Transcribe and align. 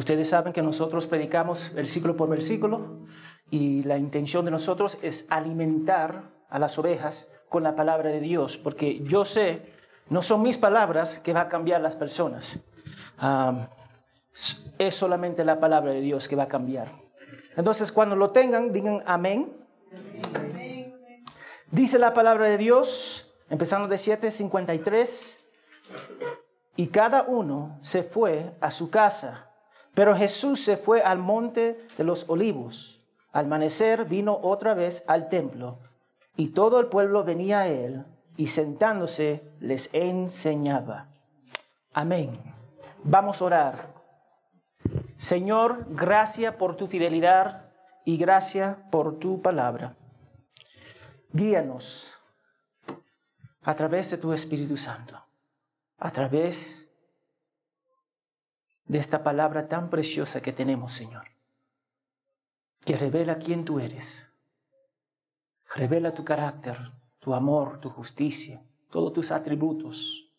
Ustedes 0.00 0.30
saben 0.30 0.54
que 0.54 0.62
nosotros 0.62 1.06
predicamos 1.06 1.74
versículo 1.74 2.16
por 2.16 2.30
versículo 2.30 3.00
y 3.50 3.82
la 3.82 3.98
intención 3.98 4.46
de 4.46 4.50
nosotros 4.50 4.96
es 5.02 5.26
alimentar 5.28 6.22
a 6.48 6.58
las 6.58 6.78
ovejas 6.78 7.28
con 7.50 7.62
la 7.62 7.76
palabra 7.76 8.08
de 8.08 8.20
Dios, 8.20 8.56
porque 8.56 9.00
yo 9.00 9.26
sé, 9.26 9.74
no 10.08 10.22
son 10.22 10.40
mis 10.40 10.56
palabras 10.56 11.18
que 11.18 11.34
va 11.34 11.42
a 11.42 11.48
cambiar 11.50 11.82
las 11.82 11.96
personas. 11.96 12.64
es 14.78 14.94
solamente 14.94 15.44
la 15.44 15.60
palabra 15.60 15.92
de 15.92 16.00
Dios 16.00 16.28
que 16.28 16.34
va 16.34 16.44
a 16.44 16.48
cambiar. 16.48 16.90
Entonces, 17.54 17.92
cuando 17.92 18.16
lo 18.16 18.30
tengan, 18.30 18.72
digan 18.72 19.02
amén. 19.04 19.54
Dice 21.70 21.98
la 21.98 22.14
palabra 22.14 22.48
de 22.48 22.56
Dios, 22.56 23.30
empezando 23.50 23.86
de 23.86 23.96
7:53, 23.96 25.36
y 26.76 26.86
cada 26.86 27.24
uno 27.24 27.78
se 27.82 28.02
fue 28.02 28.56
a 28.62 28.70
su 28.70 28.88
casa, 28.88 29.49
pero 29.94 30.14
Jesús 30.14 30.64
se 30.64 30.76
fue 30.76 31.02
al 31.02 31.18
monte 31.18 31.86
de 31.96 32.04
los 32.04 32.28
olivos. 32.28 33.02
Al 33.32 33.46
amanecer 33.46 34.06
vino 34.06 34.38
otra 34.42 34.74
vez 34.74 35.04
al 35.06 35.28
templo, 35.28 35.78
y 36.36 36.48
todo 36.48 36.80
el 36.80 36.86
pueblo 36.86 37.24
venía 37.24 37.60
a 37.60 37.68
él, 37.68 38.04
y 38.36 38.46
sentándose 38.48 39.42
les 39.60 39.90
enseñaba. 39.92 41.08
Amén. 41.92 42.40
Vamos 43.02 43.40
a 43.40 43.44
orar. 43.44 43.94
Señor, 45.16 45.86
gracias 45.90 46.54
por 46.54 46.76
tu 46.76 46.86
fidelidad 46.86 47.70
y 48.04 48.16
gracias 48.16 48.76
por 48.90 49.18
tu 49.18 49.42
palabra. 49.42 49.94
Guíanos 51.32 52.18
a 53.62 53.74
través 53.74 54.10
de 54.10 54.18
tu 54.18 54.32
Espíritu 54.32 54.76
Santo, 54.76 55.22
a 55.98 56.10
través 56.10 56.79
de 58.90 58.98
esta 58.98 59.22
palabra 59.22 59.68
tan 59.68 59.88
preciosa 59.88 60.42
que 60.42 60.52
tenemos, 60.52 60.92
Señor, 60.92 61.28
que 62.84 62.96
revela 62.96 63.38
quién 63.38 63.64
tú 63.64 63.78
eres, 63.78 64.28
revela 65.76 66.12
tu 66.12 66.24
carácter, 66.24 66.76
tu 67.20 67.32
amor, 67.32 67.78
tu 67.78 67.88
justicia, 67.88 68.64
todos 68.90 69.12
tus 69.12 69.30
atributos, 69.30 70.32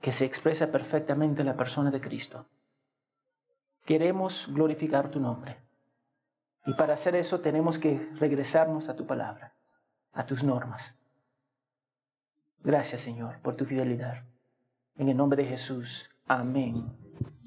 que 0.00 0.12
se 0.12 0.26
expresa 0.26 0.70
perfectamente 0.70 1.40
en 1.40 1.48
la 1.48 1.56
persona 1.56 1.90
de 1.90 2.00
Cristo. 2.00 2.46
Queremos 3.84 4.48
glorificar 4.54 5.10
tu 5.10 5.18
nombre. 5.18 5.58
Y 6.66 6.74
para 6.74 6.94
hacer 6.94 7.16
eso 7.16 7.40
tenemos 7.40 7.80
que 7.80 8.10
regresarnos 8.20 8.88
a 8.88 8.94
tu 8.94 9.08
palabra 9.08 9.56
a 10.12 10.24
tus 10.24 10.44
normas. 10.44 10.96
Gracias, 12.62 13.00
Señor, 13.00 13.40
por 13.40 13.56
tu 13.56 13.64
fidelidad. 13.64 14.22
En 14.96 15.08
el 15.08 15.16
nombre 15.16 15.42
de 15.42 15.48
Jesús. 15.48 16.10
Amén 16.28 16.99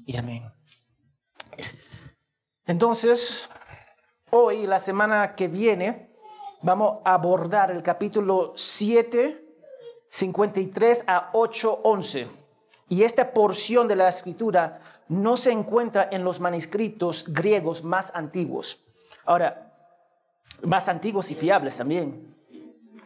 y 0.06 0.16
amén. 0.16 0.50
Entonces, 2.66 3.48
hoy, 4.30 4.66
la 4.66 4.80
semana 4.80 5.34
que 5.34 5.48
viene, 5.48 6.10
vamos 6.62 7.00
a 7.04 7.14
abordar 7.14 7.70
el 7.70 7.82
capítulo 7.82 8.52
7, 8.56 9.44
53 10.08 11.04
a 11.06 11.30
8, 11.34 11.80
11. 11.84 12.28
Y 12.88 13.02
esta 13.02 13.32
porción 13.32 13.88
de 13.88 13.96
la 13.96 14.08
escritura 14.08 14.80
no 15.08 15.36
se 15.36 15.52
encuentra 15.52 16.08
en 16.10 16.24
los 16.24 16.40
manuscritos 16.40 17.24
griegos 17.28 17.84
más 17.84 18.12
antiguos. 18.14 18.82
Ahora, 19.24 19.72
más 20.62 20.88
antiguos 20.88 21.30
y 21.30 21.34
fiables 21.34 21.76
también. 21.76 22.34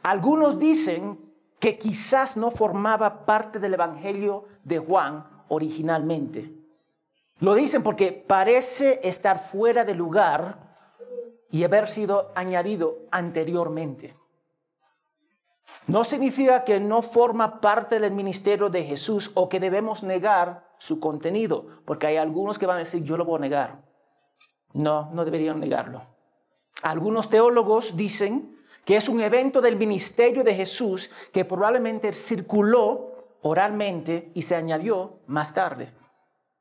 Algunos 0.02 0.58
dicen 0.58 1.18
que 1.58 1.76
quizás 1.76 2.36
no 2.36 2.50
formaba 2.50 3.26
parte 3.26 3.58
del 3.58 3.74
Evangelio 3.74 4.44
de 4.62 4.78
Juan 4.78 5.24
originalmente. 5.48 6.57
Lo 7.40 7.54
dicen 7.54 7.82
porque 7.82 8.12
parece 8.12 9.00
estar 9.02 9.38
fuera 9.40 9.84
de 9.84 9.94
lugar 9.94 10.68
y 11.50 11.64
haber 11.64 11.88
sido 11.88 12.32
añadido 12.34 12.98
anteriormente. 13.10 14.16
No 15.86 16.04
significa 16.04 16.64
que 16.64 16.80
no 16.80 17.00
forma 17.00 17.60
parte 17.60 17.98
del 18.00 18.12
ministerio 18.12 18.68
de 18.68 18.84
Jesús 18.84 19.30
o 19.34 19.48
que 19.48 19.60
debemos 19.60 20.02
negar 20.02 20.68
su 20.78 21.00
contenido, 21.00 21.66
porque 21.84 22.06
hay 22.06 22.16
algunos 22.16 22.58
que 22.58 22.66
van 22.66 22.76
a 22.76 22.80
decir, 22.80 23.02
yo 23.04 23.16
lo 23.16 23.24
voy 23.24 23.38
a 23.38 23.40
negar. 23.40 23.82
No, 24.74 25.10
no 25.12 25.24
deberían 25.24 25.60
negarlo. 25.60 26.02
Algunos 26.82 27.30
teólogos 27.30 27.96
dicen 27.96 28.58
que 28.84 28.96
es 28.96 29.08
un 29.08 29.20
evento 29.20 29.60
del 29.60 29.76
ministerio 29.76 30.44
de 30.44 30.54
Jesús 30.54 31.10
que 31.32 31.44
probablemente 31.44 32.12
circuló 32.12 33.36
oralmente 33.42 34.30
y 34.34 34.42
se 34.42 34.56
añadió 34.56 35.20
más 35.26 35.54
tarde. 35.54 35.92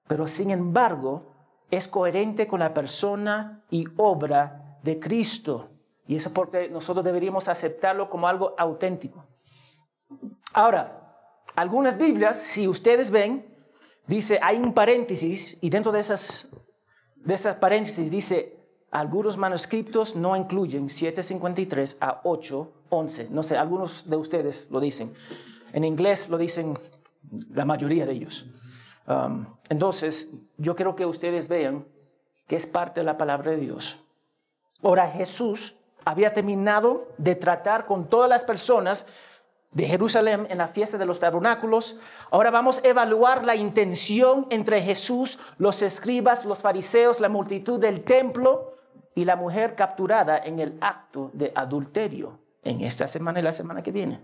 Pero 0.07 0.27
sin 0.27 0.51
embargo, 0.51 1.33
es 1.69 1.87
coherente 1.87 2.47
con 2.47 2.59
la 2.59 2.73
persona 2.73 3.63
y 3.69 3.85
obra 3.97 4.79
de 4.83 4.99
Cristo. 4.99 5.69
Y 6.07 6.15
eso 6.15 6.31
porque 6.33 6.69
nosotros 6.69 7.03
deberíamos 7.03 7.47
aceptarlo 7.47 8.09
como 8.09 8.27
algo 8.27 8.55
auténtico. 8.57 9.25
Ahora, 10.53 11.07
algunas 11.55 11.97
Biblias, 11.97 12.37
si 12.37 12.67
ustedes 12.67 13.11
ven, 13.11 13.53
dice, 14.05 14.39
hay 14.41 14.57
un 14.57 14.73
paréntesis 14.73 15.57
y 15.59 15.69
dentro 15.69 15.91
de 15.91 15.99
esas, 15.99 16.47
de 17.15 17.33
esas 17.33 17.55
paréntesis 17.55 18.09
dice 18.09 18.57
algunos 18.91 19.37
manuscritos 19.37 20.15
no 20.15 20.35
incluyen 20.35 20.87
753 20.87 21.97
a 21.99 22.21
811. 22.23 23.27
No 23.29 23.43
sé, 23.43 23.57
algunos 23.57 24.09
de 24.09 24.15
ustedes 24.15 24.69
lo 24.71 24.79
dicen. 24.79 25.13
En 25.73 25.83
inglés 25.83 26.29
lo 26.29 26.37
dicen 26.37 26.79
la 27.49 27.65
mayoría 27.65 28.05
de 28.05 28.13
ellos. 28.13 28.47
Um, 29.07 29.45
entonces, 29.69 30.29
yo 30.57 30.75
quiero 30.75 30.95
que 30.95 31.05
ustedes 31.05 31.47
vean 31.47 31.85
que 32.47 32.55
es 32.55 32.65
parte 32.65 32.99
de 32.99 33.05
la 33.05 33.17
palabra 33.17 33.51
de 33.51 33.57
Dios. 33.57 34.03
Ahora 34.83 35.07
Jesús 35.07 35.75
había 36.05 36.33
terminado 36.33 37.07
de 37.17 37.35
tratar 37.35 37.85
con 37.85 38.07
todas 38.07 38.29
las 38.29 38.43
personas 38.43 39.05
de 39.71 39.85
Jerusalén 39.85 40.47
en 40.49 40.57
la 40.57 40.67
fiesta 40.67 40.97
de 40.97 41.05
los 41.05 41.19
tabernáculos. 41.19 41.97
Ahora 42.31 42.51
vamos 42.51 42.81
a 42.83 42.87
evaluar 42.87 43.45
la 43.45 43.55
intención 43.55 44.47
entre 44.49 44.81
Jesús, 44.81 45.39
los 45.57 45.81
escribas, 45.81 46.45
los 46.45 46.59
fariseos, 46.59 47.19
la 47.19 47.29
multitud 47.29 47.79
del 47.79 48.03
templo 48.03 48.75
y 49.13 49.25
la 49.25 49.35
mujer 49.35 49.75
capturada 49.75 50.37
en 50.37 50.59
el 50.59 50.77
acto 50.79 51.31
de 51.33 51.51
adulterio 51.55 52.39
en 52.63 52.81
esta 52.81 53.07
semana 53.07 53.39
y 53.39 53.43
la 53.43 53.53
semana 53.53 53.83
que 53.83 53.91
viene. 53.91 54.21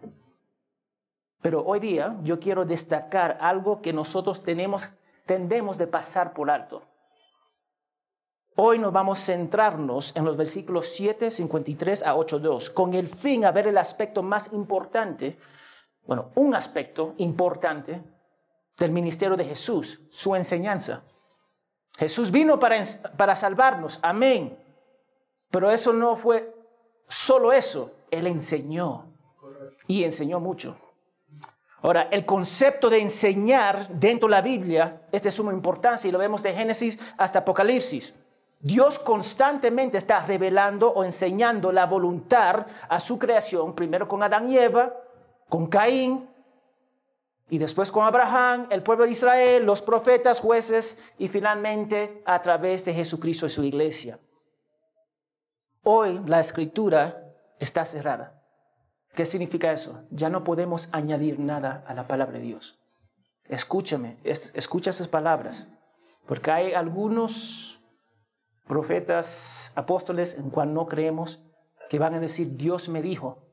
Pero 1.44 1.62
hoy 1.66 1.82
día 1.82 2.16
yo 2.24 2.40
quiero 2.40 2.64
destacar 2.64 3.38
algo 3.42 3.82
que 3.82 3.92
nosotros 3.92 4.44
tenemos, 4.44 4.90
tendemos 5.26 5.78
de 5.78 5.88
pasar 5.88 6.34
por 6.34 6.50
alto. 6.50 6.84
Hoy 8.56 8.80
nos 8.80 8.94
vamos 8.94 9.20
a 9.20 9.26
centrarnos 9.26 10.16
en 10.16 10.24
los 10.24 10.38
versículos 10.38 10.88
7, 10.88 11.30
53 11.30 12.04
a 12.04 12.16
8, 12.16 12.40
2, 12.40 12.70
con 12.70 12.94
el 12.94 13.10
fin 13.10 13.44
a 13.44 13.52
ver 13.52 13.68
el 13.68 13.78
aspecto 13.78 14.24
más 14.24 14.54
importante, 14.54 15.38
bueno, 16.06 16.32
un 16.36 16.56
aspecto 16.56 17.14
importante 17.18 18.02
del 18.78 18.92
ministerio 18.92 19.36
de 19.36 19.44
Jesús, 19.44 20.00
su 20.10 20.36
enseñanza. 20.36 21.04
Jesús 21.98 22.32
vino 22.32 22.58
para, 22.58 22.82
para 23.18 23.36
salvarnos, 23.36 24.00
amén. 24.02 24.58
Pero 25.52 25.70
eso 25.72 25.92
no 25.92 26.16
fue 26.16 26.56
solo 27.10 27.52
eso, 27.52 27.92
Él 28.12 28.28
enseñó 28.28 29.08
y 29.88 30.06
enseñó 30.06 30.40
mucho. 30.40 30.78
Ahora, 31.84 32.08
el 32.12 32.26
concepto 32.26 32.90
de 32.90 33.00
enseñar 33.00 33.90
dentro 33.90 34.30
de 34.30 34.32
la 34.32 34.42
Biblia 34.42 35.02
es 35.12 35.22
de 35.22 35.32
suma 35.32 35.52
importancia 35.52 36.08
y 36.08 36.12
lo 36.14 36.18
vemos 36.18 36.42
de 36.42 36.54
Génesis 36.54 36.98
hasta 37.18 37.40
Apocalipsis. 37.40 38.18
Dios 38.62 38.98
constantemente 39.00 39.98
está 39.98 40.26
revelando 40.26 40.90
o 40.90 41.04
enseñando 41.04 41.74
la 41.74 41.86
voluntad 41.86 42.66
a 42.88 43.00
su 43.02 43.20
creación, 43.20 43.76
primero 43.76 44.08
con 44.08 44.24
Adán 44.24 44.50
y 44.50 44.58
Eva, 44.58 44.94
con 45.50 45.68
Caín, 45.68 46.30
y 47.50 47.58
después 47.58 47.92
con 47.92 48.06
Abraham, 48.06 48.68
el 48.70 48.82
pueblo 48.82 49.04
de 49.04 49.12
Israel, 49.12 49.66
los 49.66 49.82
profetas, 49.82 50.40
jueces, 50.40 50.98
y 51.18 51.28
finalmente 51.28 52.24
a 52.26 52.42
través 52.42 52.86
de 52.86 52.94
Jesucristo 52.94 53.46
y 53.46 53.50
su 53.50 53.62
iglesia. 53.62 54.18
Hoy 55.84 56.22
la 56.26 56.40
escritura 56.40 57.26
está 57.60 57.84
cerrada. 57.84 58.43
¿Qué 59.14 59.26
significa 59.26 59.72
eso? 59.72 60.04
Ya 60.10 60.30
no 60.30 60.44
podemos 60.44 60.90
añadir 60.92 61.40
nada 61.40 61.84
a 61.88 61.94
la 61.94 62.08
palabra 62.08 62.40
de 62.40 62.46
Dios. 62.46 62.80
Escúchame, 63.48 64.18
escucha 64.24 64.90
esas 64.90 65.08
palabras, 65.08 65.70
porque 66.26 66.50
hay 66.50 66.74
algunos 66.74 67.80
profetas, 68.66 69.72
apóstoles 69.76 70.38
en 70.38 70.50
cual 70.50 70.74
no 70.74 70.88
creemos 70.88 71.44
que 71.90 72.00
van 72.00 72.16
a 72.16 72.20
decir 72.20 72.56
Dios 72.56 72.90
me 72.90 73.02
dijo, 73.02 73.46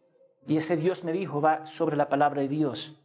y 0.46 0.56
ese 0.56 0.76
Dios 0.76 1.04
me 1.04 1.12
dijo 1.12 1.40
va 1.40 1.66
sobre 1.66 1.96
la 1.96 2.08
palabra 2.08 2.40
de 2.40 2.48
Dios. 2.48 2.98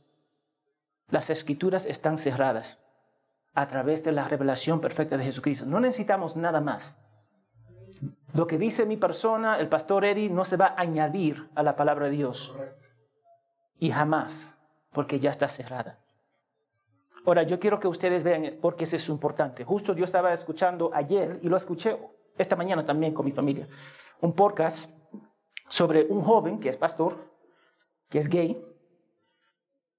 Las 1.09 1.29
escrituras 1.29 1.85
están 1.85 2.17
cerradas 2.17 2.79
a 3.53 3.67
través 3.67 4.03
de 4.03 4.11
la 4.11 4.27
revelación 4.27 4.79
perfecta 4.79 5.17
de 5.17 5.25
Jesucristo. 5.25 5.65
No 5.65 5.79
necesitamos 5.79 6.35
nada 6.35 6.61
más. 6.61 6.97
Lo 8.35 8.47
que 8.47 8.57
dice 8.57 8.85
mi 8.85 8.97
persona, 8.97 9.57
el 9.59 9.69
pastor 9.69 10.03
Eddie, 10.03 10.29
no 10.29 10.43
se 10.43 10.57
va 10.57 10.67
a 10.67 10.81
añadir 10.81 11.49
a 11.55 11.63
la 11.63 11.77
palabra 11.77 12.07
de 12.07 12.11
Dios. 12.11 12.53
Y 13.79 13.91
jamás, 13.91 14.57
porque 14.91 15.19
ya 15.21 15.29
está 15.29 15.47
cerrada. 15.47 15.99
Ahora, 17.25 17.43
yo 17.43 17.59
quiero 17.61 17.79
que 17.79 17.87
ustedes 17.87 18.25
vean, 18.25 18.57
porque 18.61 18.83
eso 18.83 18.97
es 18.97 19.07
importante. 19.07 19.63
Justo 19.63 19.95
yo 19.95 20.03
estaba 20.03 20.33
escuchando 20.33 20.91
ayer, 20.93 21.39
y 21.43 21.47
lo 21.47 21.55
escuché 21.55 21.97
esta 22.37 22.57
mañana 22.57 22.83
también 22.83 23.13
con 23.13 23.25
mi 23.25 23.31
familia, 23.31 23.69
un 24.19 24.33
podcast 24.33 24.91
sobre 25.69 26.05
un 26.09 26.21
joven 26.21 26.59
que 26.59 26.67
es 26.67 26.75
pastor, 26.75 27.17
que 28.09 28.19
es 28.19 28.27
gay, 28.27 28.61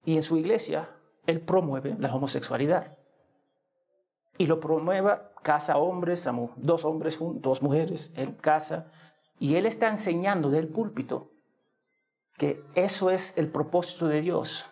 y 0.04 0.14
en 0.14 0.22
su 0.22 0.36
iglesia 0.36 0.90
él 1.26 1.40
promueve 1.40 1.96
la 1.98 2.14
homosexualidad. 2.14 2.95
Y 4.38 4.46
lo 4.46 4.60
promueve, 4.60 5.18
casa 5.42 5.78
hombres, 5.78 6.28
dos 6.56 6.84
hombres, 6.84 7.18
dos 7.20 7.62
mujeres, 7.62 8.12
él 8.16 8.36
casa, 8.36 8.86
y 9.38 9.56
él 9.56 9.66
está 9.66 9.88
enseñando 9.88 10.50
del 10.50 10.68
púlpito 10.68 11.30
que 12.36 12.62
eso 12.74 13.10
es 13.10 13.36
el 13.38 13.48
propósito 13.48 14.08
de 14.08 14.20
Dios. 14.20 14.68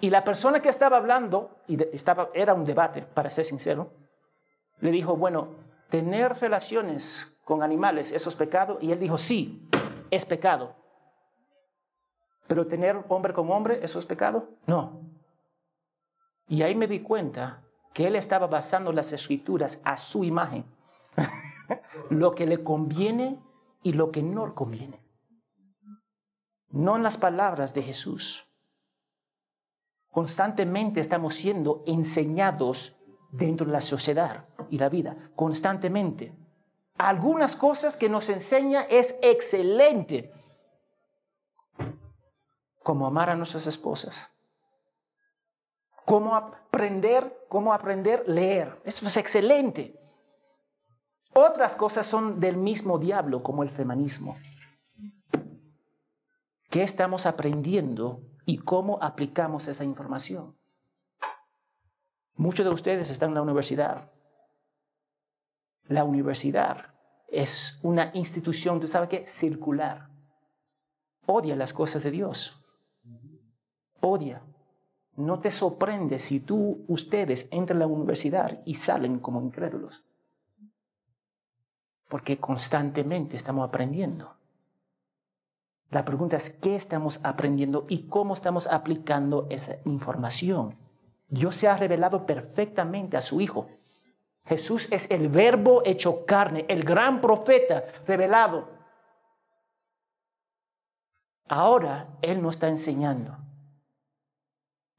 Y 0.00 0.10
la 0.10 0.22
persona 0.22 0.60
que 0.60 0.68
estaba 0.68 0.96
hablando, 0.96 1.58
y 1.66 1.82
estaba, 1.94 2.30
era 2.34 2.54
un 2.54 2.64
debate, 2.64 3.02
para 3.02 3.30
ser 3.30 3.44
sincero, 3.44 3.92
le 4.80 4.92
dijo, 4.92 5.16
bueno, 5.16 5.56
tener 5.90 6.38
relaciones 6.38 7.36
con 7.44 7.62
animales, 7.62 8.12
¿eso 8.12 8.28
es 8.28 8.36
pecado? 8.36 8.78
Y 8.80 8.92
él 8.92 9.00
dijo, 9.00 9.18
sí, 9.18 9.68
es 10.10 10.24
pecado. 10.24 10.76
Pero 12.46 12.66
tener 12.66 13.04
hombre 13.08 13.32
con 13.32 13.50
hombre, 13.50 13.80
¿eso 13.82 13.98
es 13.98 14.06
pecado? 14.06 14.48
No. 14.66 15.00
Y 16.46 16.62
ahí 16.62 16.74
me 16.74 16.86
di 16.86 17.00
cuenta 17.00 17.62
que 17.92 18.06
él 18.06 18.16
estaba 18.16 18.46
basando 18.46 18.92
las 18.92 19.12
escrituras 19.12 19.80
a 19.84 19.96
su 19.96 20.24
imagen, 20.24 20.64
lo 22.10 22.34
que 22.34 22.46
le 22.46 22.62
conviene 22.62 23.38
y 23.82 23.92
lo 23.92 24.10
que 24.10 24.22
no 24.22 24.46
le 24.46 24.54
conviene. 24.54 25.00
No 26.70 26.96
en 26.96 27.02
las 27.02 27.16
palabras 27.16 27.74
de 27.74 27.82
Jesús. 27.82 28.46
Constantemente 30.10 31.00
estamos 31.00 31.34
siendo 31.34 31.82
enseñados 31.86 32.96
dentro 33.30 33.66
de 33.66 33.72
la 33.72 33.80
sociedad 33.80 34.46
y 34.70 34.78
la 34.78 34.88
vida, 34.88 35.16
constantemente. 35.36 36.34
Algunas 36.96 37.56
cosas 37.56 37.96
que 37.96 38.08
nos 38.08 38.28
enseña 38.28 38.82
es 38.82 39.16
excelente, 39.22 40.32
como 42.82 43.06
amar 43.06 43.30
a 43.30 43.36
nuestras 43.36 43.66
esposas, 43.66 44.32
cómo 46.08 46.34
aprender, 46.34 47.44
cómo 47.50 47.74
aprender 47.74 48.26
leer. 48.26 48.80
Eso 48.82 49.06
es 49.06 49.18
excelente. 49.18 49.94
Otras 51.34 51.76
cosas 51.76 52.06
son 52.06 52.40
del 52.40 52.56
mismo 52.56 52.98
diablo, 52.98 53.42
como 53.42 53.62
el 53.62 53.68
feminismo. 53.68 54.38
¿Qué 56.70 56.82
estamos 56.82 57.26
aprendiendo 57.26 58.22
y 58.46 58.56
cómo 58.56 58.98
aplicamos 59.02 59.68
esa 59.68 59.84
información? 59.84 60.56
Muchos 62.36 62.64
de 62.64 62.72
ustedes 62.72 63.10
están 63.10 63.28
en 63.30 63.34
la 63.34 63.42
universidad. 63.42 64.10
La 65.88 66.04
universidad 66.04 66.94
es 67.26 67.80
una 67.82 68.12
institución, 68.14 68.80
¿tú 68.80 68.86
sabes 68.86 69.10
qué? 69.10 69.26
Circular. 69.26 70.08
Odia 71.26 71.54
las 71.54 71.74
cosas 71.74 72.02
de 72.02 72.12
Dios. 72.12 72.58
Odia. 74.00 74.42
No 75.18 75.40
te 75.40 75.50
sorprende 75.50 76.20
si 76.20 76.38
tú, 76.38 76.84
ustedes, 76.86 77.48
entran 77.50 77.78
a 77.78 77.80
la 77.80 77.86
universidad 77.88 78.60
y 78.64 78.74
salen 78.74 79.18
como 79.18 79.42
incrédulos. 79.42 80.04
Porque 82.08 82.38
constantemente 82.38 83.36
estamos 83.36 83.68
aprendiendo. 83.68 84.36
La 85.90 86.04
pregunta 86.04 86.36
es 86.36 86.50
qué 86.50 86.76
estamos 86.76 87.18
aprendiendo 87.24 87.84
y 87.88 88.06
cómo 88.06 88.32
estamos 88.32 88.68
aplicando 88.68 89.48
esa 89.50 89.78
información. 89.86 90.76
Dios 91.26 91.56
se 91.56 91.66
ha 91.66 91.76
revelado 91.76 92.24
perfectamente 92.24 93.16
a 93.16 93.20
su 93.20 93.40
Hijo. 93.40 93.66
Jesús 94.44 94.86
es 94.92 95.10
el 95.10 95.28
verbo 95.28 95.82
hecho 95.84 96.26
carne, 96.26 96.64
el 96.68 96.84
gran 96.84 97.20
profeta 97.20 97.84
revelado. 98.06 98.68
Ahora 101.48 102.06
Él 102.22 102.40
nos 102.40 102.54
está 102.54 102.68
enseñando. 102.68 103.47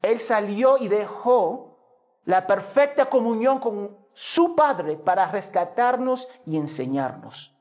Él 0.02 0.20
salió 0.20 0.78
y 0.78 0.88
dejó 0.88 1.78
la 2.24 2.46
perfecta 2.46 3.06
comunión 3.06 3.58
con 3.58 3.96
su 4.12 4.54
Padre 4.54 4.96
para 4.96 5.30
rescatarnos 5.30 6.28
y 6.46 6.56
enseñarnos. 6.56 7.56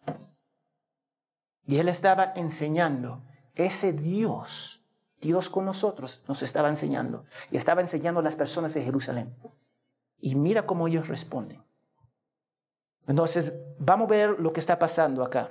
Y 1.66 1.78
Él 1.78 1.90
estaba 1.90 2.34
enseñando 2.36 3.22
ese 3.56 3.94
Dios 3.94 4.80
Dios 5.22 5.50
con 5.50 5.66
nosotros 5.66 6.24
nos 6.28 6.42
estaba 6.44 6.70
enseñando 6.70 7.26
y 7.52 7.58
estaba 7.58 7.82
enseñando 7.82 8.22
a 8.22 8.24
las 8.24 8.36
personas 8.36 8.74
de 8.74 8.84
Jerusalén. 8.84 9.36
Y 10.20 10.36
mira 10.36 10.66
cómo 10.66 10.88
ellos 10.88 11.08
responden. 11.08 11.64
Entonces, 13.08 13.54
vamos 13.80 14.08
a 14.08 14.12
ver 14.12 14.40
lo 14.40 14.54
que 14.54 14.60
está 14.60 14.78
pasando 14.80 15.24
acá. 15.24 15.50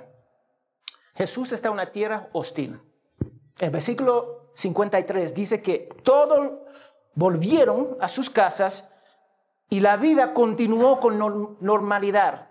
Jesús 1.15 1.51
está 1.51 1.67
en 1.67 1.73
una 1.73 1.91
tierra 1.91 2.29
hostil. 2.33 2.81
El 3.59 3.69
versículo 3.69 4.51
53 4.55 5.33
dice 5.33 5.61
que 5.61 5.89
todos 6.03 6.51
volvieron 7.15 7.97
a 7.99 8.07
sus 8.07 8.29
casas 8.29 8.89
y 9.69 9.79
la 9.79 9.97
vida 9.97 10.33
continuó 10.33 10.99
con 10.99 11.17
normalidad. 11.59 12.49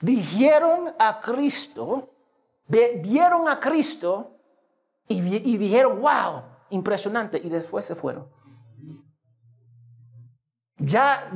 Dijeron 0.00 0.94
a 0.98 1.20
Cristo, 1.20 2.14
vieron 2.68 3.48
a 3.48 3.60
Cristo 3.60 4.38
y, 5.06 5.20
dijeron, 5.58 6.00
wow, 6.00 6.42
impresionante, 6.70 7.38
y 7.38 7.48
después 7.48 7.84
se 7.84 7.94
fueron. 7.94 8.28
Ya 10.78 11.30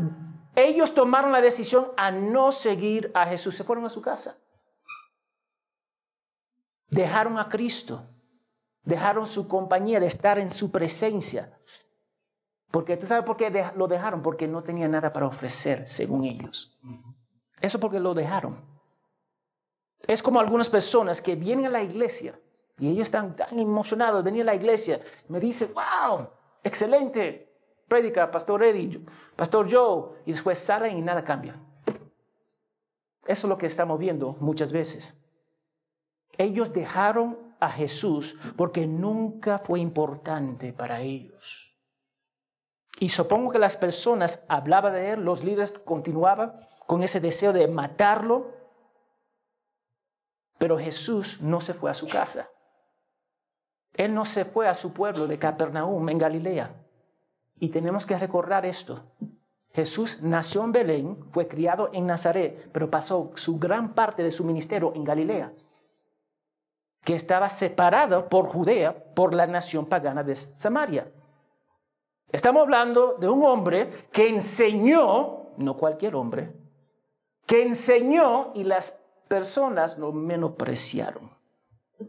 ellos 0.54 0.92
tomaron 0.94 1.32
la 1.32 1.40
decisión 1.40 1.92
a 1.96 2.10
no 2.10 2.50
seguir 2.50 3.10
a 3.14 3.26
Jesús, 3.26 3.54
se 3.54 3.64
fueron 3.64 3.84
a 3.84 3.90
su 3.90 4.02
casa. 4.02 4.36
Dejaron 6.90 7.38
a 7.38 7.48
Cristo, 7.48 8.06
dejaron 8.82 9.26
su 9.26 9.46
compañía 9.46 10.00
de 10.00 10.06
estar 10.06 10.38
en 10.38 10.50
su 10.50 10.70
presencia. 10.70 11.58
Porque 12.70 12.96
tú 12.96 13.06
sabes 13.06 13.24
por 13.24 13.36
qué 13.36 13.50
lo 13.76 13.88
dejaron, 13.88 14.22
porque 14.22 14.46
no 14.46 14.62
tenía 14.62 14.88
nada 14.88 15.12
para 15.12 15.26
ofrecer, 15.26 15.88
según 15.88 16.24
ellos. 16.24 16.78
Eso 17.60 17.80
porque 17.80 17.98
lo 17.98 18.14
dejaron. 18.14 18.60
Es 20.06 20.22
como 20.22 20.38
algunas 20.38 20.68
personas 20.68 21.20
que 21.20 21.34
vienen 21.34 21.66
a 21.66 21.70
la 21.70 21.82
iglesia 21.82 22.38
y 22.78 22.88
ellos 22.88 23.04
están 23.04 23.34
tan 23.34 23.58
emocionados, 23.58 24.22
venir 24.22 24.42
a 24.42 24.46
la 24.46 24.54
iglesia, 24.54 25.00
me 25.28 25.40
dicen, 25.40 25.72
wow, 25.74 26.28
excelente, 26.62 27.52
prédica, 27.88 28.30
Pastor 28.30 28.62
Eddie, 28.62 29.04
Pastor 29.34 29.66
Joe, 29.70 30.20
y 30.26 30.32
después 30.32 30.58
salen 30.58 30.96
y 30.96 31.02
nada 31.02 31.24
cambia. 31.24 31.60
Eso 33.26 33.46
es 33.46 33.48
lo 33.48 33.58
que 33.58 33.66
estamos 33.66 33.98
viendo 33.98 34.36
muchas 34.40 34.72
veces. 34.72 35.20
Ellos 36.36 36.72
dejaron 36.72 37.36
a 37.58 37.68
Jesús 37.68 38.38
porque 38.56 38.86
nunca 38.86 39.58
fue 39.58 39.80
importante 39.80 40.72
para 40.72 41.00
ellos. 41.00 41.67
Y 43.00 43.10
supongo 43.10 43.50
que 43.52 43.58
las 43.58 43.76
personas 43.76 44.44
hablaban 44.48 44.92
de 44.92 45.12
él, 45.12 45.24
los 45.24 45.44
líderes 45.44 45.72
continuaban 45.72 46.58
con 46.86 47.02
ese 47.02 47.20
deseo 47.20 47.52
de 47.52 47.68
matarlo, 47.68 48.52
pero 50.58 50.78
Jesús 50.78 51.40
no 51.40 51.60
se 51.60 51.74
fue 51.74 51.90
a 51.90 51.94
su 51.94 52.08
casa. 52.08 52.48
Él 53.94 54.14
no 54.14 54.24
se 54.24 54.44
fue 54.44 54.66
a 54.68 54.74
su 54.74 54.92
pueblo 54.92 55.26
de 55.26 55.38
Capernaum 55.38 56.08
en 56.08 56.18
Galilea. 56.18 56.74
Y 57.60 57.68
tenemos 57.68 58.06
que 58.06 58.18
recordar 58.18 58.66
esto. 58.66 59.04
Jesús 59.72 60.22
nació 60.22 60.64
en 60.64 60.72
Belén, 60.72 61.18
fue 61.32 61.46
criado 61.46 61.90
en 61.92 62.06
Nazaret, 62.06 62.68
pero 62.72 62.90
pasó 62.90 63.30
su 63.34 63.58
gran 63.58 63.94
parte 63.94 64.22
de 64.22 64.30
su 64.30 64.44
ministerio 64.44 64.92
en 64.94 65.04
Galilea, 65.04 65.52
que 67.04 67.14
estaba 67.14 67.48
separado 67.48 68.28
por 68.28 68.48
Judea, 68.48 69.14
por 69.14 69.34
la 69.34 69.46
nación 69.46 69.86
pagana 69.86 70.24
de 70.24 70.34
Samaria. 70.34 71.12
Estamos 72.30 72.62
hablando 72.62 73.14
de 73.14 73.28
un 73.28 73.42
hombre 73.44 74.08
que 74.12 74.28
enseñó, 74.28 75.54
no 75.56 75.76
cualquier 75.76 76.14
hombre, 76.14 76.52
que 77.46 77.62
enseñó 77.62 78.52
y 78.54 78.64
las 78.64 79.02
personas 79.28 79.96
lo 79.98 80.12
menospreciaron. 80.12 81.30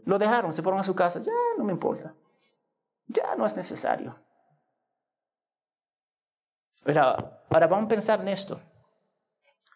Lo 0.04 0.18
dejaron, 0.18 0.52
se 0.52 0.62
fueron 0.62 0.80
a 0.80 0.84
su 0.84 0.94
casa. 0.94 1.20
Ya 1.20 1.32
no 1.56 1.64
me 1.64 1.72
importa. 1.72 2.14
Ya 3.06 3.34
no 3.34 3.46
es 3.46 3.56
necesario. 3.56 4.16
Pero 6.84 7.02
ahora 7.48 7.66
vamos 7.66 7.86
a 7.86 7.88
pensar 7.88 8.20
en 8.20 8.28
esto. 8.28 8.60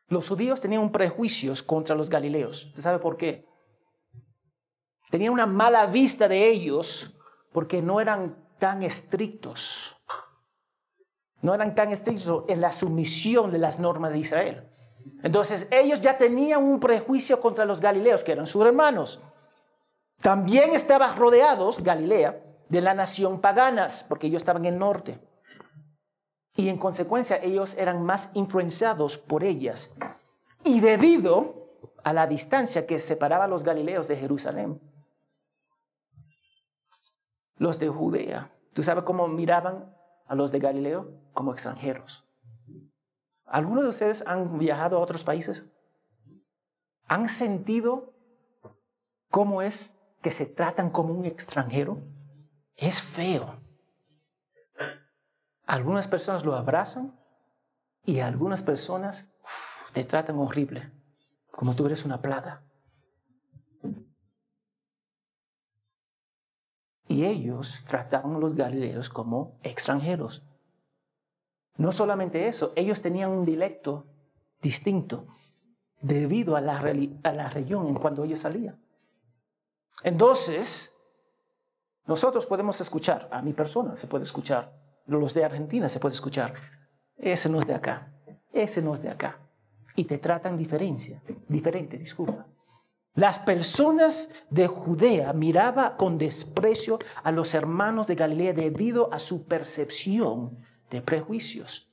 Los 0.08 0.28
judíos 0.28 0.60
tenían 0.60 0.92
prejuicios 0.92 1.62
contra 1.62 1.96
los 1.96 2.10
galileos. 2.10 2.66
¿Usted 2.66 2.82
sabe 2.82 2.98
por 2.98 3.16
qué? 3.16 3.48
Tenían 5.10 5.32
una 5.32 5.46
mala 5.46 5.86
vista 5.86 6.28
de 6.28 6.48
ellos 6.48 7.14
porque 7.52 7.80
no 7.80 8.00
eran 8.00 8.36
tan 8.58 8.82
estrictos. 8.82 9.93
No 11.44 11.54
eran 11.54 11.74
tan 11.74 11.92
estrictos 11.92 12.44
en 12.48 12.62
la 12.62 12.72
sumisión 12.72 13.52
de 13.52 13.58
las 13.58 13.78
normas 13.78 14.12
de 14.12 14.18
Israel. 14.18 14.66
Entonces 15.22 15.68
ellos 15.70 16.00
ya 16.00 16.16
tenían 16.16 16.64
un 16.64 16.80
prejuicio 16.80 17.38
contra 17.38 17.66
los 17.66 17.82
galileos, 17.82 18.24
que 18.24 18.32
eran 18.32 18.46
sus 18.46 18.64
hermanos. 18.64 19.20
También 20.22 20.72
estaban 20.72 21.18
rodeados, 21.18 21.84
Galilea, 21.84 22.42
de 22.70 22.80
la 22.80 22.94
nación 22.94 23.42
paganas, 23.42 24.06
porque 24.08 24.28
ellos 24.28 24.40
estaban 24.40 24.64
en 24.64 24.72
el 24.72 24.80
norte. 24.80 25.18
Y 26.56 26.70
en 26.70 26.78
consecuencia 26.78 27.36
ellos 27.36 27.76
eran 27.76 28.02
más 28.02 28.30
influenciados 28.32 29.18
por 29.18 29.44
ellas. 29.44 29.92
Y 30.64 30.80
debido 30.80 31.68
a 32.04 32.14
la 32.14 32.26
distancia 32.26 32.86
que 32.86 32.98
separaba 32.98 33.44
a 33.44 33.48
los 33.48 33.64
galileos 33.64 34.08
de 34.08 34.16
Jerusalén, 34.16 34.80
los 37.58 37.78
de 37.78 37.90
Judea, 37.90 38.50
¿tú 38.72 38.82
sabes 38.82 39.04
cómo 39.04 39.28
miraban 39.28 39.94
a 40.26 40.34
los 40.34 40.52
de 40.52 40.58
Galileo? 40.58 41.12
Como 41.32 41.52
extranjeros. 41.52 42.24
¿Algunos 43.46 43.84
de 43.84 43.90
ustedes 43.90 44.26
han 44.26 44.58
viajado 44.58 44.96
a 44.96 45.00
otros 45.00 45.24
países? 45.24 45.66
¿Han 47.06 47.28
sentido 47.28 48.14
cómo 49.30 49.62
es 49.62 49.98
que 50.22 50.30
se 50.30 50.46
tratan 50.46 50.90
como 50.90 51.12
un 51.12 51.24
extranjero? 51.24 51.98
Es 52.76 53.02
feo. 53.02 53.60
Algunas 55.66 56.08
personas 56.08 56.44
lo 56.44 56.54
abrazan 56.54 57.18
y 58.04 58.20
algunas 58.20 58.62
personas 58.62 59.32
te 59.92 60.04
tratan 60.04 60.38
horrible, 60.38 60.90
como 61.50 61.74
tú 61.74 61.86
eres 61.86 62.04
una 62.04 62.20
plaga. 62.20 62.62
Y 67.14 67.24
ellos 67.26 67.84
trataban 67.86 68.34
a 68.34 68.38
los 68.40 68.56
galileos 68.56 69.08
como 69.08 69.56
extranjeros. 69.62 70.42
No 71.76 71.92
solamente 71.92 72.48
eso, 72.48 72.72
ellos 72.74 73.00
tenían 73.02 73.30
un 73.30 73.44
dialecto 73.44 74.08
distinto 74.60 75.28
debido 76.00 76.56
a 76.56 76.60
la, 76.60 76.80
región 76.80 77.86
en 77.86 77.94
cuando 77.94 78.24
ellos 78.24 78.40
salían. 78.40 78.84
Entonces, 80.02 80.92
nosotros 82.04 82.46
podemos 82.46 82.80
escuchar, 82.80 83.28
a 83.30 83.42
mi 83.42 83.52
persona 83.52 83.94
se 83.94 84.08
puede 84.08 84.24
escuchar, 84.24 84.76
los 85.06 85.34
de 85.34 85.44
Argentina 85.44 85.88
se 85.88 86.00
puede 86.00 86.16
escuchar, 86.16 86.54
ese 87.16 87.48
no 87.48 87.60
es 87.60 87.66
de 87.68 87.74
acá, 87.74 88.12
ese 88.52 88.82
no 88.82 88.92
es 88.92 89.02
de 89.02 89.10
acá. 89.10 89.38
Y 89.94 90.02
te 90.06 90.18
tratan 90.18 90.58
diferencia, 90.58 91.22
diferente, 91.46 91.96
disculpa. 91.96 92.48
Las 93.14 93.38
personas 93.38 94.28
de 94.50 94.66
Judea 94.66 95.32
miraban 95.32 95.96
con 95.96 96.18
desprecio 96.18 96.98
a 97.22 97.30
los 97.30 97.54
hermanos 97.54 98.08
de 98.08 98.16
Galilea 98.16 98.52
debido 98.52 99.12
a 99.12 99.20
su 99.20 99.46
percepción 99.46 100.58
de 100.90 101.00
prejuicios. 101.00 101.88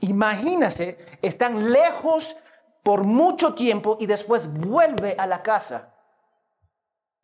Imagínase, 0.00 0.98
están 1.20 1.70
lejos 1.70 2.36
por 2.82 3.04
mucho 3.04 3.54
tiempo 3.54 3.98
y 4.00 4.06
después 4.06 4.50
vuelve 4.52 5.14
a 5.18 5.26
la 5.26 5.42
casa 5.42 5.94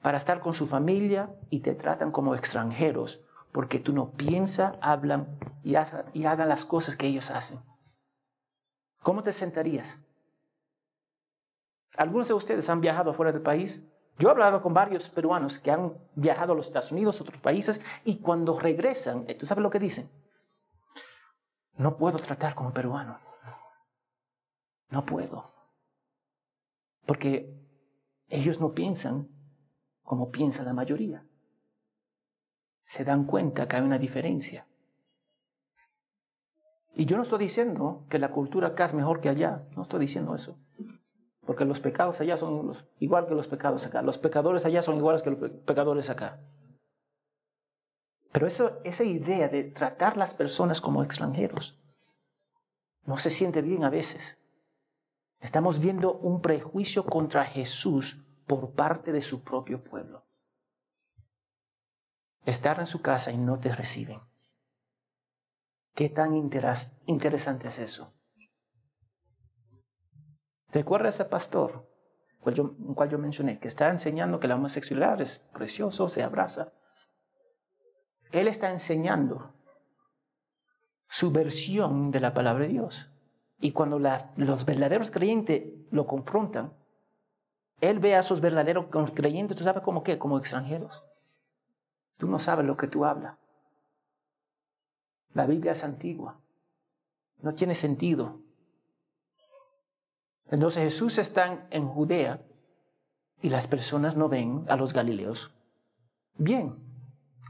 para 0.02 0.18
estar 0.18 0.40
con 0.40 0.52
su 0.52 0.66
familia 0.66 1.30
y 1.48 1.60
te 1.60 1.74
tratan 1.74 2.12
como 2.12 2.34
extranjeros 2.34 3.24
porque 3.52 3.80
tú 3.80 3.92
no 3.92 4.12
piensas, 4.12 4.74
hablan 4.80 5.38
y, 5.64 5.74
y 6.12 6.24
hagan 6.26 6.48
las 6.48 6.64
cosas 6.64 6.96
que 6.96 7.06
ellos 7.06 7.30
hacen. 7.30 7.60
¿Cómo 9.02 9.22
te 9.22 9.32
sentarías? 9.32 9.98
Algunos 11.96 12.28
de 12.28 12.34
ustedes 12.34 12.68
han 12.70 12.80
viajado 12.80 13.10
afuera 13.10 13.32
del 13.32 13.42
país. 13.42 13.84
Yo 14.18 14.28
he 14.28 14.32
hablado 14.32 14.62
con 14.62 14.74
varios 14.74 15.08
peruanos 15.08 15.58
que 15.58 15.70
han 15.70 15.94
viajado 16.14 16.52
a 16.52 16.56
los 16.56 16.66
Estados 16.66 16.92
Unidos, 16.92 17.20
otros 17.20 17.38
países, 17.38 17.80
y 18.04 18.18
cuando 18.18 18.58
regresan, 18.58 19.26
¿tú 19.38 19.46
sabes 19.46 19.62
lo 19.62 19.70
que 19.70 19.78
dicen? 19.78 20.10
No 21.76 21.96
puedo 21.96 22.18
tratar 22.18 22.54
como 22.54 22.72
peruano. 22.72 23.18
No 24.90 25.06
puedo. 25.06 25.46
Porque 27.06 27.56
ellos 28.28 28.60
no 28.60 28.72
piensan 28.72 29.28
como 30.02 30.30
piensa 30.30 30.62
la 30.62 30.74
mayoría. 30.74 31.24
Se 32.84 33.04
dan 33.04 33.24
cuenta 33.24 33.66
que 33.66 33.76
hay 33.76 33.82
una 33.82 33.98
diferencia. 33.98 34.66
Y 36.94 37.06
yo 37.06 37.16
no 37.16 37.22
estoy 37.22 37.38
diciendo 37.38 38.04
que 38.10 38.18
la 38.18 38.30
cultura 38.30 38.68
acá 38.68 38.84
es 38.84 38.94
mejor 38.94 39.20
que 39.20 39.28
allá, 39.28 39.64
no 39.76 39.82
estoy 39.82 40.00
diciendo 40.00 40.34
eso. 40.34 40.58
Porque 41.50 41.64
los 41.64 41.80
pecados 41.80 42.20
allá 42.20 42.36
son 42.36 42.70
igual 43.00 43.26
que 43.26 43.34
los 43.34 43.48
pecados 43.48 43.84
acá. 43.84 44.02
Los 44.02 44.18
pecadores 44.18 44.64
allá 44.64 44.82
son 44.82 44.98
iguales 44.98 45.20
que 45.20 45.30
los 45.30 45.50
pecadores 45.66 46.08
acá. 46.08 46.38
Pero 48.30 48.46
eso, 48.46 48.80
esa 48.84 49.02
idea 49.02 49.48
de 49.48 49.64
tratar 49.64 50.16
las 50.16 50.32
personas 50.32 50.80
como 50.80 51.02
extranjeros 51.02 51.82
no 53.04 53.18
se 53.18 53.32
siente 53.32 53.62
bien 53.62 53.82
a 53.82 53.90
veces. 53.90 54.40
Estamos 55.40 55.80
viendo 55.80 56.12
un 56.12 56.40
prejuicio 56.40 57.04
contra 57.04 57.44
Jesús 57.44 58.24
por 58.46 58.70
parte 58.70 59.10
de 59.10 59.20
su 59.20 59.42
propio 59.42 59.82
pueblo. 59.82 60.24
Estar 62.46 62.78
en 62.78 62.86
su 62.86 63.02
casa 63.02 63.32
y 63.32 63.38
no 63.38 63.58
te 63.58 63.74
reciben. 63.74 64.20
¿Qué 65.96 66.10
tan 66.10 66.36
interesante 66.36 67.66
es 67.66 67.80
eso? 67.80 68.12
¿Te 70.70 70.80
acuerdas 70.80 71.14
ese 71.14 71.24
pastor, 71.24 71.88
cual 72.40 72.54
yo, 72.54 72.74
cual 72.94 73.08
yo 73.08 73.18
mencioné, 73.18 73.58
que 73.58 73.68
está 73.68 73.88
enseñando 73.88 74.38
que 74.40 74.48
la 74.48 74.54
homosexualidad 74.54 75.20
es 75.20 75.38
precioso, 75.52 76.08
se 76.08 76.22
abraza? 76.22 76.72
Él 78.30 78.46
está 78.46 78.70
enseñando 78.70 79.52
su 81.08 81.32
versión 81.32 82.12
de 82.12 82.20
la 82.20 82.32
palabra 82.32 82.64
de 82.64 82.70
Dios. 82.70 83.10
Y 83.58 83.72
cuando 83.72 83.98
los 83.98 84.64
verdaderos 84.64 85.10
creyentes 85.10 85.64
lo 85.90 86.06
confrontan, 86.06 86.72
él 87.80 87.98
ve 87.98 88.14
a 88.14 88.20
esos 88.20 88.40
verdaderos 88.40 88.86
creyentes, 89.14 89.56
¿tú 89.56 89.64
sabes 89.64 89.82
como 89.82 90.02
qué? 90.02 90.18
Como 90.18 90.38
extranjeros. 90.38 91.04
Tú 92.16 92.28
no 92.28 92.38
sabes 92.38 92.64
lo 92.64 92.76
que 92.76 92.86
tú 92.86 93.04
hablas. 93.04 93.36
La 95.32 95.46
Biblia 95.46 95.72
es 95.72 95.82
antigua. 95.82 96.38
No 97.40 97.54
tiene 97.54 97.74
sentido. 97.74 98.40
Entonces 100.50 100.82
Jesús 100.84 101.18
está 101.18 101.66
en 101.70 101.88
Judea 101.88 102.40
y 103.40 103.48
las 103.48 103.66
personas 103.66 104.16
no 104.16 104.28
ven 104.28 104.64
a 104.68 104.76
los 104.76 104.92
galileos 104.92 105.54
bien. 106.36 106.76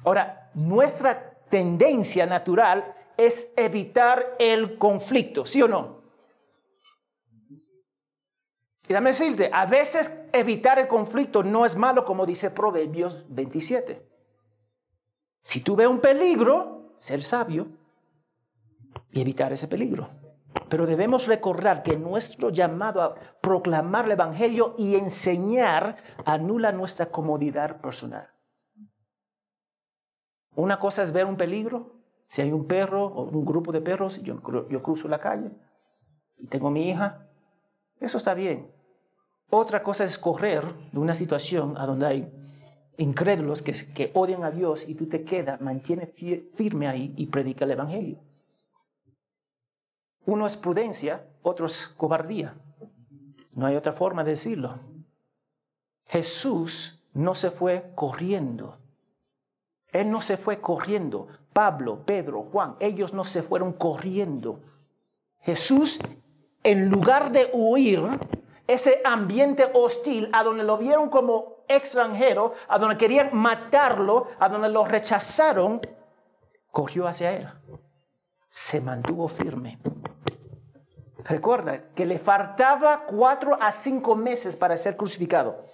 Ahora, 0.04 0.50
nuestra 0.54 1.38
tendencia 1.48 2.26
natural 2.26 2.94
es 3.16 3.52
evitar 3.56 4.36
el 4.38 4.78
conflicto, 4.78 5.44
¿sí 5.44 5.62
o 5.62 5.68
no? 5.68 6.00
Y 8.88 8.92
dame 8.92 9.10
decirte, 9.10 9.50
a 9.52 9.66
veces 9.66 10.20
evitar 10.32 10.78
el 10.78 10.88
conflicto 10.88 11.44
no 11.44 11.64
es 11.64 11.76
malo, 11.76 12.04
como 12.04 12.26
dice 12.26 12.50
Proverbios 12.50 13.24
27. 13.28 14.04
Si 15.42 15.60
tú 15.60 15.76
ves 15.76 15.86
un 15.86 16.00
peligro, 16.00 16.96
ser 16.98 17.22
sabio 17.22 17.68
y 19.12 19.20
evitar 19.20 19.52
ese 19.52 19.68
peligro. 19.68 20.19
Pero 20.68 20.86
debemos 20.86 21.26
recordar 21.26 21.82
que 21.82 21.96
nuestro 21.96 22.50
llamado 22.50 23.02
a 23.02 23.14
proclamar 23.40 24.06
el 24.06 24.12
Evangelio 24.12 24.74
y 24.78 24.96
enseñar 24.96 25.96
anula 26.24 26.72
nuestra 26.72 27.06
comodidad 27.06 27.80
personal. 27.80 28.28
Una 30.54 30.78
cosa 30.78 31.02
es 31.02 31.12
ver 31.12 31.26
un 31.26 31.36
peligro. 31.36 31.96
Si 32.26 32.42
hay 32.42 32.52
un 32.52 32.66
perro 32.66 33.06
o 33.06 33.24
un 33.24 33.44
grupo 33.44 33.72
de 33.72 33.80
perros, 33.80 34.22
yo, 34.22 34.40
yo 34.68 34.82
cruzo 34.82 35.08
la 35.08 35.18
calle 35.18 35.50
y 36.38 36.46
tengo 36.46 36.70
mi 36.70 36.88
hija, 36.88 37.26
eso 37.98 38.18
está 38.18 38.34
bien. 38.34 38.72
Otra 39.50 39.82
cosa 39.82 40.04
es 40.04 40.18
correr 40.18 40.64
de 40.92 40.98
una 40.98 41.14
situación 41.14 41.76
a 41.76 41.86
donde 41.86 42.06
hay 42.06 42.32
incrédulos 42.96 43.62
que, 43.62 44.10
odian 44.14 44.44
a 44.44 44.50
Dios 44.50 44.88
y 44.88 44.94
tú 44.94 45.06
te 45.06 45.24
quedas, 45.24 45.60
mantiene 45.60 46.06
firme 46.06 46.86
ahí 46.86 47.14
y 47.16 47.26
predica 47.26 47.64
el 47.64 47.72
Evangelio. 47.72 48.20
Uno 50.30 50.46
es 50.46 50.56
prudencia, 50.56 51.26
otro 51.42 51.66
es 51.66 51.88
cobardía. 51.88 52.54
No 53.56 53.66
hay 53.66 53.74
otra 53.74 53.92
forma 53.92 54.22
de 54.22 54.30
decirlo. 54.30 54.78
Jesús 56.06 57.02
no 57.14 57.34
se 57.34 57.50
fue 57.50 57.90
corriendo. 57.96 58.78
Él 59.88 60.08
no 60.08 60.20
se 60.20 60.36
fue 60.36 60.60
corriendo. 60.60 61.26
Pablo, 61.52 62.06
Pedro, 62.06 62.44
Juan, 62.44 62.76
ellos 62.78 63.12
no 63.12 63.24
se 63.24 63.42
fueron 63.42 63.72
corriendo. 63.72 64.60
Jesús, 65.40 65.98
en 66.62 66.90
lugar 66.90 67.32
de 67.32 67.50
huir 67.52 68.00
ese 68.68 69.02
ambiente 69.04 69.68
hostil, 69.74 70.30
a 70.32 70.44
donde 70.44 70.62
lo 70.62 70.78
vieron 70.78 71.08
como 71.08 71.64
extranjero, 71.66 72.54
a 72.68 72.78
donde 72.78 72.96
querían 72.96 73.30
matarlo, 73.32 74.28
a 74.38 74.48
donde 74.48 74.68
lo 74.68 74.84
rechazaron, 74.84 75.80
corrió 76.70 77.08
hacia 77.08 77.32
él. 77.32 77.48
Se 78.48 78.80
mantuvo 78.80 79.26
firme. 79.26 79.80
Recuerda 81.24 81.90
que 81.94 82.06
le 82.06 82.18
faltaba 82.18 83.04
cuatro 83.06 83.56
a 83.60 83.72
cinco 83.72 84.14
meses 84.16 84.56
para 84.56 84.76
ser 84.76 84.96
crucificado. 84.96 85.64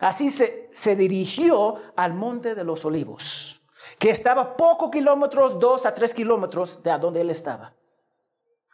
Así 0.00 0.30
se, 0.30 0.68
se 0.72 0.94
dirigió 0.96 1.76
al 1.96 2.14
monte 2.14 2.54
de 2.54 2.64
los 2.64 2.84
olivos, 2.84 3.62
que 3.98 4.10
estaba 4.10 4.56
pocos 4.56 4.90
kilómetros, 4.90 5.58
dos 5.58 5.86
a 5.86 5.94
tres 5.94 6.12
kilómetros 6.12 6.82
de 6.82 6.90
a 6.90 6.98
donde 6.98 7.22
él 7.22 7.30
estaba. 7.30 7.74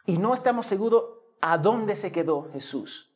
Y 0.05 0.17
no 0.17 0.33
estamos 0.33 0.65
seguros 0.65 1.05
a 1.39 1.57
dónde 1.57 1.95
se 1.95 2.11
quedó 2.11 2.49
Jesús. 2.51 3.13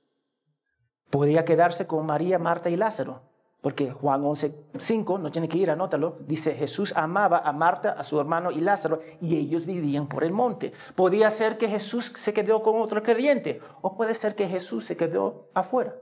Podía 1.10 1.46
quedarse 1.46 1.88
con 1.88 2.06
María, 2.06 2.40
Marta 2.40 2.70
y 2.70 2.78
Lázaro. 2.78 3.22
Porque 3.62 3.90
Juan 3.92 4.24
11.5, 4.24 5.20
no 5.20 5.32
tiene 5.32 5.50
que 5.50 5.58
ir, 5.58 5.72
anótalo, 5.72 6.18
dice 6.22 6.54
Jesús 6.54 6.94
amaba 6.96 7.40
a 7.40 7.52
Marta, 7.52 7.94
a 7.94 8.04
su 8.04 8.20
hermano 8.20 8.52
y 8.52 8.62
Lázaro, 8.62 9.02
y 9.20 9.36
ellos 9.36 9.66
vivían 9.66 10.08
por 10.08 10.24
el 10.24 10.32
monte. 10.32 10.74
Podía 10.96 11.30
ser 11.32 11.58
que 11.58 11.68
Jesús 11.68 12.14
se 12.16 12.34
quedó 12.34 12.62
con 12.62 12.80
otro 12.80 13.02
creyente, 13.02 13.60
o 13.82 13.96
puede 13.96 14.14
ser 14.14 14.36
que 14.36 14.48
Jesús 14.48 14.86
se 14.86 14.96
quedó 14.96 15.50
afuera, 15.54 15.96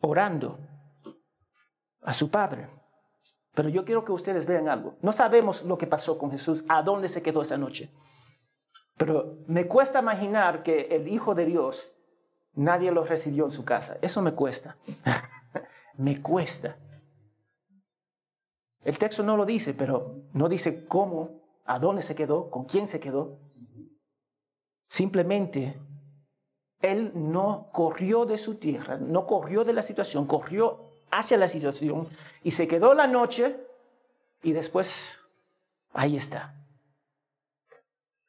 orando 0.00 0.58
a 2.02 2.12
su 2.12 2.30
Padre. 2.30 2.68
Pero 3.54 3.68
yo 3.68 3.84
quiero 3.84 4.04
que 4.04 4.12
ustedes 4.12 4.46
vean 4.46 4.68
algo. 4.68 4.96
No 5.02 5.12
sabemos 5.12 5.62
lo 5.62 5.78
que 5.78 5.86
pasó 5.86 6.18
con 6.18 6.30
Jesús, 6.30 6.64
a 6.68 6.82
dónde 6.82 7.08
se 7.08 7.22
quedó 7.22 7.42
esa 7.42 7.58
noche. 7.58 7.92
Pero 8.96 9.38
me 9.46 9.68
cuesta 9.68 10.00
imaginar 10.00 10.62
que 10.62 10.88
el 10.90 11.06
Hijo 11.06 11.34
de 11.34 11.44
Dios, 11.44 11.92
nadie 12.54 12.90
lo 12.90 13.04
recibió 13.04 13.44
en 13.44 13.50
su 13.50 13.64
casa. 13.64 13.98
Eso 14.02 14.20
me 14.20 14.32
cuesta. 14.32 14.76
me 15.96 16.20
cuesta. 16.20 16.76
El 18.84 18.98
texto 18.98 19.22
no 19.22 19.36
lo 19.36 19.46
dice, 19.46 19.74
pero 19.74 20.22
no 20.32 20.48
dice 20.48 20.86
cómo, 20.86 21.42
a 21.64 21.78
dónde 21.78 22.02
se 22.02 22.14
quedó, 22.14 22.50
con 22.50 22.64
quién 22.64 22.86
se 22.86 22.98
quedó. 22.98 23.38
Simplemente, 24.86 25.78
él 26.80 27.12
no 27.14 27.70
corrió 27.72 28.26
de 28.26 28.36
su 28.36 28.56
tierra, 28.56 28.96
no 28.96 29.26
corrió 29.26 29.64
de 29.64 29.72
la 29.72 29.82
situación, 29.82 30.26
corrió 30.26 30.80
hacia 31.10 31.38
la 31.38 31.46
situación 31.46 32.08
y 32.42 32.50
se 32.50 32.66
quedó 32.66 32.92
la 32.94 33.06
noche 33.06 33.56
y 34.42 34.52
después 34.52 35.22
ahí 35.92 36.16
está. 36.16 36.56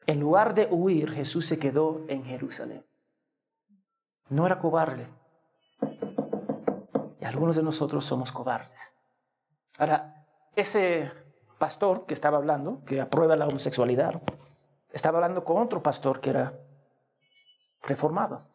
En 0.05 0.20
lugar 0.20 0.53
de 0.53 0.67
huir, 0.70 1.10
Jesús 1.12 1.48
se 1.48 1.58
quedó 1.58 2.05
en 2.08 2.25
Jerusalén. 2.25 2.86
No 4.29 4.46
era 4.46 4.60
cobarde, 4.60 5.08
algunos 7.24 7.56
de 7.56 7.63
nosotros 7.63 8.06
somos 8.06 8.32
cobardes. 8.32 8.94
Ahora, 9.77 10.25
ese 10.56 11.12
pastor 11.58 12.06
que 12.06 12.13
estaba 12.13 12.38
hablando, 12.38 12.84
que 12.86 13.01
aprueba 13.01 13.36
la 13.36 13.48
homosexualidad, 13.48 14.22
estaba 14.92 15.20
hablando 15.20 15.44
con 15.44 15.62
otro 15.62 15.82
pastor 15.82 16.20
que 16.20 16.30
era 16.32 16.53
reformado. 17.82 18.48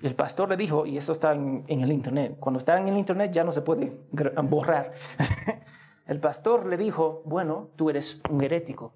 Y 0.00 0.06
el 0.06 0.14
pastor 0.14 0.48
le 0.48 0.56
dijo, 0.56 0.84
y 0.86 0.98
eso 0.98 1.12
está 1.12 1.32
en, 1.32 1.64
el 1.68 1.92
internet, 1.92 2.36
cuando 2.38 2.58
está 2.58 2.78
en 2.78 2.88
el 2.88 2.96
internet 2.96 3.32
ya 3.32 3.44
no 3.44 3.52
se 3.52 3.62
puede 3.62 3.96
borrar. 4.42 4.92
el 6.06 6.20
pastor 6.20 6.66
le 6.66 6.76
dijo, 6.76 7.22
bueno, 7.24 7.70
tú 7.76 7.90
eres 7.90 8.20
un 8.28 8.42
herético, 8.42 8.92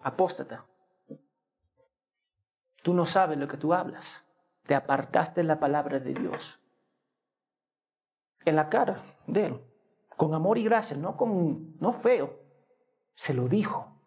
apóstata. 0.00 0.66
Tú 2.82 2.94
no 2.94 3.06
sabes 3.06 3.38
lo 3.38 3.48
que 3.48 3.56
tú 3.56 3.72
hablas. 3.72 4.26
Te 4.64 4.74
apartaste 4.74 5.40
de 5.40 5.46
la 5.46 5.58
palabra 5.58 5.98
de 5.98 6.14
Dios 6.14 6.60
en 8.46 8.56
la 8.56 8.70
cara 8.70 9.02
de 9.26 9.46
él, 9.46 9.60
con 10.16 10.32
amor 10.32 10.56
y 10.56 10.64
gracia, 10.64 10.96
no, 10.96 11.16
con, 11.16 11.76
no 11.78 11.92
feo. 11.92 12.40
Se 13.14 13.34
lo 13.34 13.48
dijo, 13.48 14.00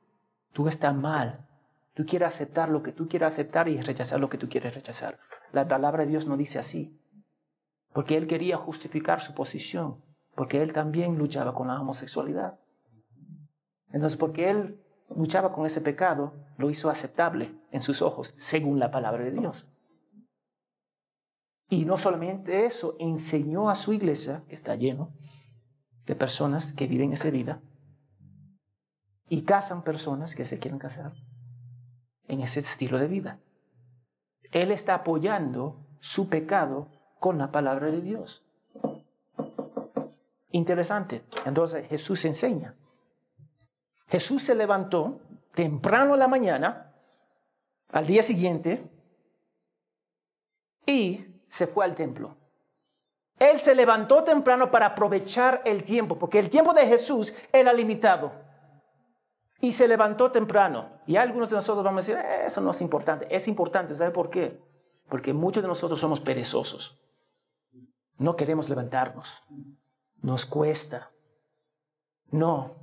tú 0.53 0.67
estás 0.67 0.95
mal, 0.95 1.47
tú 1.93 2.05
quieres 2.05 2.29
aceptar 2.29 2.69
lo 2.69 2.81
que 2.81 2.91
tú 2.91 3.07
quieres 3.07 3.27
aceptar 3.27 3.67
y 3.67 3.79
rechazar 3.81 4.19
lo 4.19 4.29
que 4.29 4.37
tú 4.37 4.49
quieres 4.49 4.73
rechazar. 4.73 5.19
La 5.51 5.67
palabra 5.67 6.03
de 6.03 6.09
Dios 6.09 6.25
no 6.25 6.37
dice 6.37 6.57
así, 6.57 6.97
porque 7.93 8.17
él 8.17 8.27
quería 8.27 8.57
justificar 8.57 9.19
su 9.19 9.33
posición, 9.33 10.01
porque 10.35 10.61
él 10.61 10.73
también 10.73 11.17
luchaba 11.17 11.53
con 11.53 11.67
la 11.67 11.81
homosexualidad. 11.81 12.59
Entonces, 13.91 14.17
porque 14.17 14.49
él 14.49 14.81
luchaba 15.13 15.51
con 15.51 15.65
ese 15.65 15.81
pecado, 15.81 16.33
lo 16.57 16.69
hizo 16.69 16.89
aceptable 16.89 17.51
en 17.71 17.81
sus 17.81 18.01
ojos, 18.01 18.33
según 18.37 18.79
la 18.79 18.91
palabra 18.91 19.23
de 19.23 19.31
Dios. 19.31 19.69
Y 21.69 21.85
no 21.85 21.97
solamente 21.97 22.65
eso, 22.65 22.95
enseñó 22.99 23.69
a 23.69 23.75
su 23.75 23.93
iglesia, 23.93 24.43
que 24.47 24.55
está 24.55 24.75
lleno 24.75 25.13
de 26.05 26.15
personas 26.15 26.73
que 26.73 26.87
viven 26.87 27.13
esa 27.13 27.29
vida, 27.29 27.61
y 29.29 29.43
casan 29.43 29.83
personas 29.83 30.35
que 30.35 30.45
se 30.45 30.57
quieren 30.57 30.79
casar 30.79 31.13
en 32.27 32.39
ese 32.41 32.61
estilo 32.61 32.97
de 32.97 33.07
vida. 33.07 33.39
Él 34.51 34.71
está 34.71 34.95
apoyando 34.95 35.85
su 35.99 36.29
pecado 36.29 36.89
con 37.19 37.37
la 37.37 37.51
palabra 37.51 37.91
de 37.91 38.01
Dios. 38.01 38.43
Interesante. 40.51 41.23
Entonces 41.45 41.87
Jesús 41.87 42.25
enseña. 42.25 42.75
Jesús 44.07 44.41
se 44.41 44.55
levantó 44.55 45.21
temprano 45.53 46.13
en 46.15 46.19
la 46.19 46.27
mañana, 46.27 46.95
al 47.89 48.07
día 48.07 48.23
siguiente, 48.23 48.89
y 50.87 51.28
se 51.49 51.67
fue 51.67 51.85
al 51.85 51.95
templo. 51.95 52.35
Él 53.39 53.57
se 53.57 53.73
levantó 53.73 54.23
temprano 54.23 54.69
para 54.69 54.87
aprovechar 54.87 55.61
el 55.65 55.83
tiempo, 55.83 56.19
porque 56.19 56.39
el 56.39 56.49
tiempo 56.49 56.73
de 56.73 56.85
Jesús 56.85 57.33
era 57.53 57.71
limitado. 57.71 58.31
Y 59.61 59.71
se 59.71 59.87
levantó 59.87 60.31
temprano. 60.31 60.89
Y 61.05 61.15
algunos 61.15 61.49
de 61.49 61.55
nosotros 61.55 61.83
vamos 61.83 62.07
a 62.09 62.13
decir, 62.13 62.25
eh, 62.25 62.45
eso 62.45 62.61
no 62.61 62.71
es 62.71 62.81
importante. 62.81 63.27
Es 63.33 63.47
importante, 63.47 63.95
¿sabe 63.95 64.11
por 64.11 64.29
qué? 64.29 64.61
Porque 65.09 65.33
muchos 65.33 65.63
de 65.63 65.67
nosotros 65.67 65.99
somos 65.99 66.19
perezosos. 66.19 67.01
No 68.17 68.35
queremos 68.35 68.69
levantarnos. 68.69 69.43
Nos 70.21 70.45
cuesta. 70.45 71.11
No. 72.31 72.75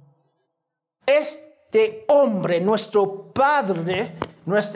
Este 1.07 2.05
hombre, 2.09 2.61
nuestro 2.61 3.33
Padre, 3.33 4.17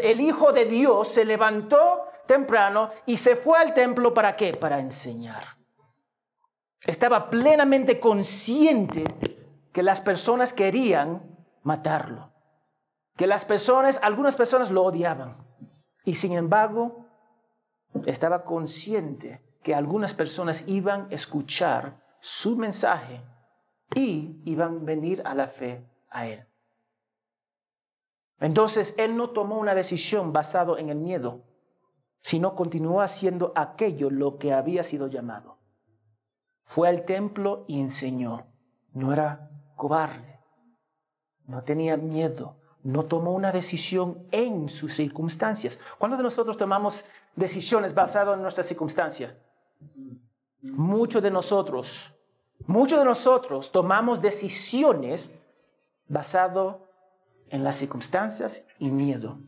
el 0.03 0.21
Hijo 0.21 0.53
de 0.53 0.67
Dios, 0.67 1.09
se 1.09 1.25
levantó 1.25 2.10
temprano 2.31 2.91
y 3.07 3.17
se 3.17 3.35
fue 3.35 3.59
al 3.59 3.75
templo 3.75 4.15
para 4.15 4.37
qué? 4.37 4.55
Para 4.55 4.79
enseñar. 4.79 5.57
Estaba 6.87 7.29
plenamente 7.29 7.99
consciente 7.99 9.03
que 9.73 9.83
las 9.83 10.01
personas 10.01 10.53
querían 10.53 11.23
matarlo, 11.65 12.31
que 13.17 13.27
las 13.27 13.45
personas, 13.45 13.99
algunas 14.05 14.37
personas 14.37 14.71
lo 14.71 14.85
odiaban 14.85 15.45
y 16.05 16.15
sin 16.15 16.35
embargo 16.35 17.05
estaba 18.07 18.45
consciente 18.45 19.43
que 19.65 19.75
algunas 19.75 20.15
personas 20.15 20.69
iban 20.69 21.09
a 21.11 21.15
escuchar 21.15 22.01
su 22.21 22.57
mensaje 22.57 23.21
y 23.93 24.41
iban 24.45 24.77
a 24.77 24.85
venir 24.85 25.21
a 25.25 25.35
la 25.35 25.49
fe 25.49 25.85
a 26.09 26.29
él. 26.29 26.47
Entonces 28.39 28.95
él 28.99 29.17
no 29.17 29.31
tomó 29.31 29.59
una 29.59 29.75
decisión 29.75 30.33
basado 30.33 30.79
en 30.79 30.91
el 30.91 30.97
miedo, 30.97 31.50
sino 32.23 32.55
continuó 32.55 33.01
haciendo 33.01 33.53
aquello 33.55 34.11
lo 34.11 34.39
que 34.39 34.53
había 34.53 34.83
sido 34.83 35.07
llamado. 35.07 35.59
Fue 36.63 36.89
al 36.89 37.05
templo 37.05 37.65
y 37.67 37.81
enseñó. 37.81 38.47
No 38.93 39.13
era 39.13 39.51
cobarde, 39.77 40.41
no 41.47 41.63
tenía 41.63 41.97
miedo, 41.97 42.57
no 42.83 43.05
tomó 43.05 43.33
una 43.33 43.53
decisión 43.53 44.27
en 44.31 44.69
sus 44.69 44.95
circunstancias. 44.95 45.79
¿Cuándo 45.99 46.17
de 46.17 46.23
nosotros 46.23 46.57
tomamos 46.57 47.05
decisiones 47.37 47.95
basadas 47.95 48.35
en 48.35 48.43
nuestras 48.43 48.67
circunstancias? 48.67 49.37
Muchos 50.63 51.23
de 51.23 51.31
nosotros, 51.31 52.13
muchos 52.67 52.99
de 52.99 53.05
nosotros 53.05 53.73
tomamos 53.73 54.21
decisiones 54.21 55.35
basadas 56.09 56.77
en 57.49 57.65
las 57.65 57.77
circunstancias 57.77 58.65
y 58.79 58.91
miedo 58.91 59.39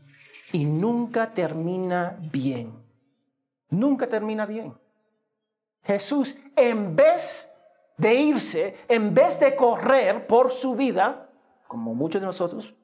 y 0.52 0.64
nunca 0.64 1.32
termina 1.32 2.18
bien. 2.30 2.72
Nunca 3.70 4.06
termina 4.06 4.46
bien. 4.46 4.74
Jesús, 5.82 6.38
en 6.54 6.94
vez 6.94 7.50
de 7.96 8.14
irse, 8.14 8.76
en 8.88 9.14
vez 9.14 9.40
de 9.40 9.56
correr 9.56 10.26
por 10.26 10.50
su 10.50 10.76
vida, 10.76 11.30
como 11.66 11.94
muchos 11.94 12.20
de 12.20 12.26
nosotros 12.26 12.74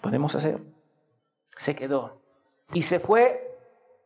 podemos 0.00 0.34
hacer, 0.34 0.62
se 1.56 1.74
quedó 1.74 2.22
y 2.72 2.82
se 2.82 3.00
fue 3.00 3.58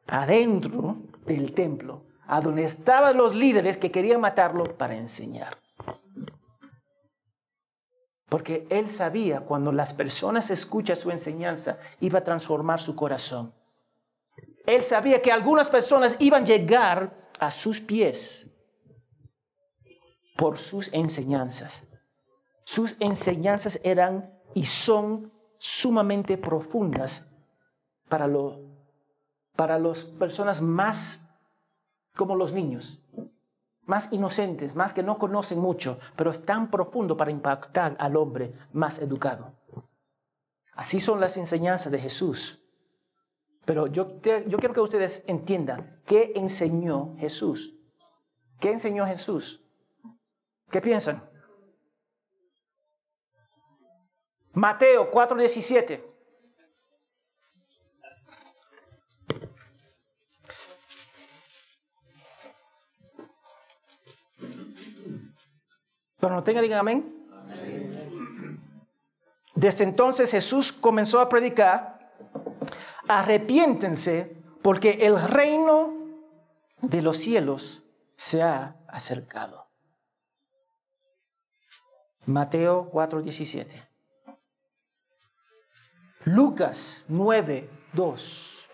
adentro 0.07 0.97
del 1.27 1.53
templo, 1.53 2.05
a 2.27 2.41
donde 2.41 2.65
estaban 2.65 3.17
los 3.17 3.35
líderes 3.35 3.77
que 3.77 3.91
querían 3.91 4.21
matarlo 4.21 4.77
para 4.77 4.97
enseñar. 4.97 5.62
Porque 8.33 8.67
él 8.71 8.89
sabía 8.89 9.43
cuando 9.43 9.73
las 9.73 9.93
personas 9.93 10.49
escuchan 10.49 10.97
su 10.97 11.11
enseñanza 11.11 11.77
iba 12.01 12.21
a 12.21 12.25
transformar 12.25 12.81
su 12.81 12.97
corazón. 12.97 13.53
Él 14.65 14.83
sabía 14.83 15.21
que 15.21 15.31
algunas 15.31 15.69
personas 15.69 16.17
iban 16.19 16.45
a 16.45 16.47
llegar 16.47 17.15
a 17.39 17.51
sus 17.51 17.79
pies 17.79 18.51
por 20.35 20.57
sus 20.57 20.91
enseñanzas. 20.95 21.87
Sus 22.65 22.97
enseñanzas 23.01 23.79
eran 23.85 24.33
y 24.55 24.65
son 24.65 25.31
sumamente 25.59 26.39
profundas 26.39 27.27
para, 28.09 28.27
lo, 28.27 28.63
para 29.57 29.79
las 29.79 30.05
personas 30.05 30.63
más 30.63 31.29
como 32.17 32.35
los 32.35 32.55
niños 32.55 33.02
más 33.85 34.13
inocentes, 34.13 34.77
más 34.77 34.93
que 34.93 35.03
no 35.03 35.19
conocen 35.19 35.59
mucho, 35.59 35.99
pero 36.17 36.31
es 36.31 36.45
tan 36.45 36.71
profundo 36.71 37.17
para 37.17 37.31
impactar 37.31 37.97
al 37.99 38.17
hombre 38.17 38.55
más 38.73 38.99
educado. 38.99 39.55
Así 40.75 41.01
son 41.01 41.21
las 41.21 41.37
enseñanzas 41.37 41.93
de 41.93 41.99
Jesús. 41.99 42.63
Pero 43.65 43.87
yo, 43.87 44.21
yo 44.23 44.59
quiero 44.59 44.75
que 44.75 44.81
ustedes 44.81 45.25
entiendan 45.27 46.01
qué 46.05 46.33
enseñó 46.35 47.15
Jesús. 47.19 47.79
¿Qué 48.59 48.73
enseñó 48.73 49.07
Jesús? 49.07 49.65
¿Qué 50.71 50.81
piensan? 50.81 51.29
Mateo 54.53 55.11
4:17. 55.11 56.12
Pero 66.23 66.37
no 66.37 66.45
tenga, 66.45 66.61
digan 66.61 66.79
amén. 66.79 67.13
Desde 69.57 69.83
entonces 69.83 70.31
Jesús 70.31 70.71
comenzó 70.73 71.19
a 71.19 71.29
predicar, 71.29 72.13
arrepiéntense 73.09 74.37
porque 74.63 74.99
el 75.01 75.21
reino 75.21 75.93
de 76.81 77.03
los 77.03 77.17
cielos 77.17 77.89
se 78.15 78.41
ha 78.41 78.77
acercado. 78.87 79.67
Mateo 82.27 82.89
4:17. 82.93 83.67
Lucas 86.27 87.05
9, 87.09 87.69
2. 87.95 88.69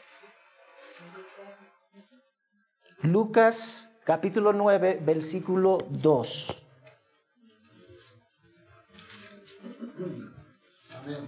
Lucas 3.05 3.97
capítulo 4.05 4.53
9, 4.53 5.01
versículo 5.03 5.79
2. 5.89 6.68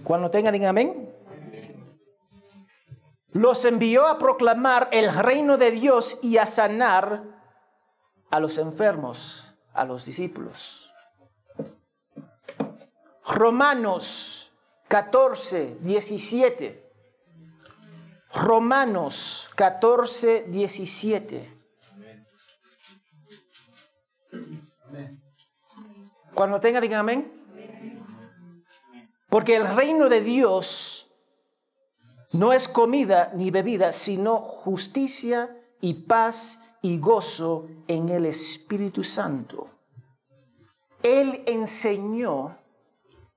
Cuando 0.03 0.29
tengan, 0.29 0.53
digan 0.53 0.69
amén. 0.69 1.15
Los 3.33 3.63
envió 3.63 4.07
a 4.07 4.17
proclamar 4.17 4.89
el 4.91 5.13
reino 5.13 5.57
de 5.57 5.71
Dios 5.71 6.19
y 6.21 6.37
a 6.37 6.45
sanar 6.45 7.23
a 8.29 8.39
los 8.39 8.57
enfermos, 8.57 9.55
a 9.73 9.85
los 9.85 10.05
discípulos. 10.05 10.91
Romanos 13.25 14.53
14, 14.87 15.77
17. 15.81 16.91
Romanos 18.33 19.49
14, 19.55 20.45
17. 20.47 21.57
Cuando 26.33 26.59
tenga, 26.59 26.81
digan 26.81 27.01
amén. 27.01 27.40
Porque 29.31 29.55
el 29.55 29.65
reino 29.65 30.09
de 30.09 30.19
Dios 30.19 31.09
no 32.33 32.51
es 32.51 32.67
comida 32.67 33.31
ni 33.33 33.49
bebida, 33.49 33.93
sino 33.93 34.39
justicia 34.39 35.57
y 35.79 35.93
paz 35.93 36.59
y 36.81 36.99
gozo 36.99 37.69
en 37.87 38.09
el 38.09 38.25
Espíritu 38.25 39.05
Santo. 39.05 39.69
Él 41.01 41.43
enseñó 41.45 42.57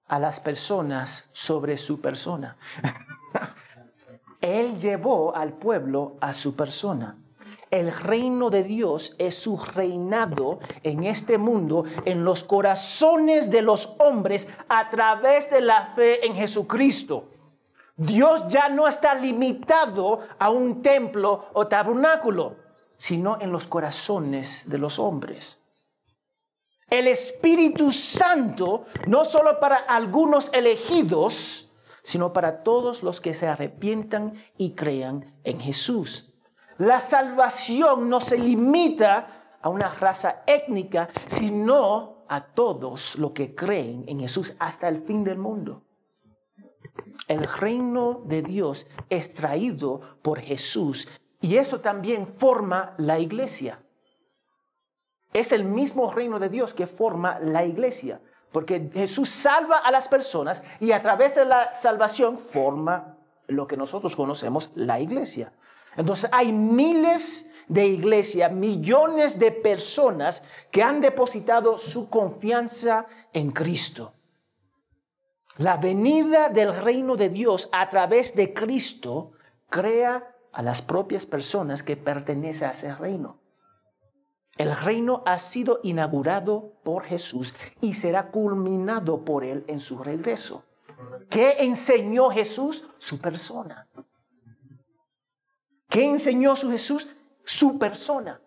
a 0.09 0.19
las 0.19 0.41
personas 0.41 1.29
sobre 1.31 1.79
su 1.79 2.01
persona. 2.01 2.57
Él 4.41 4.77
llevó 4.77 5.37
al 5.37 5.53
pueblo 5.53 6.17
a 6.21 6.33
su 6.33 6.57
persona. 6.57 7.24
El 7.71 7.93
reino 7.93 8.51
de 8.51 8.63
Dios 8.63 9.15
es 9.19 9.35
su 9.37 9.57
reinado 9.59 10.61
en 10.83 11.05
este 11.05 11.39
mundo, 11.39 11.85
en 12.05 12.25
los 12.25 12.45
corazones 12.45 13.51
de 13.51 13.63
los 13.63 13.97
hombres 13.99 14.49
a 14.69 14.91
través 14.91 15.51
de 15.51 15.61
la 15.61 15.93
fe 15.95 16.27
en 16.27 16.35
Jesucristo. 16.35 17.31
Dios 17.97 18.49
ya 18.49 18.69
no 18.69 18.89
está 18.89 19.15
limitado 19.15 20.21
a 20.39 20.51
un 20.51 20.83
templo 20.83 21.47
o 21.53 21.67
tabernáculo, 21.67 22.57
sino 22.97 23.41
en 23.41 23.53
los 23.53 23.67
corazones 23.67 24.69
de 24.69 24.79
los 24.79 24.99
hombres. 24.99 25.61
El 26.91 27.09
Espíritu 27.09 27.91
Santo, 27.93 28.85
no 29.07 29.25
solo 29.25 29.59
para 29.59 29.77
algunos 29.77 30.51
elegidos, 30.53 31.71
sino 32.03 32.33
para 32.33 32.63
todos 32.63 33.03
los 33.03 33.21
que 33.21 33.33
se 33.33 33.47
arrepientan 33.47 34.35
y 34.59 34.73
crean 34.73 35.35
en 35.45 35.59
Jesús. 35.61 36.34
La 36.79 36.99
salvación 36.99 38.09
no 38.09 38.21
se 38.21 38.39
limita 38.39 39.57
a 39.63 39.69
una 39.69 39.89
raza 39.89 40.43
étnica, 40.47 41.09
sino 41.27 42.25
a 42.29 42.41
todos 42.41 43.17
los 43.17 43.31
que 43.33 43.55
creen 43.55 44.05
en 44.09 44.21
Jesús 44.21 44.57
hasta 44.59 44.89
el 44.89 45.03
fin 45.03 45.25
del 45.25 45.39
mundo. 45.39 45.83
El 47.29 47.45
reino 47.45 48.23
de 48.25 48.43
Dios 48.43 48.87
es 49.09 49.33
traído 49.33 50.01
por 50.23 50.41
Jesús 50.41 51.09
y 51.41 51.57
eso 51.57 51.81
también 51.81 52.27
forma 52.27 52.95
la 52.99 53.19
iglesia. 53.19 53.81
Es 55.33 55.53
el 55.53 55.65
mismo 55.65 56.11
reino 56.11 56.39
de 56.39 56.49
Dios 56.49 56.75
que 56.75 56.87
forma 56.87 57.39
la 57.41 57.65
iglesia, 57.65 58.21
porque 58.53 58.89
Jesús 58.93 59.29
salva 59.29 59.79
a 59.79 59.91
las 59.91 60.09
personas 60.09 60.63
y 60.79 60.93
a 60.93 61.03
través 61.03 61.35
de 61.35 61.45
la 61.45 61.73
salvación 61.73 62.39
forma 62.39 63.19
lo 63.49 63.67
que 63.67 63.77
nosotros 63.77 64.15
conocemos 64.15 64.71
la 64.75 65.01
iglesia. 65.01 65.53
Entonces 65.97 66.29
hay 66.33 66.53
miles 66.53 67.51
de 67.69 67.87
iglesias, 67.87 68.53
millones 68.53 69.39
de 69.39 69.51
personas 69.51 70.43
que 70.71 70.83
han 70.83 71.01
depositado 71.01 71.79
su 71.79 72.09
confianza 72.09 73.07
en 73.33 73.51
Cristo. 73.51 74.13
La 75.57 75.77
venida 75.77 76.49
del 76.49 76.75
reino 76.75 77.17
de 77.17 77.29
Dios 77.29 77.69
a 77.73 77.89
través 77.89 78.35
de 78.35 78.53
Cristo 78.53 79.33
crea 79.71 80.35
a 80.53 80.63
las 80.63 80.83
propias 80.83 81.27
personas 81.27 81.83
que 81.83 81.97
pertenecen 81.97 82.69
a 82.69 82.73
ese 82.73 82.95
reino. 82.95 83.39
El 84.57 84.77
reino 84.77 85.23
ha 85.27 85.39
sido 85.39 85.81
inaugurado 85.83 86.75
por 86.85 87.05
Jesús 87.05 87.55
y 87.81 87.95
será 87.95 88.31
culminado 88.31 89.25
por 89.25 89.45
él 89.45 89.65
en 89.67 89.81
su 89.81 89.99
regreso. 89.99 90.65
¿Qué 91.29 91.57
enseñó 91.59 92.31
Jesús? 92.31 92.89
Su 92.99 93.19
persona. 93.19 93.89
¿Qué 95.95 96.11
enseñó 96.11 96.57
su 96.57 96.73
Jesús? 96.73 97.07
Su 97.45 97.79
persona. 97.79 98.41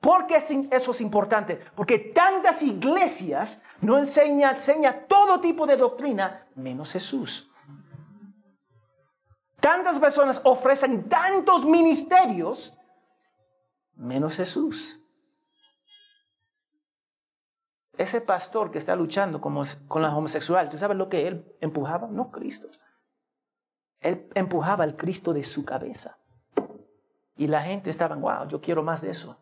¿Por 0.00 0.26
qué 0.26 0.36
eso 0.70 0.90
es 0.90 1.00
importante? 1.02 1.60
Porque 1.76 1.98
tantas 1.98 2.62
iglesias 2.62 3.62
no 3.82 3.98
enseñan, 3.98 4.54
enseñan 4.54 5.04
todo 5.06 5.38
tipo 5.38 5.66
de 5.66 5.76
doctrina 5.76 6.48
menos 6.54 6.92
Jesús. 6.92 7.50
Tantas 9.60 10.00
personas 10.00 10.40
ofrecen 10.44 11.06
tantos 11.06 11.66
ministerios 11.66 12.72
menos 13.96 14.36
Jesús. 14.36 14.98
Ese 17.98 18.22
pastor 18.22 18.70
que 18.70 18.78
está 18.78 18.96
luchando 18.96 19.42
con, 19.42 19.62
con 19.88 20.00
la 20.00 20.16
homosexual, 20.16 20.70
¿tú 20.70 20.78
sabes 20.78 20.96
lo 20.96 21.10
que 21.10 21.26
él 21.26 21.54
empujaba? 21.60 22.08
No 22.08 22.30
Cristo. 22.30 22.70
Él 24.00 24.26
empujaba 24.34 24.84
el 24.84 24.96
Cristo 24.96 25.34
de 25.34 25.44
su 25.44 25.66
cabeza. 25.66 26.16
Y 27.36 27.46
la 27.46 27.60
gente 27.60 27.90
estaba, 27.90 28.16
wow, 28.16 28.48
yo 28.48 28.60
quiero 28.60 28.82
más 28.82 29.00
de 29.00 29.10
eso. 29.10 29.36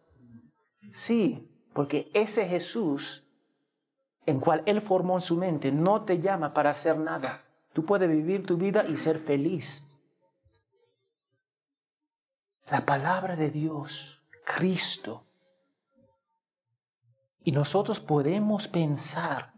Sí, 0.92 1.48
porque 1.72 2.10
ese 2.14 2.46
Jesús 2.46 3.24
en 4.26 4.40
cual 4.40 4.62
Él 4.66 4.80
formó 4.80 5.14
en 5.14 5.20
su 5.20 5.36
mente 5.36 5.72
no 5.72 6.04
te 6.04 6.20
llama 6.20 6.54
para 6.54 6.70
hacer 6.70 6.98
nada. 6.98 7.44
Tú 7.72 7.84
puedes 7.84 8.08
vivir 8.08 8.46
tu 8.46 8.56
vida 8.56 8.84
y 8.84 8.96
ser 8.96 9.18
feliz. 9.18 9.86
La 12.70 12.84
palabra 12.84 13.36
de 13.36 13.50
Dios, 13.50 14.22
Cristo. 14.44 15.24
Y 17.44 17.52
nosotros 17.52 17.98
podemos 17.98 18.68
pensar, 18.68 19.52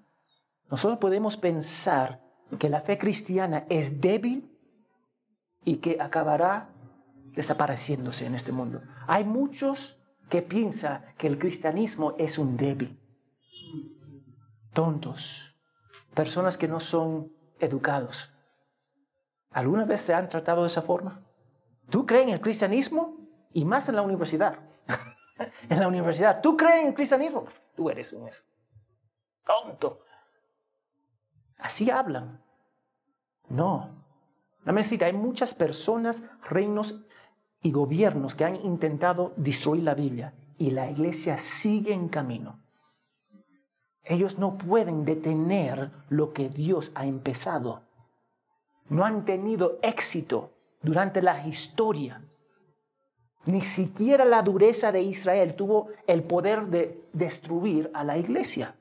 nosotros 0.70 0.98
podemos 0.98 1.36
pensar 1.36 2.22
que 2.58 2.70
la 2.70 2.80
fe 2.80 2.98
cristiana 2.98 3.66
es 3.68 4.00
débil 4.00 4.50
y 5.64 5.76
que 5.76 5.98
acabará 6.00 6.73
desapareciéndose 7.34 8.26
en 8.26 8.34
este 8.34 8.52
mundo. 8.52 8.82
Hay 9.06 9.24
muchos 9.24 9.98
que 10.28 10.42
piensan 10.42 11.04
que 11.18 11.26
el 11.26 11.38
cristianismo 11.38 12.14
es 12.18 12.38
un 12.38 12.56
débil. 12.56 13.00
Tontos, 14.72 15.56
personas 16.14 16.56
que 16.56 16.68
no 16.68 16.80
son 16.80 17.32
educados. 17.60 18.30
¿Alguna 19.50 19.84
vez 19.84 20.00
se 20.00 20.14
han 20.14 20.28
tratado 20.28 20.62
de 20.62 20.66
esa 20.66 20.82
forma? 20.82 21.22
¿Tú 21.90 22.06
crees 22.06 22.24
en 22.24 22.34
el 22.34 22.40
cristianismo? 22.40 23.18
Y 23.52 23.64
más 23.64 23.88
en 23.88 23.96
la 23.96 24.02
universidad. 24.02 24.58
en 25.68 25.78
la 25.78 25.86
universidad, 25.86 26.40
¿tú 26.40 26.56
crees 26.56 26.82
en 26.82 26.86
el 26.88 26.94
cristianismo? 26.94 27.44
Tú 27.76 27.88
eres 27.88 28.12
un 28.12 28.28
tonto. 29.44 30.00
Así 31.58 31.90
hablan. 31.90 32.42
No. 33.48 34.04
La 34.64 34.72
mesita, 34.72 35.06
hay 35.06 35.12
muchas 35.12 35.54
personas, 35.54 36.22
reinos 36.42 37.04
y 37.64 37.72
gobiernos 37.72 38.34
que 38.34 38.44
han 38.44 38.56
intentado 38.56 39.32
destruir 39.36 39.82
la 39.82 39.94
Biblia 39.94 40.34
y 40.58 40.70
la 40.70 40.90
iglesia 40.90 41.38
sigue 41.38 41.94
en 41.94 42.08
camino. 42.08 42.62
Ellos 44.04 44.38
no 44.38 44.58
pueden 44.58 45.06
detener 45.06 45.90
lo 46.10 46.34
que 46.34 46.50
Dios 46.50 46.92
ha 46.94 47.06
empezado. 47.06 47.82
No 48.90 49.02
han 49.02 49.24
tenido 49.24 49.78
éxito 49.82 50.52
durante 50.82 51.22
la 51.22 51.46
historia. 51.48 52.22
Ni 53.46 53.62
siquiera 53.62 54.26
la 54.26 54.42
dureza 54.42 54.92
de 54.92 55.00
Israel 55.00 55.56
tuvo 55.56 55.88
el 56.06 56.22
poder 56.22 56.66
de 56.66 57.08
destruir 57.14 57.90
a 57.94 58.04
la 58.04 58.18
iglesia. 58.18 58.76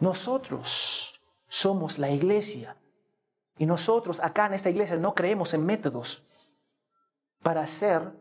Nosotros 0.00 1.18
somos 1.48 1.98
la 1.98 2.10
iglesia. 2.10 2.76
Y 3.58 3.66
nosotros 3.66 4.20
acá 4.20 4.46
en 4.46 4.54
esta 4.54 4.70
iglesia 4.70 4.96
no 4.96 5.14
creemos 5.14 5.54
en 5.54 5.64
métodos 5.64 6.24
para 7.42 7.62
hacer 7.62 8.12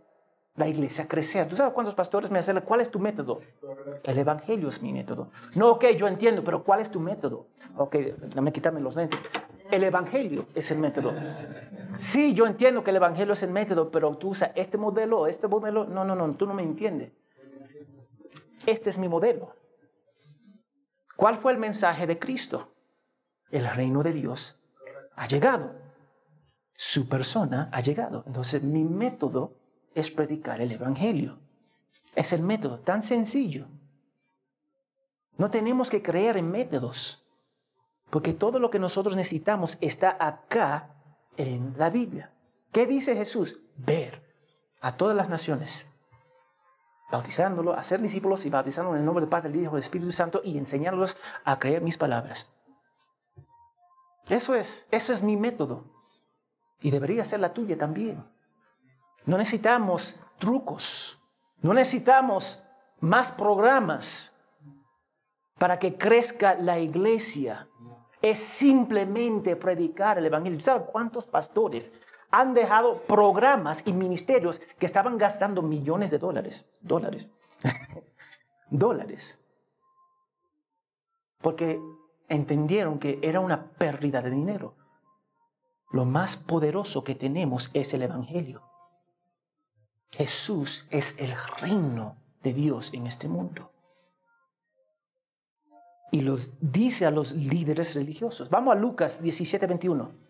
la 0.55 0.67
iglesia 0.67 1.07
crecer. 1.07 1.47
¿Tú 1.49 1.55
sabes 1.55 1.73
cuántos 1.73 1.95
pastores 1.95 2.29
me 2.29 2.37
hacen? 2.39 2.61
¿Cuál 2.61 2.81
es 2.81 2.91
tu 2.91 2.99
método? 2.99 3.41
El 4.03 4.19
evangelio 4.19 4.69
es 4.69 4.81
mi 4.81 4.93
método. 4.93 5.29
No, 5.55 5.71
ok, 5.71 5.85
yo 5.97 6.07
entiendo, 6.07 6.43
pero 6.43 6.63
¿cuál 6.63 6.81
es 6.81 6.91
tu 6.91 6.99
método? 6.99 7.47
Ok, 7.77 7.95
dame 8.35 8.51
quitarme 8.51 8.79
los 8.79 8.95
lentes. 8.95 9.19
El 9.71 9.83
evangelio 9.83 10.45
es 10.53 10.69
el 10.69 10.77
método. 10.77 11.11
Sí, 11.99 12.35
yo 12.35 12.45
entiendo 12.45 12.83
que 12.83 12.91
el 12.91 12.97
evangelio 12.97 13.33
es 13.33 13.41
el 13.41 13.49
método, 13.49 13.89
pero 13.89 14.15
tú 14.15 14.29
usas 14.29 14.51
este 14.53 14.77
modelo, 14.77 15.25
este 15.25 15.47
modelo. 15.47 15.85
No, 15.85 16.05
no, 16.05 16.15
no, 16.15 16.31
tú 16.35 16.45
no 16.45 16.53
me 16.53 16.61
entiendes. 16.61 17.11
Este 18.67 18.91
es 18.91 18.97
mi 18.99 19.09
modelo. 19.09 19.55
¿Cuál 21.15 21.37
fue 21.37 21.53
el 21.53 21.57
mensaje 21.57 22.05
de 22.05 22.19
Cristo? 22.19 22.75
El 23.49 23.67
reino 23.67 24.03
de 24.03 24.13
Dios 24.13 24.62
ha 25.15 25.27
llegado. 25.27 25.75
Su 26.75 27.07
persona 27.07 27.69
ha 27.71 27.81
llegado. 27.81 28.23
Entonces 28.27 28.63
mi 28.63 28.83
método 28.83 29.55
es 29.93 30.11
predicar 30.11 30.61
el 30.61 30.71
Evangelio. 30.71 31.39
Es 32.15 32.33
el 32.33 32.41
método 32.41 32.79
tan 32.79 33.03
sencillo. 33.03 33.67
No 35.37 35.49
tenemos 35.49 35.89
que 35.89 36.01
creer 36.01 36.37
en 36.37 36.51
métodos, 36.51 37.25
porque 38.09 38.33
todo 38.33 38.59
lo 38.59 38.69
que 38.69 38.79
nosotros 38.79 39.15
necesitamos 39.15 39.77
está 39.81 40.15
acá 40.19 40.95
en 41.37 41.73
la 41.77 41.89
Biblia. 41.89 42.31
¿Qué 42.71 42.85
dice 42.85 43.15
Jesús? 43.15 43.59
Ver 43.75 44.21
a 44.81 44.95
todas 44.95 45.15
las 45.15 45.29
naciones, 45.29 45.87
bautizándolo, 47.11 47.73
hacer 47.73 48.01
discípulos 48.01 48.45
y 48.45 48.49
bautizándolos 48.49 48.97
en 48.97 49.01
el 49.01 49.05
nombre 49.05 49.21
del 49.21 49.29
Padre, 49.29 49.49
del 49.49 49.61
Hijo 49.61 49.71
y 49.71 49.75
del 49.75 49.83
Espíritu 49.83 50.11
Santo 50.11 50.41
y 50.43 50.57
enseñándolos 50.57 51.17
a 51.43 51.57
creer 51.57 51.81
mis 51.81 51.97
palabras. 51.97 52.52
Eso 54.29 54.55
es, 54.55 54.87
eso 54.91 55.13
es 55.13 55.21
mi 55.21 55.37
método. 55.37 55.85
Y 56.81 56.91
debería 56.91 57.25
ser 57.25 57.39
la 57.39 57.53
tuya 57.53 57.77
también. 57.77 58.23
No 59.25 59.37
necesitamos 59.37 60.17
trucos. 60.39 61.19
No 61.61 61.73
necesitamos 61.73 62.63
más 62.99 63.31
programas 63.31 64.33
para 65.57 65.79
que 65.79 65.97
crezca 65.97 66.55
la 66.55 66.79
iglesia. 66.79 67.67
Es 68.21 68.39
simplemente 68.39 69.55
predicar 69.55 70.17
el 70.17 70.25
Evangelio. 70.25 70.59
¿Saben 70.59 70.87
cuántos 70.91 71.25
pastores 71.25 71.91
han 72.31 72.53
dejado 72.53 73.01
programas 73.03 73.85
y 73.85 73.93
ministerios 73.93 74.59
que 74.79 74.85
estaban 74.85 75.17
gastando 75.17 75.61
millones 75.61 76.11
de 76.11 76.19
dólares? 76.19 76.69
Dólares. 76.81 77.29
dólares. 78.69 79.39
Porque 81.39 81.79
entendieron 82.29 82.99
que 82.99 83.19
era 83.21 83.39
una 83.39 83.71
pérdida 83.71 84.21
de 84.21 84.29
dinero. 84.29 84.75
Lo 85.91 86.05
más 86.05 86.35
poderoso 86.37 87.03
que 87.03 87.15
tenemos 87.15 87.69
es 87.73 87.93
el 87.93 88.01
Evangelio. 88.01 88.63
Jesús 90.11 90.87
es 90.89 91.15
el 91.17 91.33
reino 91.59 92.17
de 92.41 92.53
Dios 92.53 92.93
en 92.93 93.07
este 93.07 93.27
mundo. 93.27 93.71
Y 96.11 96.21
los 96.21 96.51
dice 96.61 97.05
a 97.05 97.11
los 97.11 97.33
líderes 97.33 97.95
religiosos. 97.95 98.49
Vamos 98.49 98.75
a 98.75 98.79
Lucas 98.79 99.21
17, 99.21 99.65
21. 99.65 100.22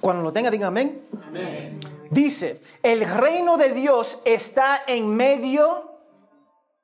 Cuando 0.00 0.22
lo 0.22 0.32
tenga, 0.32 0.50
digan 0.50 0.68
amén. 0.68 1.06
amén. 1.26 1.80
Dice, 2.10 2.60
el 2.82 3.08
reino 3.08 3.56
de 3.56 3.72
Dios 3.72 4.18
está 4.24 4.82
en 4.86 5.08
medio 5.08 5.90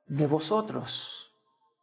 de 0.06 0.26
vosotros. 0.26 1.34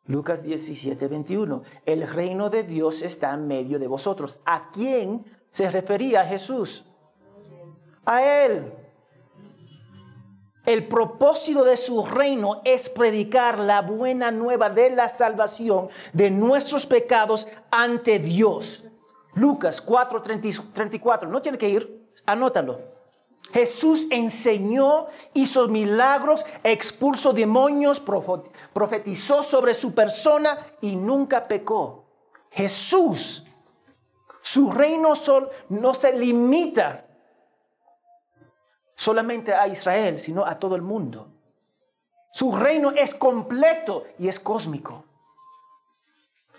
Lucas 0.06 0.44
17, 0.44 1.08
21. 1.08 1.64
El 1.86 2.08
reino 2.08 2.50
de 2.50 2.64
Dios 2.64 3.02
está 3.02 3.34
en 3.34 3.48
medio 3.48 3.80
de 3.80 3.88
vosotros. 3.88 4.40
¿A 4.46 4.70
quién 4.70 5.26
se 5.50 5.70
refería 5.72 6.24
Jesús? 6.24 6.86
A 8.06 8.24
Él. 8.24 8.74
El 10.66 10.88
propósito 10.88 11.66
de 11.66 11.76
su 11.76 12.06
reino 12.06 12.62
es 12.64 12.88
predicar 12.88 13.60
la 13.60 13.82
buena 13.82 14.32
nueva 14.32 14.70
de 14.70 14.90
la 14.92 15.10
salvación 15.10 15.90
de 16.14 16.32
nuestros 16.32 16.86
pecados 16.86 17.48
ante 17.70 18.20
Dios. 18.20 18.83
Lucas 19.36 19.82
4, 19.82 20.22
34. 20.22 21.30
No 21.30 21.42
tiene 21.42 21.58
que 21.58 21.70
ir, 21.70 22.10
anótalo. 22.26 22.94
Jesús 23.52 24.08
enseñó, 24.10 25.08
hizo 25.34 25.68
milagros, 25.68 26.46
expulsó 26.64 27.34
demonios, 27.34 28.02
profetizó 28.74 29.44
sobre 29.44 29.74
su 29.74 29.94
persona 29.94 30.66
y 30.82 30.96
nunca 30.96 31.48
pecó. 31.48 32.06
Jesús, 32.50 33.46
su 34.42 34.72
reino 34.72 35.14
no 35.70 35.94
se 35.94 36.14
limita 36.14 37.06
solamente 38.96 39.54
a 39.54 39.68
Israel, 39.68 40.18
sino 40.18 40.46
a 40.46 40.58
todo 40.58 40.76
el 40.76 40.82
mundo. 40.82 41.28
Su 42.32 42.56
reino 42.56 42.92
es 42.92 43.14
completo 43.14 44.06
y 44.18 44.28
es 44.28 44.40
cósmico. 44.40 45.04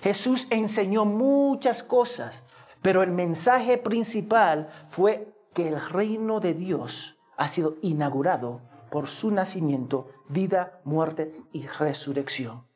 Jesús 0.00 0.46
enseñó 0.50 1.04
muchas 1.04 1.82
cosas, 1.82 2.43
pero 2.84 3.02
el 3.02 3.12
mensaje 3.12 3.78
principal 3.78 4.68
fue 4.90 5.34
que 5.54 5.68
el 5.68 5.80
reino 5.88 6.38
de 6.38 6.52
Dios 6.52 7.16
ha 7.38 7.48
sido 7.48 7.76
inaugurado 7.80 8.60
por 8.90 9.08
su 9.08 9.30
nacimiento, 9.30 10.10
vida, 10.28 10.80
muerte 10.84 11.34
y 11.50 11.66
resurrección. 11.66 12.68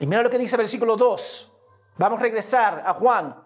Y 0.00 0.06
mira 0.06 0.22
lo 0.22 0.30
que 0.30 0.38
dice 0.38 0.56
versículo 0.56 0.96
2. 0.96 1.52
Vamos 1.98 2.20
a 2.20 2.22
regresar 2.22 2.82
a 2.86 2.94
Juan. 2.94 3.36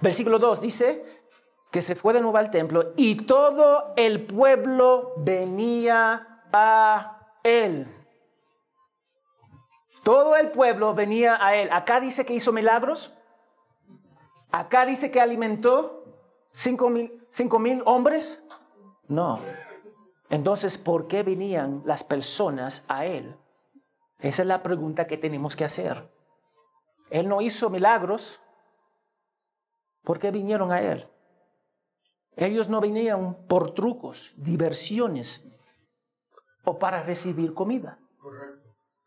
Versículo 0.00 0.38
2 0.38 0.60
dice 0.60 1.24
que 1.72 1.82
se 1.82 1.96
fue 1.96 2.14
de 2.14 2.20
nuevo 2.20 2.38
al 2.38 2.52
templo 2.52 2.92
y 2.96 3.16
todo 3.16 3.92
el 3.96 4.24
pueblo 4.24 5.14
venía 5.16 6.44
a 6.52 7.26
él. 7.42 7.92
Todo 10.04 10.36
el 10.36 10.52
pueblo 10.52 10.94
venía 10.94 11.44
a 11.44 11.56
él. 11.56 11.68
Acá 11.72 11.98
dice 11.98 12.24
que 12.24 12.34
hizo 12.34 12.52
milagros. 12.52 13.14
Acá 14.52 14.86
dice 14.86 15.10
que 15.10 15.20
alimentó. 15.20 16.04
¿Cinco 16.52 16.90
mil, 16.90 17.82
hombres? 17.84 18.44
No. 19.06 19.40
Entonces, 20.28 20.78
¿por 20.78 21.06
qué 21.06 21.22
venían 21.22 21.82
las 21.84 22.02
personas 22.02 22.84
a 22.88 23.06
Él? 23.06 23.36
Esa 24.18 24.42
es 24.42 24.48
la 24.48 24.62
pregunta 24.62 25.06
que 25.06 25.16
tenemos 25.16 25.56
que 25.56 25.64
hacer. 25.64 26.10
Él 27.10 27.28
no 27.28 27.40
hizo 27.40 27.70
milagros. 27.70 28.40
¿Por 30.02 30.18
qué 30.18 30.30
vinieron 30.30 30.72
a 30.72 30.80
Él? 30.80 31.08
Ellos 32.36 32.68
no 32.68 32.80
venían 32.80 33.34
por 33.46 33.74
trucos, 33.74 34.32
diversiones 34.36 35.44
o 36.64 36.78
para 36.78 37.02
recibir 37.02 37.54
comida. 37.54 37.98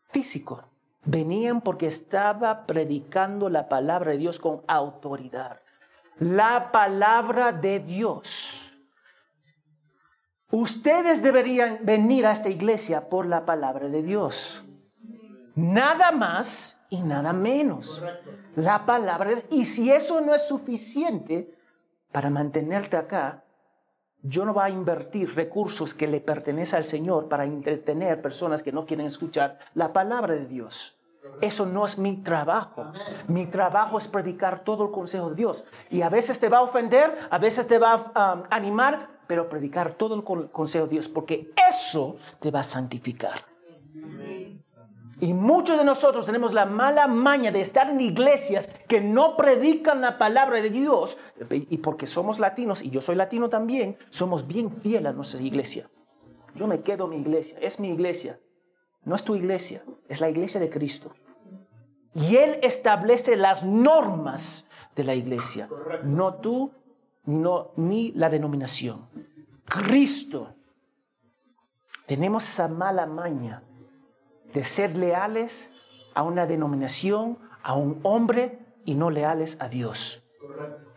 Físico. 0.04 0.64
Venían 1.04 1.60
porque 1.60 1.86
estaba 1.86 2.66
predicando 2.66 3.48
la 3.48 3.68
palabra 3.68 4.12
de 4.12 4.18
Dios 4.18 4.40
con 4.40 4.62
autoridad 4.66 5.60
la 6.18 6.70
palabra 6.70 7.52
de 7.52 7.80
Dios. 7.80 8.72
Ustedes 10.50 11.22
deberían 11.22 11.80
venir 11.82 12.26
a 12.26 12.32
esta 12.32 12.48
iglesia 12.48 13.08
por 13.08 13.26
la 13.26 13.44
palabra 13.44 13.88
de 13.88 14.02
Dios. 14.02 14.64
Nada 15.56 16.12
más 16.12 16.86
y 16.90 17.02
nada 17.02 17.32
menos. 17.32 18.02
La 18.54 18.86
palabra 18.86 19.32
Y 19.50 19.64
si 19.64 19.90
eso 19.90 20.20
no 20.20 20.34
es 20.34 20.46
suficiente 20.46 21.58
para 22.12 22.30
mantenerte 22.30 22.96
acá, 22.96 23.42
yo 24.22 24.44
no 24.44 24.54
voy 24.54 24.64
a 24.64 24.70
invertir 24.70 25.34
recursos 25.34 25.92
que 25.92 26.06
le 26.06 26.20
pertenecen 26.20 26.78
al 26.78 26.84
Señor 26.84 27.28
para 27.28 27.44
entretener 27.44 28.22
personas 28.22 28.62
que 28.62 28.72
no 28.72 28.86
quieren 28.86 29.06
escuchar 29.06 29.58
la 29.74 29.92
palabra 29.92 30.34
de 30.34 30.46
Dios. 30.46 30.93
Eso 31.40 31.66
no 31.66 31.84
es 31.84 31.98
mi 31.98 32.16
trabajo. 32.16 32.92
Mi 33.28 33.46
trabajo 33.46 33.98
es 33.98 34.08
predicar 34.08 34.64
todo 34.64 34.84
el 34.84 34.90
consejo 34.90 35.30
de 35.30 35.36
Dios. 35.36 35.64
Y 35.90 36.02
a 36.02 36.08
veces 36.08 36.38
te 36.40 36.48
va 36.48 36.58
a 36.58 36.62
ofender, 36.62 37.14
a 37.30 37.38
veces 37.38 37.66
te 37.66 37.78
va 37.78 38.12
a 38.14 38.34
um, 38.34 38.42
animar, 38.50 39.20
pero 39.26 39.48
predicar 39.48 39.94
todo 39.94 40.14
el 40.14 40.50
consejo 40.50 40.86
de 40.86 40.92
Dios, 40.92 41.08
porque 41.08 41.52
eso 41.70 42.16
te 42.40 42.50
va 42.50 42.60
a 42.60 42.64
santificar. 42.64 43.46
Y 45.20 45.32
muchos 45.32 45.78
de 45.78 45.84
nosotros 45.84 46.26
tenemos 46.26 46.52
la 46.52 46.66
mala 46.66 47.06
maña 47.06 47.50
de 47.50 47.60
estar 47.60 47.88
en 47.88 48.00
iglesias 48.00 48.68
que 48.88 49.00
no 49.00 49.36
predican 49.36 50.00
la 50.00 50.18
palabra 50.18 50.60
de 50.60 50.70
Dios. 50.70 51.16
Y 51.50 51.78
porque 51.78 52.06
somos 52.06 52.38
latinos, 52.38 52.82
y 52.82 52.90
yo 52.90 53.00
soy 53.00 53.16
latino 53.16 53.48
también, 53.48 53.96
somos 54.10 54.46
bien 54.46 54.70
fieles 54.70 55.10
a 55.10 55.12
nuestra 55.12 55.40
iglesia. 55.40 55.88
Yo 56.54 56.66
me 56.66 56.82
quedo 56.82 57.04
en 57.04 57.10
mi 57.10 57.16
iglesia, 57.16 57.58
es 57.60 57.80
mi 57.80 57.88
iglesia. 57.88 58.38
No 59.04 59.14
es 59.14 59.22
tu 59.22 59.34
iglesia, 59.34 59.82
es 60.08 60.20
la 60.20 60.30
iglesia 60.30 60.60
de 60.60 60.70
Cristo. 60.70 61.14
Y 62.14 62.36
Él 62.36 62.58
establece 62.62 63.36
las 63.36 63.64
normas 63.64 64.68
de 64.94 65.04
la 65.04 65.14
iglesia. 65.14 65.68
No 66.04 66.34
tú, 66.34 66.72
no, 67.24 67.72
ni 67.76 68.12
la 68.12 68.30
denominación. 68.30 69.08
Cristo. 69.64 70.54
Tenemos 72.06 72.48
esa 72.48 72.68
mala 72.68 73.06
maña 73.06 73.62
de 74.52 74.64
ser 74.64 74.96
leales 74.96 75.72
a 76.14 76.22
una 76.22 76.46
denominación, 76.46 77.38
a 77.62 77.74
un 77.74 78.00
hombre 78.02 78.58
y 78.84 78.94
no 78.94 79.10
leales 79.10 79.56
a 79.60 79.68
Dios 79.68 80.22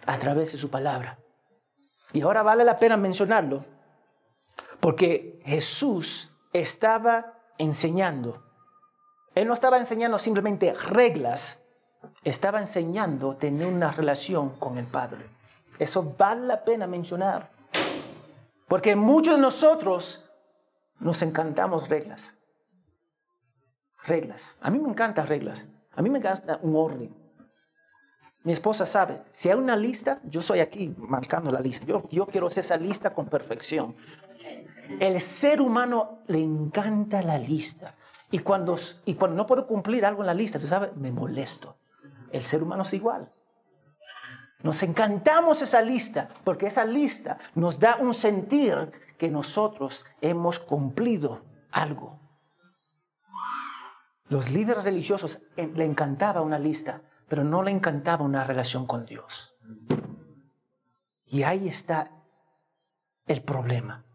a 0.06 0.18
través 0.18 0.52
de 0.52 0.58
su 0.58 0.70
palabra. 0.70 1.20
Y 2.14 2.22
ahora 2.22 2.44
vale 2.44 2.64
la 2.64 2.78
pena 2.78 2.98
mencionarlo 2.98 3.66
porque 4.80 5.42
Jesús 5.46 6.34
estaba 6.54 7.37
enseñando. 7.58 8.44
Él 9.36 9.48
no 9.48 9.54
estaba 9.54 9.78
enseñando 9.78 10.18
simplemente 10.18 10.74
reglas, 10.74 11.64
estaba 12.24 12.60
enseñando 12.60 13.36
tener 13.36 13.68
una 13.68 13.92
relación 13.92 14.58
con 14.58 14.78
el 14.78 14.86
Padre. 14.86 15.30
Eso 15.80 16.16
vale 16.18 16.48
la 16.48 16.64
pena 16.64 16.88
mencionar. 16.88 17.52
Porque 18.68 18.96
muchos 18.96 19.36
de 19.36 19.42
nosotros 19.42 20.30
nos 21.00 21.22
encantamos 21.22 21.88
reglas. 21.88 22.36
Reglas. 24.04 24.58
A 24.62 24.72
mí 24.72 24.80
me 24.80 24.90
encantan 24.90 25.28
reglas. 25.28 25.68
A 25.96 26.02
mí 26.02 26.10
me 26.10 26.20
encanta 26.20 26.60
un 26.62 26.76
orden. 26.76 27.16
Mi 28.44 28.54
esposa 28.54 28.86
sabe, 28.86 29.22
si 29.32 29.50
hay 29.50 29.58
una 29.58 29.76
lista, 29.76 30.22
yo 30.24 30.42
soy 30.42 30.60
aquí 30.62 30.96
marcando 30.98 31.52
la 31.52 31.60
lista. 31.60 31.86
Yo, 31.86 32.08
yo 32.10 32.26
quiero 32.28 32.48
hacer 32.48 32.64
esa 32.64 32.78
lista 32.78 33.14
con 33.14 33.28
perfección. 33.28 33.96
El 35.00 35.20
ser 35.22 35.62
humano 35.62 36.20
le 36.28 36.40
encanta 36.40 37.22
la 37.22 37.38
lista. 37.38 37.96
Y 38.32 38.40
cuando, 38.40 38.76
y 39.06 39.14
cuando 39.16 39.38
no 39.38 39.48
puedo 39.48 39.68
cumplir 39.68 40.06
algo 40.06 40.22
en 40.22 40.28
la 40.28 40.34
lista, 40.34 40.60
tú 40.60 40.68
sabes, 40.68 40.96
me 40.96 41.12
molesto. 41.12 41.78
El 42.32 42.44
ser 42.44 42.62
humano 42.64 42.84
es 42.84 42.94
igual. 42.94 43.32
Nos 44.64 44.82
encantamos 44.84 45.62
esa 45.62 45.82
lista 45.82 46.30
porque 46.44 46.68
esa 46.68 46.84
lista 46.84 47.38
nos 47.56 47.80
da 47.80 47.98
un 47.98 48.14
sentir 48.14 48.92
que 49.18 49.30
nosotros 49.30 50.06
hemos 50.22 50.60
cumplido 50.60 51.46
algo. 51.72 52.20
Los 54.30 54.52
líderes 54.52 54.84
religiosos 54.84 55.44
eh, 55.56 55.72
le 55.74 55.86
encantaba 55.86 56.42
una 56.42 56.60
lista, 56.60 57.02
pero 57.30 57.44
no 57.44 57.64
le 57.64 57.72
encantaba 57.72 58.26
una 58.26 58.44
relación 58.44 58.86
con 58.86 59.06
Dios. 59.06 59.56
Y 61.26 61.44
ahí 61.44 61.68
está 61.68 62.12
el 63.26 63.42
problema. 63.42 64.07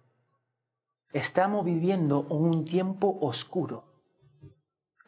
Estamos 1.13 1.65
viviendo 1.65 2.21
un 2.21 2.65
tiempo 2.65 3.19
oscuro. 3.21 3.85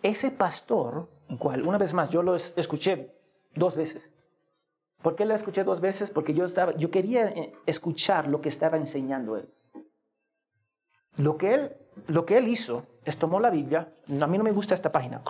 Ese 0.02 0.30
pastor, 0.30 1.08
en 1.28 1.38
cual 1.38 1.66
una 1.66 1.78
vez 1.78 1.94
más 1.94 2.10
yo 2.10 2.22
lo 2.22 2.34
escuché 2.34 3.14
dos 3.54 3.74
veces. 3.74 4.10
¿Por 5.02 5.16
qué 5.16 5.24
lo 5.24 5.34
escuché 5.34 5.64
dos 5.64 5.80
veces? 5.80 6.10
Porque 6.10 6.34
yo 6.34 6.44
estaba, 6.44 6.74
yo 6.76 6.90
quería 6.90 7.28
eh, 7.28 7.52
escuchar 7.66 8.28
lo 8.28 8.40
que 8.40 8.48
estaba 8.48 8.76
enseñando 8.76 9.36
él. 9.36 9.48
Lo 11.16 11.36
que 11.38 11.54
él, 11.54 11.76
lo 12.08 12.26
que 12.26 12.38
él 12.38 12.48
hizo 12.48 12.86
es 13.04 13.16
tomó 13.16 13.40
la 13.40 13.50
Biblia. 13.50 13.92
A 14.20 14.26
mí 14.26 14.38
no 14.38 14.44
me 14.44 14.52
gusta 14.52 14.74
esta 14.74 14.92
página 14.92 15.22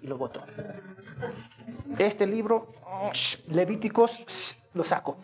y 0.00 0.06
lo 0.06 0.18
botó. 0.18 0.42
Este 1.98 2.26
libro, 2.26 2.74
Levíticos, 3.48 4.58
lo 4.74 4.84
saco. 4.84 5.16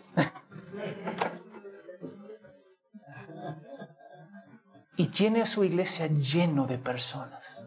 Y 4.99 5.07
tiene 5.07 5.45
su 5.45 5.63
iglesia 5.63 6.07
lleno 6.07 6.67
de 6.67 6.77
personas. 6.77 7.63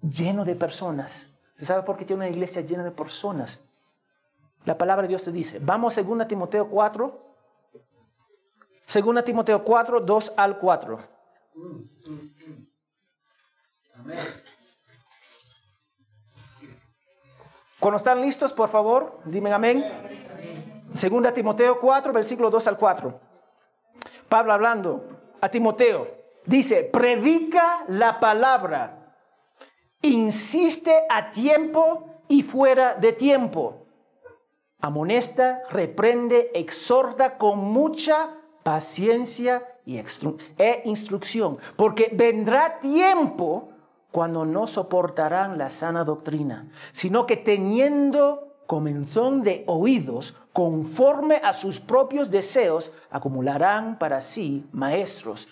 Lleno 0.00 0.44
de 0.44 0.54
personas. 0.54 1.26
¿Usted 1.54 1.66
sabe 1.66 1.82
por 1.82 1.96
qué 1.96 2.04
tiene 2.04 2.22
una 2.22 2.30
iglesia 2.32 2.62
llena 2.62 2.84
de 2.84 2.92
personas? 2.92 3.64
La 4.64 4.78
palabra 4.78 5.02
de 5.02 5.08
Dios 5.08 5.24
te 5.24 5.32
dice, 5.32 5.58
vamos 5.60 5.98
a 5.98 6.04
2 6.04 6.28
Timoteo 6.28 6.70
4, 6.70 7.34
2 8.94 9.24
Timoteo 9.24 9.64
4, 9.64 10.00
2 10.02 10.34
al 10.36 10.56
4. 10.56 10.98
Cuando 17.80 17.96
están 17.96 18.20
listos, 18.20 18.52
por 18.52 18.68
favor, 18.68 19.18
dime 19.24 19.52
amén. 19.52 19.84
2 20.92 21.34
Timoteo 21.34 21.80
4, 21.80 22.12
versículo 22.12 22.50
2 22.50 22.68
al 22.68 22.76
4. 22.76 23.20
Pablo 24.28 24.52
hablando 24.52 25.15
a 25.46 25.50
Timoteo. 25.50 26.06
Dice, 26.44 26.84
predica 26.84 27.84
la 27.88 28.20
palabra, 28.20 29.14
insiste 30.02 30.94
a 31.08 31.30
tiempo 31.30 32.22
y 32.28 32.42
fuera 32.42 32.94
de 32.94 33.12
tiempo. 33.12 33.86
Amonesta, 34.80 35.62
reprende, 35.70 36.50
exhorta 36.54 37.38
con 37.38 37.58
mucha 37.58 38.30
paciencia 38.62 39.66
y 39.84 39.98
e 40.58 40.82
instrucción, 40.84 41.58
porque 41.76 42.10
vendrá 42.12 42.80
tiempo 42.80 43.70
cuando 44.10 44.44
no 44.44 44.66
soportarán 44.66 45.58
la 45.58 45.70
sana 45.70 46.04
doctrina, 46.04 46.68
sino 46.92 47.26
que 47.26 47.36
teniendo 47.36 48.45
comenzón 48.66 49.42
de 49.42 49.64
oídos, 49.66 50.36
conforme 50.52 51.36
a 51.36 51.52
sus 51.52 51.80
propios 51.80 52.30
deseos, 52.30 52.92
acumularán 53.10 53.98
para 53.98 54.20
sí 54.20 54.68
maestros. 54.72 55.48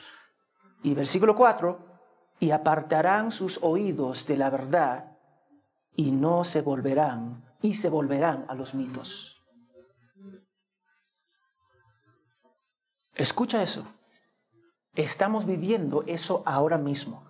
Y 0.82 0.94
versículo 0.94 1.34
4, 1.34 1.78
y 2.40 2.50
apartarán 2.50 3.30
sus 3.30 3.58
oídos 3.62 4.26
de 4.26 4.36
la 4.36 4.50
verdad 4.50 5.16
y 5.96 6.10
no 6.10 6.44
se 6.44 6.60
volverán, 6.60 7.44
y 7.62 7.74
se 7.74 7.88
volverán 7.88 8.44
a 8.48 8.54
los 8.54 8.74
mitos. 8.74 9.42
Escucha 13.14 13.62
eso. 13.62 13.86
Estamos 14.94 15.46
viviendo 15.46 16.02
eso 16.06 16.42
ahora 16.44 16.78
mismo. 16.78 17.24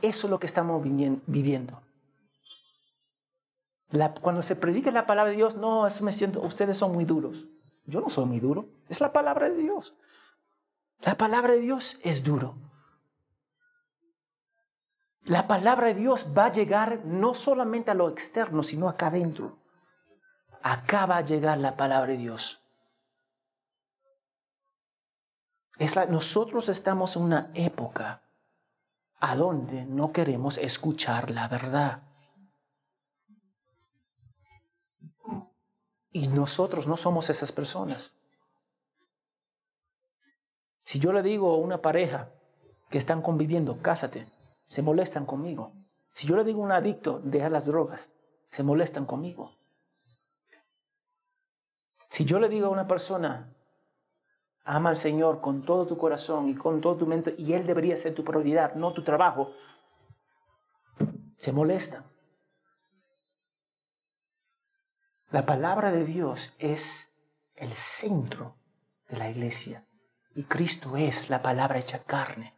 Eso 0.00 0.26
es 0.26 0.30
lo 0.30 0.38
que 0.40 0.46
estamos 0.46 0.82
viviendo 0.82 1.82
cuando 4.20 4.42
se 4.42 4.56
predica 4.56 4.90
la 4.90 5.06
palabra 5.06 5.30
de 5.30 5.36
Dios, 5.36 5.56
no, 5.56 5.86
eso 5.86 6.04
me 6.04 6.12
siento, 6.12 6.40
ustedes 6.42 6.76
son 6.78 6.92
muy 6.92 7.04
duros. 7.04 7.48
Yo 7.86 8.00
no 8.00 8.08
soy 8.08 8.26
muy 8.26 8.38
duro, 8.38 8.68
es 8.88 9.00
la 9.00 9.12
palabra 9.12 9.48
de 9.48 9.56
Dios. 9.56 9.94
La 11.00 11.16
palabra 11.16 11.54
de 11.54 11.60
Dios 11.60 11.98
es 12.02 12.22
duro. 12.22 12.56
La 15.24 15.46
palabra 15.46 15.88
de 15.88 15.94
Dios 15.94 16.26
va 16.36 16.46
a 16.46 16.52
llegar 16.52 17.04
no 17.04 17.34
solamente 17.34 17.90
a 17.90 17.94
lo 17.94 18.08
externo, 18.08 18.62
sino 18.62 18.88
acá 18.88 19.08
adentro. 19.08 19.58
Acá 20.62 21.06
va 21.06 21.18
a 21.18 21.22
llegar 21.22 21.58
la 21.58 21.76
palabra 21.76 22.12
de 22.12 22.18
Dios. 22.18 22.60
Es 25.78 25.96
nosotros 26.10 26.68
estamos 26.68 27.16
en 27.16 27.22
una 27.22 27.50
época 27.54 28.22
a 29.18 29.36
donde 29.36 29.84
no 29.86 30.12
queremos 30.12 30.58
escuchar 30.58 31.30
la 31.30 31.48
verdad. 31.48 32.02
Y 36.12 36.28
nosotros 36.28 36.86
no 36.86 36.96
somos 36.96 37.30
esas 37.30 37.52
personas. 37.52 38.14
Si 40.82 40.98
yo 40.98 41.12
le 41.12 41.22
digo 41.22 41.52
a 41.52 41.58
una 41.58 41.80
pareja 41.82 42.30
que 42.88 42.98
están 42.98 43.22
conviviendo, 43.22 43.80
cásate, 43.80 44.26
se 44.66 44.82
molestan 44.82 45.24
conmigo. 45.24 45.72
Si 46.12 46.26
yo 46.26 46.36
le 46.36 46.44
digo 46.44 46.62
a 46.62 46.64
un 46.64 46.72
adicto, 46.72 47.20
deja 47.22 47.48
las 47.48 47.64
drogas, 47.64 48.12
se 48.48 48.62
molestan 48.62 49.06
conmigo. 49.06 49.52
Si 52.08 52.24
yo 52.24 52.40
le 52.40 52.48
digo 52.48 52.66
a 52.66 52.70
una 52.70 52.88
persona, 52.88 53.54
ama 54.64 54.90
al 54.90 54.96
Señor 54.96 55.40
con 55.40 55.62
todo 55.62 55.86
tu 55.86 55.96
corazón 55.96 56.48
y 56.48 56.56
con 56.56 56.80
todo 56.80 56.96
tu 56.96 57.06
mente, 57.06 57.36
y 57.38 57.52
Él 57.52 57.66
debería 57.66 57.96
ser 57.96 58.14
tu 58.14 58.24
prioridad, 58.24 58.74
no 58.74 58.92
tu 58.92 59.04
trabajo, 59.04 59.52
se 61.38 61.52
molestan. 61.52 62.09
La 65.30 65.46
palabra 65.46 65.92
de 65.92 66.04
Dios 66.04 66.52
es 66.58 67.08
el 67.54 67.72
centro 67.74 68.56
de 69.08 69.16
la 69.16 69.30
iglesia 69.30 69.86
y 70.34 70.42
Cristo 70.42 70.96
es 70.96 71.30
la 71.30 71.40
palabra 71.40 71.78
hecha 71.78 72.02
carne. 72.02 72.54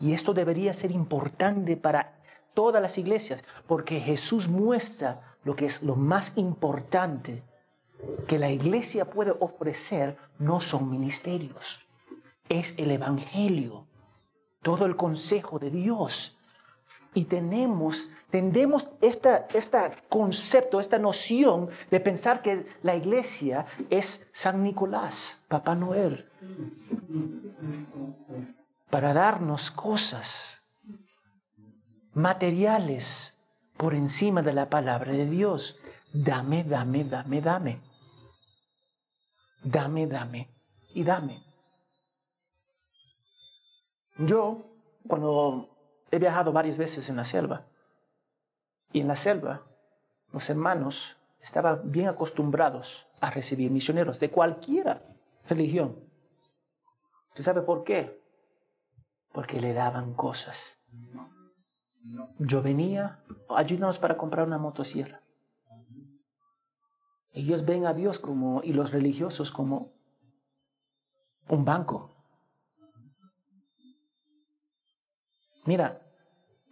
Y 0.00 0.14
esto 0.14 0.32
debería 0.32 0.72
ser 0.72 0.92
importante 0.92 1.76
para 1.76 2.18
todas 2.54 2.80
las 2.80 2.96
iglesias 2.96 3.44
porque 3.66 4.00
Jesús 4.00 4.48
muestra 4.48 5.36
lo 5.44 5.56
que 5.56 5.66
es 5.66 5.82
lo 5.82 5.94
más 5.94 6.32
importante 6.36 7.42
que 8.26 8.38
la 8.38 8.50
iglesia 8.50 9.10
puede 9.10 9.34
ofrecer 9.38 10.16
no 10.38 10.62
son 10.62 10.90
ministerios, 10.90 11.86
es 12.48 12.78
el 12.78 12.92
Evangelio, 12.92 13.86
todo 14.62 14.86
el 14.86 14.96
consejo 14.96 15.58
de 15.58 15.70
Dios. 15.70 16.35
Y 17.16 17.24
tenemos, 17.24 18.10
tendemos 18.28 18.90
este 19.00 19.30
concepto, 20.10 20.78
esta 20.78 20.98
noción 20.98 21.70
de 21.90 21.98
pensar 21.98 22.42
que 22.42 22.66
la 22.82 22.94
iglesia 22.94 23.64
es 23.88 24.28
San 24.34 24.62
Nicolás, 24.62 25.46
Papá 25.48 25.74
Noel, 25.74 26.30
para 28.90 29.14
darnos 29.14 29.70
cosas 29.70 30.60
materiales, 32.12 33.38
por 33.78 33.94
encima 33.94 34.42
de 34.42 34.52
la 34.52 34.68
palabra 34.68 35.12
de 35.12 35.24
Dios. 35.24 35.78
Dame, 36.12 36.64
dame, 36.64 37.04
dame, 37.04 37.40
dame. 37.40 37.80
Dame, 39.64 40.06
dame 40.06 40.54
y 40.94 41.02
dame. 41.02 41.42
Yo, 44.18 44.66
cuando 45.08 45.75
he 46.10 46.18
viajado 46.18 46.52
varias 46.52 46.78
veces 46.78 47.10
en 47.10 47.16
la 47.16 47.24
selva, 47.24 47.66
y 48.92 49.00
en 49.00 49.08
la 49.08 49.16
selva, 49.16 49.66
los 50.32 50.48
hermanos 50.48 51.18
estaban 51.40 51.90
bien 51.90 52.08
acostumbrados 52.08 53.06
a 53.20 53.30
recibir 53.30 53.70
misioneros 53.70 54.18
de 54.20 54.30
cualquiera 54.30 55.02
religión. 55.48 55.96
¿Usted 57.28 57.44
sabe 57.44 57.62
por 57.62 57.84
qué? 57.84 58.20
Porque 59.32 59.60
le 59.60 59.74
daban 59.74 60.14
cosas. 60.14 60.80
Yo 62.38 62.62
venía, 62.62 63.22
ayúdanos 63.48 63.98
para 63.98 64.16
comprar 64.16 64.46
una 64.46 64.58
motosierra. 64.58 65.20
Ellos 67.32 67.66
ven 67.66 67.84
a 67.84 67.92
Dios 67.92 68.18
como, 68.18 68.62
y 68.62 68.72
los 68.72 68.92
religiosos 68.92 69.52
como 69.52 69.92
un 71.48 71.64
banco. 71.64 72.15
Mira, 75.66 76.00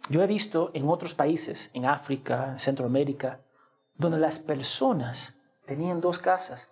yo 0.09 0.23
he 0.23 0.27
visto 0.27 0.71
en 0.73 0.87
otros 0.87 1.15
países, 1.15 1.69
en 1.73 1.85
África, 1.85 2.51
en 2.51 2.59
Centroamérica, 2.59 3.41
donde 3.95 4.17
las 4.17 4.39
personas 4.39 5.35
tenían 5.65 5.99
dos 5.99 6.17
casas. 6.17 6.69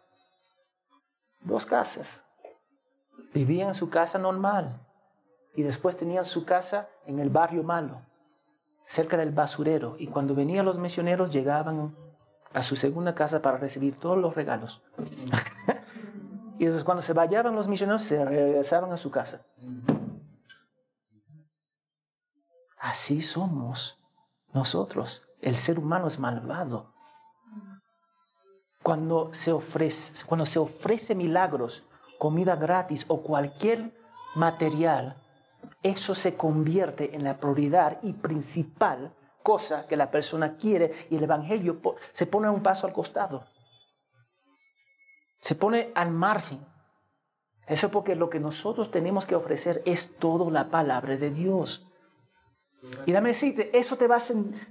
Dos 1.42 1.66
casas. 1.66 2.26
Vivían 3.34 3.70
en 3.70 3.74
su 3.74 3.90
casa 3.90 4.18
normal 4.18 4.80
y 5.56 5.64
después 5.64 5.98
tenían 5.98 6.26
su 6.26 6.46
casa 6.46 6.90
en 7.06 7.20
el 7.20 7.30
barrio 7.30 7.64
malo, 7.64 8.02
cerca 8.86 9.18
del 9.18 9.32
basurero. 9.32 9.96
Y 10.00 10.08
cuando 10.08 10.34
venían 10.34 10.66
los 10.66 10.78
misioneros 10.78 11.34
llegaban 11.34 11.96
a 12.54 12.64
su 12.64 12.76
segunda 12.78 13.14
casa 13.16 13.42
para 13.42 13.58
recibir 13.58 14.00
todos 14.00 14.18
los 14.18 14.36
regalos. 14.36 14.82
y 16.60 16.66
después 16.66 16.84
cuando 16.86 17.02
se 17.02 17.14
vayaban 17.14 17.56
los 17.56 17.68
misioneros 17.68 18.04
se 18.04 18.24
regresaban 18.24 18.94
a 18.94 18.98
su 18.98 19.12
casa. 19.12 19.42
Así 22.84 23.22
somos 23.22 23.98
nosotros. 24.52 25.24
El 25.40 25.56
ser 25.56 25.80
humano 25.80 26.08
es 26.08 26.20
malvado. 26.20 26.94
Cuando 28.84 29.34
se 29.34 29.54
ofrece, 29.54 30.26
cuando 30.26 30.46
se 30.46 30.60
ofrece 30.60 31.16
milagros, 31.16 31.86
comida 32.20 32.58
gratis 32.58 33.06
o 33.08 33.22
cualquier 33.22 33.96
material, 34.36 35.16
eso 35.82 36.14
se 36.14 36.36
convierte 36.36 37.16
en 37.16 37.24
la 37.24 37.40
prioridad 37.40 38.00
y 38.04 38.12
principal 38.12 39.16
cosa 39.44 39.88
que 39.88 39.96
la 39.96 40.12
persona 40.12 40.58
quiere 40.58 40.92
y 41.10 41.16
el 41.16 41.24
Evangelio 41.24 41.80
se 42.12 42.26
pone 42.26 42.50
un 42.50 42.62
paso 42.62 42.86
al 42.86 42.92
costado. 42.92 43.46
Se 45.40 45.56
pone 45.56 45.94
al 45.96 46.12
margen. 46.12 46.68
Eso 47.66 47.90
porque 47.92 48.18
lo 48.18 48.30
que 48.30 48.42
nosotros 48.42 48.92
tenemos 48.92 49.26
que 49.26 49.36
ofrecer 49.36 49.82
es 49.86 50.18
todo 50.20 50.52
la 50.52 50.70
palabra 50.70 51.16
de 51.16 51.32
Dios. 51.32 51.90
Y 53.06 53.12
dame 53.12 53.30
decirte, 53.30 53.78
eso 53.78 53.98
te 53.98 54.08
va, 54.08 54.18
a, 54.18 54.22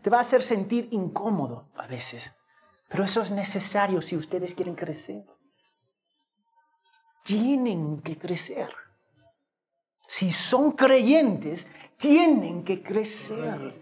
te 0.03 0.11
va 0.11 0.19
a 0.19 0.23
hacer 0.23 0.43
sentir 0.43 0.89
incómodo 0.91 1.71
a 1.77 1.87
veces. 1.87 2.35
Pero 2.89 3.05
eso 3.05 3.23
es 3.23 3.31
necesario 3.31 4.01
si 4.03 4.17
ustedes 4.17 4.55
quieren 4.55 4.75
crecer. 4.75 5.25
Tienen 7.25 8.03
que 8.03 8.19
crecer. 8.19 8.71
Si 10.07 10.31
son 10.31 10.73
creyentes, 10.73 11.67
tienen 11.97 12.65
que 12.65 12.83
crecer. 12.83 13.81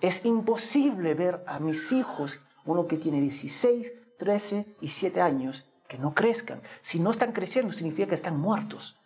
Es 0.00 0.24
imposible 0.24 1.14
ver 1.14 1.42
a 1.46 1.58
mis 1.58 1.90
hijos, 1.90 2.40
uno 2.64 2.86
que 2.86 2.98
tiene 2.98 3.20
16, 3.20 3.92
13 4.18 4.76
y 4.80 4.88
7 4.88 5.20
años, 5.20 5.66
que 5.88 5.98
no 5.98 6.14
crezcan. 6.14 6.62
Si 6.80 7.00
no 7.00 7.10
están 7.10 7.32
creciendo, 7.32 7.72
significa 7.72 8.08
que 8.08 8.14
están 8.14 8.38
muertos. 8.38 9.01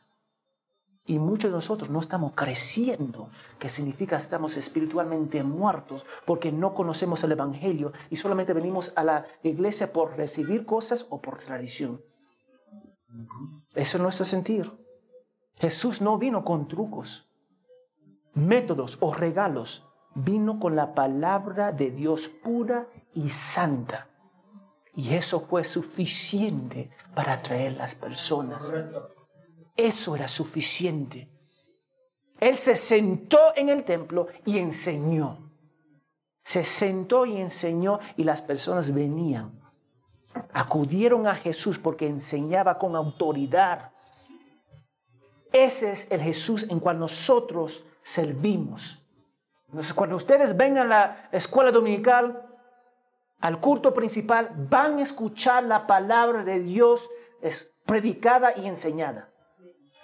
Y 1.07 1.19
muchos 1.21 1.51
de 1.51 1.57
nosotros 1.57 1.89
no 1.89 2.01
estamos 2.01 2.33
creciendo, 2.35 3.31
que 3.59 3.69
significa 3.69 4.17
estamos 4.17 4.57
espiritualmente 4.57 5.43
muertos 5.45 6.05
porque 6.25 6.51
no 6.51 6.75
conocemos 6.75 7.23
el 7.23 7.33
Evangelio 7.33 7.93
y 8.11 8.17
solamente 8.17 8.53
venimos 8.53 8.93
a 8.97 9.05
la 9.05 9.27
iglesia 9.45 9.93
por 9.93 10.17
recibir 10.17 10.67
cosas 10.67 11.07
o 11.11 11.21
por 11.21 11.39
tradición. 11.39 12.03
Eso 13.75 13.99
no 13.99 14.09
es 14.09 14.17
sentir. 14.17 14.73
Jesús 15.55 16.01
no 16.01 16.19
vino 16.19 16.45
con 16.45 16.69
trucos, 16.69 17.29
métodos 18.35 18.99
o 19.01 19.15
regalos. 19.15 19.85
Vino 20.15 20.59
con 20.59 20.77
la 20.77 20.95
palabra 20.95 21.73
de 21.73 21.91
Dios 21.91 22.29
pura 22.29 22.89
y 23.13 23.29
santa. 23.29 24.09
Y 24.95 25.15
eso 25.15 25.41
fue 25.41 25.63
suficiente 25.63 26.91
para 27.15 27.35
atraer 27.35 27.75
las 27.75 27.95
personas. 27.95 28.75
Eso 29.77 30.17
era 30.17 30.29
suficiente. 30.29 31.29
Él 32.41 32.57
se 32.57 32.77
sentó 32.77 33.39
en 33.57 33.69
el 33.69 33.85
templo 33.85 34.29
y 34.45 34.59
enseñó. 34.59 35.51
Se 36.43 36.65
sentó 36.65 37.27
y 37.27 37.39
enseñó 37.39 37.99
y 38.17 38.25
las 38.25 38.43
personas 38.43 38.95
venían. 38.95 39.61
Acudieron 40.53 41.27
a 41.27 41.35
Jesús 41.35 41.79
porque 41.79 42.07
enseñaba 42.07 42.79
con 42.79 42.95
autoridad. 42.95 43.91
Ese 45.53 45.93
es 45.93 46.11
el 46.11 46.21
Jesús 46.21 46.67
en 46.69 46.79
cual 46.79 46.99
nosotros 46.99 47.85
servimos. 48.03 49.03
Cuando 49.95 50.17
ustedes 50.17 50.57
vengan 50.57 50.87
a 50.87 50.89
la 50.89 51.29
escuela 51.33 51.71
dominical, 51.71 52.47
al 53.41 53.61
culto 53.61 53.93
principal, 53.93 54.51
van 54.71 54.99
a 54.99 55.03
escuchar 55.03 55.65
la 55.65 55.87
palabra 55.87 56.45
de 56.45 56.61
Dios 56.61 57.11
predicada 57.85 58.53
y 58.57 58.67
enseñada. 58.67 59.31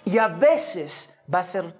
Y 0.05 0.17
a 0.17 0.27
veces 0.27 1.17
va 1.33 1.39
a 1.39 1.43
ser 1.43 1.73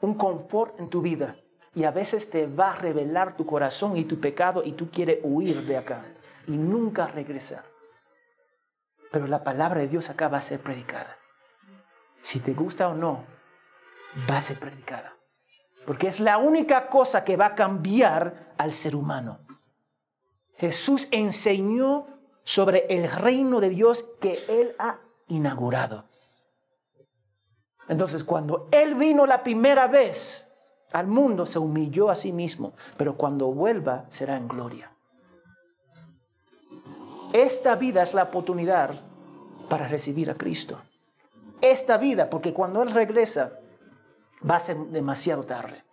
un 0.00 0.14
confort 0.14 0.78
en 0.78 0.90
tu 0.90 1.00
vida. 1.00 1.36
Y 1.74 1.84
a 1.84 1.90
veces 1.90 2.28
te 2.28 2.46
va 2.46 2.72
a 2.72 2.76
revelar 2.76 3.36
tu 3.36 3.46
corazón 3.46 3.96
y 3.96 4.04
tu 4.04 4.20
pecado 4.20 4.62
y 4.64 4.72
tú 4.72 4.90
quieres 4.90 5.20
huir 5.22 5.64
de 5.66 5.78
acá 5.78 6.04
y 6.46 6.52
nunca 6.52 7.06
regresar. 7.06 7.64
Pero 9.10 9.26
la 9.26 9.42
palabra 9.42 9.80
de 9.80 9.88
Dios 9.88 10.10
acá 10.10 10.28
va 10.28 10.38
a 10.38 10.42
ser 10.42 10.60
predicada. 10.60 11.16
Si 12.20 12.40
te 12.40 12.52
gusta 12.52 12.88
o 12.88 12.94
no, 12.94 13.24
va 14.30 14.36
a 14.36 14.40
ser 14.40 14.58
predicada. 14.58 15.16
Porque 15.86 16.06
es 16.06 16.20
la 16.20 16.38
única 16.38 16.88
cosa 16.88 17.24
que 17.24 17.36
va 17.36 17.46
a 17.46 17.54
cambiar 17.54 18.54
al 18.58 18.72
ser 18.72 18.94
humano. 18.94 19.40
Jesús 20.56 21.08
enseñó 21.10 22.06
sobre 22.44 22.86
el 22.88 23.10
reino 23.10 23.60
de 23.60 23.70
Dios 23.70 24.04
que 24.20 24.44
Él 24.48 24.74
ha 24.78 24.98
inaugurado. 25.28 26.04
Entonces, 27.92 28.24
cuando 28.24 28.68
Él 28.70 28.94
vino 28.94 29.26
la 29.26 29.42
primera 29.42 29.86
vez 29.86 30.50
al 30.92 31.06
mundo, 31.08 31.44
se 31.44 31.58
humilló 31.58 32.08
a 32.08 32.14
sí 32.14 32.32
mismo, 32.32 32.72
pero 32.96 33.18
cuando 33.18 33.48
vuelva 33.52 34.06
será 34.08 34.38
en 34.38 34.48
gloria. 34.48 34.90
Esta 37.34 37.76
vida 37.76 38.02
es 38.02 38.14
la 38.14 38.22
oportunidad 38.22 38.94
para 39.68 39.88
recibir 39.88 40.30
a 40.30 40.34
Cristo. 40.36 40.80
Esta 41.60 41.98
vida, 41.98 42.30
porque 42.30 42.54
cuando 42.54 42.82
Él 42.82 42.92
regresa, 42.92 43.58
va 44.48 44.56
a 44.56 44.60
ser 44.60 44.78
demasiado 44.86 45.42
tarde. 45.42 45.84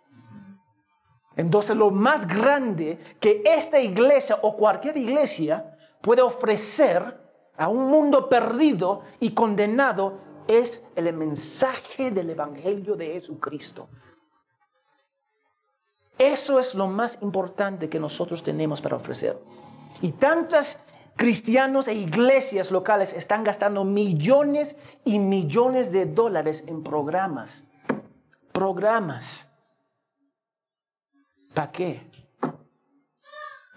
Entonces, 1.36 1.76
lo 1.76 1.90
más 1.90 2.26
grande 2.26 2.98
que 3.20 3.42
esta 3.44 3.78
iglesia 3.78 4.38
o 4.40 4.56
cualquier 4.56 4.96
iglesia 4.96 5.76
puede 6.00 6.22
ofrecer 6.22 7.20
a 7.58 7.68
un 7.68 7.90
mundo 7.90 8.30
perdido 8.30 9.02
y 9.20 9.34
condenado 9.34 10.29
es 10.48 10.84
el 10.96 11.12
mensaje 11.12 12.10
del 12.10 12.30
Evangelio 12.30 12.96
de 12.96 13.12
Jesucristo. 13.12 13.88
Eso 16.18 16.58
es 16.58 16.74
lo 16.74 16.86
más 16.86 17.22
importante 17.22 17.88
que 17.88 17.98
nosotros 17.98 18.42
tenemos 18.42 18.80
para 18.80 18.96
ofrecer. 18.96 19.38
Y 20.02 20.12
tantas 20.12 20.84
cristianos 21.16 21.88
e 21.88 21.94
iglesias 21.94 22.70
locales 22.70 23.12
están 23.12 23.42
gastando 23.42 23.84
millones 23.84 24.76
y 25.04 25.18
millones 25.18 25.92
de 25.92 26.06
dólares 26.06 26.64
en 26.66 26.82
programas. 26.82 27.68
Programas. 28.52 29.50
¿Para 31.54 31.72
qué? 31.72 32.10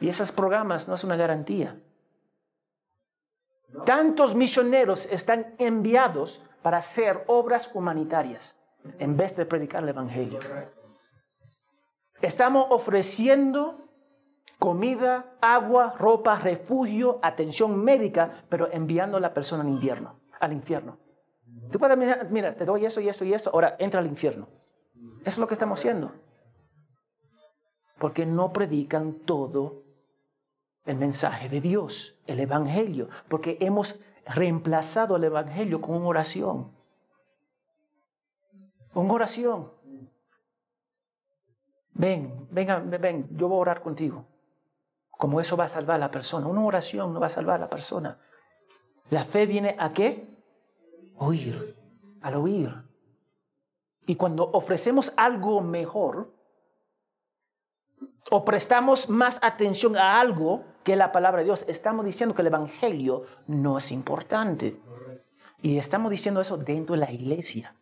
Y 0.01 0.09
esos 0.09 0.31
programas 0.31 0.87
no 0.87 0.95
es 0.95 1.03
una 1.05 1.15
garantía. 1.15 1.79
Tantos 3.85 4.35
misioneros 4.35 5.05
están 5.07 5.55
enviados 5.57 6.43
para 6.63 6.77
hacer 6.77 7.23
obras 7.27 7.69
humanitarias 7.75 8.57
en 8.97 9.15
vez 9.15 9.35
de 9.35 9.45
predicar 9.45 9.83
el 9.83 9.89
Evangelio. 9.89 10.39
Estamos 12.21 12.67
ofreciendo 12.69 13.83
comida, 14.57 15.35
agua, 15.41 15.93
ropa, 15.99 16.39
refugio, 16.39 17.19
atención 17.21 17.83
médica, 17.83 18.31
pero 18.49 18.71
enviando 18.71 19.17
a 19.17 19.19
la 19.19 19.33
persona 19.33 19.63
al 19.63 19.69
infierno. 19.69 20.19
Al 20.39 20.53
infierno. 20.53 20.97
Tú 21.69 21.77
puedes 21.79 21.97
mirar, 21.97 22.29
mira, 22.31 22.55
te 22.55 22.65
doy 22.65 22.85
eso 22.85 23.01
y 23.01 23.09
esto 23.09 23.25
y 23.25 23.33
esto, 23.33 23.51
ahora 23.53 23.75
entra 23.77 23.99
al 23.99 24.07
infierno. 24.07 24.47
Eso 25.21 25.29
es 25.31 25.37
lo 25.37 25.47
que 25.47 25.53
estamos 25.53 25.79
haciendo. 25.79 26.11
porque 27.99 28.25
no 28.25 28.51
predican 28.51 29.13
todo 29.13 29.83
el 30.85 30.97
mensaje 30.97 31.47
de 31.47 31.61
Dios, 31.61 32.19
el 32.27 32.41
Evangelio, 32.41 33.07
porque 33.29 33.57
hemos 33.61 34.01
reemplazado 34.25 35.15
el 35.15 35.23
Evangelio 35.25 35.81
con 35.81 35.95
una 35.95 36.07
oración. 36.07 36.71
Una 38.93 39.13
oración. 39.13 39.71
Ven, 41.93 42.47
venga, 42.51 42.79
ven, 42.79 43.27
yo 43.31 43.47
voy 43.47 43.57
a 43.57 43.61
orar 43.61 43.81
contigo. 43.81 44.25
Como 45.11 45.39
eso 45.39 45.55
va 45.55 45.65
a 45.65 45.69
salvar 45.69 45.95
a 45.95 45.99
la 45.99 46.11
persona. 46.11 46.47
Una 46.47 46.63
oración 46.63 47.13
no 47.13 47.19
va 47.19 47.27
a 47.27 47.29
salvar 47.29 47.55
a 47.55 47.59
la 47.59 47.69
persona. 47.69 48.19
La 49.09 49.25
fe 49.25 49.45
viene 49.45 49.75
a 49.79 49.93
qué? 49.93 50.27
Oír, 51.17 51.77
al 52.21 52.35
oír. 52.35 52.73
Y 54.05 54.15
cuando 54.15 54.49
ofrecemos 54.51 55.13
algo 55.15 55.61
mejor, 55.61 56.33
o 58.31 58.43
prestamos 58.43 59.09
más 59.09 59.39
atención 59.41 59.97
a 59.97 60.19
algo 60.19 60.65
que 60.83 60.95
la 60.95 61.11
palabra 61.11 61.39
de 61.39 61.45
Dios, 61.45 61.65
estamos 61.67 62.05
diciendo 62.05 62.35
que 62.35 62.41
el 62.41 62.47
Evangelio 62.47 63.25
no 63.47 63.77
es 63.77 63.91
importante. 63.91 64.77
Y 65.61 65.77
estamos 65.77 66.11
diciendo 66.11 66.41
eso 66.41 66.57
dentro 66.57 66.93
de 66.93 66.99
la 66.99 67.11
iglesia. 67.11 67.73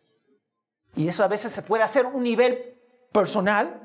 Y 0.94 1.08
eso 1.08 1.24
a 1.24 1.28
veces 1.28 1.52
se 1.52 1.62
puede 1.62 1.82
hacer 1.82 2.06
un 2.06 2.22
nivel 2.22 2.76
personal, 3.10 3.80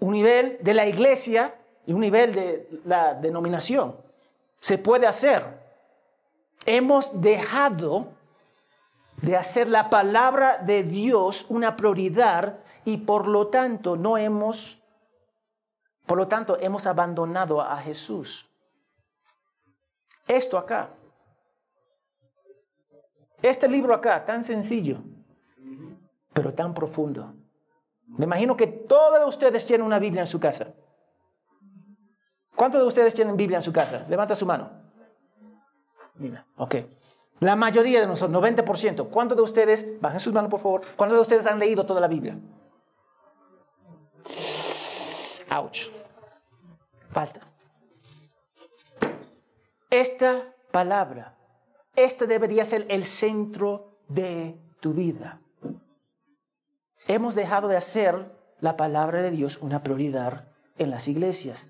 un 0.00 0.12
nivel 0.12 0.58
de 0.60 0.74
la 0.74 0.86
iglesia 0.86 1.54
y 1.86 1.92
un 1.92 2.00
nivel 2.00 2.34
de 2.34 2.68
la 2.84 3.14
denominación. 3.14 3.96
Se 4.58 4.78
puede 4.78 5.06
hacer. 5.06 5.60
Hemos 6.66 7.20
dejado 7.20 8.08
de 9.20 9.36
hacer 9.36 9.68
la 9.68 9.90
palabra 9.90 10.58
de 10.58 10.82
Dios 10.82 11.46
una 11.48 11.76
prioridad 11.76 12.58
y 12.84 12.98
por 12.98 13.28
lo 13.28 13.48
tanto 13.48 13.96
no 13.96 14.18
hemos 14.18 14.81
por 16.06 16.18
lo 16.18 16.28
tanto, 16.28 16.58
hemos 16.60 16.86
abandonado 16.86 17.60
a 17.60 17.76
Jesús. 17.78 18.48
Esto 20.26 20.58
acá. 20.58 20.90
Este 23.40 23.68
libro 23.68 23.94
acá, 23.94 24.24
tan 24.24 24.44
sencillo, 24.44 24.98
pero 26.32 26.54
tan 26.54 26.74
profundo. 26.74 27.34
Me 28.06 28.24
imagino 28.24 28.56
que 28.56 28.66
todos 28.66 29.28
ustedes 29.28 29.66
tienen 29.66 29.86
una 29.86 29.98
Biblia 29.98 30.20
en 30.20 30.26
su 30.26 30.38
casa. 30.38 30.68
¿Cuántos 32.54 32.80
de 32.80 32.86
ustedes 32.86 33.14
tienen 33.14 33.36
Biblia 33.36 33.58
en 33.58 33.62
su 33.62 33.72
casa? 33.72 34.06
Levanta 34.08 34.34
su 34.34 34.46
mano. 34.46 34.70
Mira, 36.14 36.46
ok. 36.56 36.76
La 37.40 37.56
mayoría 37.56 38.00
de 38.00 38.06
nosotros, 38.06 38.40
90%. 38.40 39.08
¿Cuántos 39.08 39.36
de 39.36 39.42
ustedes, 39.42 40.00
bajen 40.00 40.20
sus 40.20 40.32
manos 40.32 40.50
por 40.50 40.60
favor, 40.60 40.82
cuántos 40.96 41.16
de 41.16 41.22
ustedes 41.22 41.46
han 41.46 41.58
leído 41.58 41.84
toda 41.84 42.00
la 42.00 42.06
Biblia? 42.06 42.38
Ouch. 45.54 45.90
Falta. 47.10 47.40
Esta 49.90 50.54
palabra, 50.70 51.36
este 51.94 52.26
debería 52.26 52.64
ser 52.64 52.86
el 52.88 53.04
centro 53.04 53.98
de 54.08 54.58
tu 54.80 54.94
vida. 54.94 55.40
Hemos 57.06 57.34
dejado 57.34 57.68
de 57.68 57.76
hacer 57.76 58.34
la 58.60 58.76
palabra 58.76 59.20
de 59.20 59.30
Dios 59.30 59.58
una 59.60 59.82
prioridad 59.82 60.48
en 60.78 60.90
las 60.90 61.08
iglesias. 61.08 61.68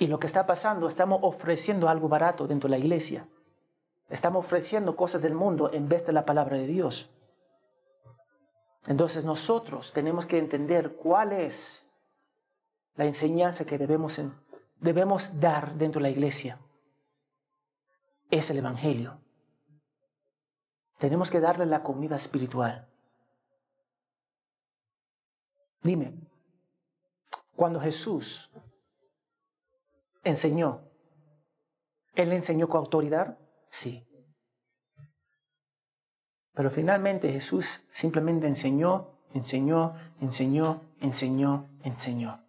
Y 0.00 0.08
lo 0.08 0.18
que 0.18 0.26
está 0.26 0.46
pasando, 0.46 0.88
estamos 0.88 1.20
ofreciendo 1.22 1.88
algo 1.88 2.08
barato 2.08 2.48
dentro 2.48 2.68
de 2.68 2.72
la 2.72 2.84
iglesia. 2.84 3.28
Estamos 4.08 4.44
ofreciendo 4.44 4.96
cosas 4.96 5.22
del 5.22 5.34
mundo 5.34 5.70
en 5.72 5.88
vez 5.88 6.04
de 6.04 6.12
la 6.12 6.24
palabra 6.24 6.58
de 6.58 6.66
Dios. 6.66 7.15
Entonces 8.86 9.24
nosotros 9.24 9.92
tenemos 9.92 10.26
que 10.26 10.38
entender 10.38 10.94
cuál 10.96 11.32
es 11.32 11.88
la 12.94 13.04
enseñanza 13.04 13.64
que 13.64 13.78
debemos, 13.78 14.20
debemos 14.80 15.40
dar 15.40 15.74
dentro 15.74 15.98
de 15.98 16.04
la 16.04 16.10
iglesia. 16.10 16.58
Es 18.30 18.50
el 18.50 18.58
Evangelio. 18.58 19.20
Tenemos 20.98 21.30
que 21.30 21.40
darle 21.40 21.66
la 21.66 21.82
comida 21.82 22.16
espiritual. 22.16 22.88
Dime, 25.82 26.14
cuando 27.54 27.80
Jesús 27.80 28.50
enseñó, 30.24 30.86
¿Él 32.16 32.32
enseñó 32.32 32.66
con 32.68 32.78
autoridad? 32.78 33.38
Sí. 33.68 34.05
Pero 36.56 36.70
finalmente 36.70 37.30
Jesús 37.30 37.82
simplemente 37.90 38.46
enseñó, 38.46 39.10
enseñó, 39.34 39.94
enseñó, 40.22 40.80
enseñó, 41.00 41.68
enseñó. 41.82 42.40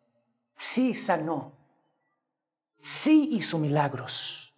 Sí 0.55 0.93
sanó, 0.93 1.51
sí 2.79 3.27
hizo 3.33 3.59
milagros 3.59 4.55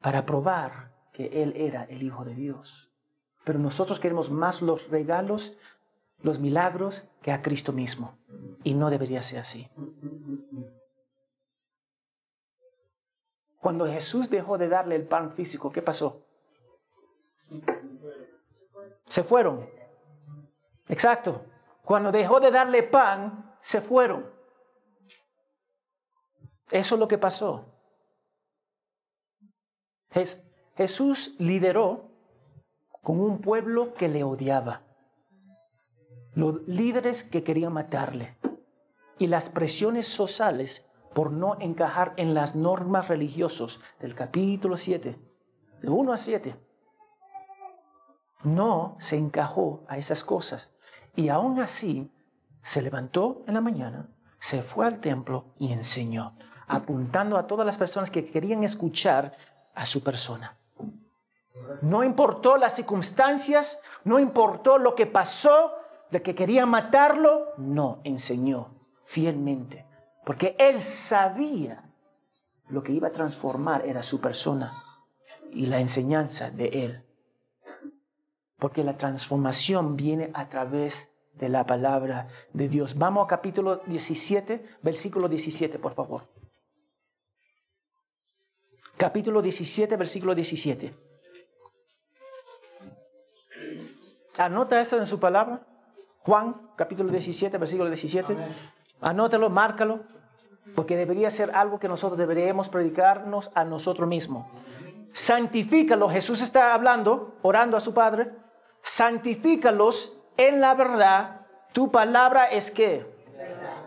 para 0.00 0.24
probar 0.24 0.94
que 1.12 1.42
Él 1.42 1.54
era 1.56 1.84
el 1.90 2.04
Hijo 2.04 2.24
de 2.24 2.36
Dios. 2.36 2.88
Pero 3.42 3.58
nosotros 3.58 3.98
queremos 3.98 4.30
más 4.30 4.62
los 4.62 4.88
regalos, 4.90 5.58
los 6.22 6.38
milagros, 6.38 7.04
que 7.22 7.32
a 7.32 7.42
Cristo 7.42 7.72
mismo. 7.72 8.16
Y 8.62 8.74
no 8.74 8.90
debería 8.90 9.22
ser 9.22 9.40
así. 9.40 9.68
Cuando 13.58 13.86
Jesús 13.86 14.30
dejó 14.30 14.56
de 14.56 14.68
darle 14.68 14.94
el 14.94 15.08
pan 15.08 15.32
físico, 15.32 15.72
¿qué 15.72 15.82
pasó? 15.82 16.25
Se 19.06 19.22
fueron. 19.22 19.68
Exacto. 20.88 21.46
Cuando 21.84 22.10
dejó 22.10 22.40
de 22.40 22.50
darle 22.50 22.82
pan, 22.82 23.56
se 23.60 23.80
fueron. 23.80 24.28
Eso 26.70 26.94
es 26.96 26.98
lo 26.98 27.06
que 27.06 27.18
pasó. 27.18 27.72
Jesús 30.76 31.36
lideró 31.38 32.10
con 33.02 33.20
un 33.20 33.40
pueblo 33.40 33.94
que 33.94 34.08
le 34.08 34.24
odiaba. 34.24 34.82
Los 36.34 36.66
líderes 36.66 37.22
que 37.22 37.44
querían 37.44 37.72
matarle. 37.72 38.36
Y 39.18 39.28
las 39.28 39.48
presiones 39.48 40.08
sociales 40.08 40.90
por 41.14 41.30
no 41.30 41.56
encajar 41.60 42.12
en 42.16 42.34
las 42.34 42.54
normas 42.54 43.08
religiosas 43.08 43.80
del 44.00 44.14
capítulo 44.14 44.76
7, 44.76 45.18
de 45.80 45.88
1 45.88 46.12
a 46.12 46.16
7 46.18 46.65
no 48.42 48.96
se 48.98 49.16
encajó 49.16 49.84
a 49.88 49.98
esas 49.98 50.24
cosas. 50.24 50.74
Y 51.14 51.28
aún 51.28 51.60
así 51.60 52.12
se 52.62 52.82
levantó 52.82 53.42
en 53.46 53.54
la 53.54 53.60
mañana, 53.60 54.08
se 54.38 54.62
fue 54.62 54.86
al 54.86 55.00
templo 55.00 55.54
y 55.58 55.72
enseñó, 55.72 56.36
apuntando 56.66 57.38
a 57.38 57.46
todas 57.46 57.64
las 57.64 57.78
personas 57.78 58.10
que 58.10 58.24
querían 58.24 58.64
escuchar 58.64 59.36
a 59.74 59.86
su 59.86 60.02
persona. 60.02 60.56
No 61.82 62.04
importó 62.04 62.56
las 62.56 62.74
circunstancias, 62.74 63.80
no 64.04 64.18
importó 64.18 64.78
lo 64.78 64.94
que 64.94 65.06
pasó, 65.06 65.72
de 66.10 66.22
que 66.22 66.34
querían 66.34 66.68
matarlo, 66.68 67.52
no, 67.56 68.00
enseñó 68.04 68.76
fielmente, 69.04 69.86
porque 70.24 70.54
él 70.58 70.80
sabía 70.80 71.90
lo 72.68 72.82
que 72.82 72.92
iba 72.92 73.08
a 73.08 73.12
transformar 73.12 73.86
era 73.86 74.02
su 74.02 74.20
persona 74.20 74.82
y 75.52 75.66
la 75.66 75.80
enseñanza 75.80 76.50
de 76.50 76.66
él. 76.66 77.05
Porque 78.58 78.84
la 78.84 78.96
transformación 78.96 79.96
viene 79.96 80.30
a 80.34 80.48
través 80.48 81.10
de 81.34 81.48
la 81.48 81.66
palabra 81.66 82.28
de 82.52 82.68
Dios. 82.68 82.96
Vamos 82.96 83.24
a 83.24 83.28
capítulo 83.28 83.82
17, 83.86 84.78
versículo 84.82 85.28
17, 85.28 85.78
por 85.78 85.94
favor. 85.94 86.28
Capítulo 88.96 89.42
17, 89.42 89.96
versículo 89.96 90.34
17. 90.34 90.94
Anota 94.38 94.80
eso 94.80 94.96
en 94.98 95.06
su 95.06 95.20
palabra. 95.20 95.66
Juan, 96.20 96.70
capítulo 96.76 97.10
17, 97.10 97.58
versículo 97.58 97.88
17. 97.90 98.36
Anótalo, 99.02 99.50
márcalo, 99.50 100.04
porque 100.74 100.96
debería 100.96 101.30
ser 101.30 101.54
algo 101.54 101.78
que 101.78 101.88
nosotros 101.88 102.18
deberíamos 102.18 102.70
predicarnos 102.70 103.50
a 103.54 103.64
nosotros 103.64 104.08
mismos. 104.08 104.46
Santifícalo. 105.12 106.08
Jesús 106.08 106.42
está 106.42 106.72
hablando, 106.72 107.36
orando 107.42 107.76
a 107.76 107.80
su 107.80 107.92
Padre 107.92 108.45
santifícalos 108.86 110.16
en 110.36 110.60
la 110.60 110.74
verdad. 110.74 111.46
Tu 111.72 111.90
palabra 111.90 112.46
es 112.46 112.70
que 112.70 113.04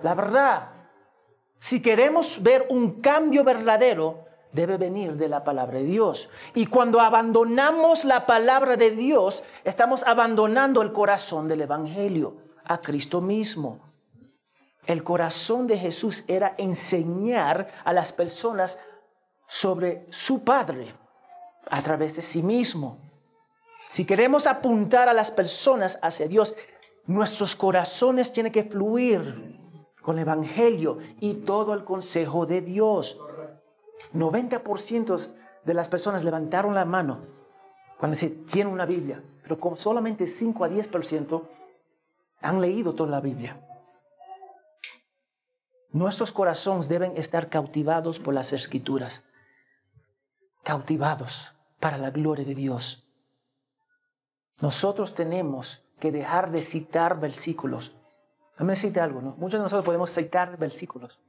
la 0.04 0.14
verdad. 0.14 0.70
Si 1.58 1.82
queremos 1.82 2.42
ver 2.44 2.68
un 2.70 3.02
cambio 3.02 3.44
verdadero, 3.44 4.26
debe 4.52 4.78
venir 4.78 5.16
de 5.16 5.28
la 5.28 5.44
palabra 5.44 5.80
de 5.80 5.86
Dios. 5.86 6.30
Y 6.54 6.68
cuando 6.68 7.02
abandonamos 7.02 8.06
la 8.06 8.26
palabra 8.26 8.78
de 8.78 8.92
Dios, 8.92 9.44
estamos 9.64 10.04
abandonando 10.04 10.82
el 10.82 10.92
corazón 10.94 11.48
del 11.48 11.62
Evangelio, 11.62 12.38
a 12.64 12.80
Cristo 12.80 13.20
mismo. 13.20 13.80
El 14.86 15.04
corazón 15.04 15.68
de 15.68 15.78
Jesús 15.78 16.24
era 16.28 16.56
enseñar 16.58 17.68
a 17.84 17.94
las 17.94 18.14
personas 18.14 18.78
sobre 19.48 20.08
su 20.12 20.44
Padre 20.44 20.94
a 21.70 21.82
través 21.82 22.16
de 22.16 22.22
sí 22.22 22.42
mismo. 22.42 23.09
Si 23.90 24.06
queremos 24.06 24.48
apuntar 24.48 25.10
a 25.10 25.14
las 25.14 25.32
personas 25.32 26.00
hacia 26.02 26.28
Dios, 26.28 26.56
Nuestros 27.10 27.56
corazones 27.56 28.32
tienen 28.32 28.52
que 28.52 28.66
fluir 28.66 29.58
con 30.04 30.20
el 30.20 30.22
Evangelio 30.22 31.00
y 31.20 31.34
todo 31.34 31.74
el 31.74 31.84
consejo 31.84 32.46
de 32.46 32.62
Dios. 32.62 33.18
90% 34.14 35.28
de 35.66 35.74
las 35.74 35.90
personas 35.90 36.24
levantaron 36.24 36.76
la 36.76 36.86
mano 36.86 37.26
cuando 37.98 38.16
se 38.16 38.30
tiene 38.30 38.70
una 38.70 38.86
Biblia, 38.86 39.24
pero 39.42 39.60
con 39.60 39.76
solamente 39.76 40.28
5 40.28 40.64
a 40.64 40.70
10% 40.70 41.42
han 42.42 42.62
leído 42.62 42.94
toda 42.94 43.10
la 43.10 43.22
Biblia. 43.22 43.60
Nuestros 45.90 46.32
corazones 46.32 46.88
deben 46.88 47.18
estar 47.18 47.50
cautivados 47.50 48.20
por 48.20 48.36
las 48.36 48.54
escrituras, 48.54 49.24
cautivados 50.62 51.56
para 51.80 51.98
la 51.98 52.12
gloria 52.12 52.46
de 52.46 52.54
Dios. 52.54 53.09
Nosotros 54.62 55.16
tenemos 55.16 55.84
que 56.00 56.12
dejar 56.12 56.52
de 56.52 56.62
citar 56.62 57.20
versículos. 57.20 57.96
me 58.60 58.68
decirte 58.68 59.00
algo, 59.00 59.22
¿no? 59.22 59.36
Muchos 59.38 59.60
de 59.60 59.64
nosotros 59.64 59.86
podemos 59.86 60.14
citar 60.14 60.58
versículos, 60.58 61.20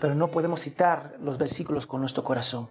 pero 0.00 0.14
no 0.14 0.28
podemos 0.28 0.60
citar 0.60 1.16
los 1.20 1.36
versículos 1.36 1.86
con 1.86 2.00
nuestro 2.00 2.22
corazón. 2.22 2.70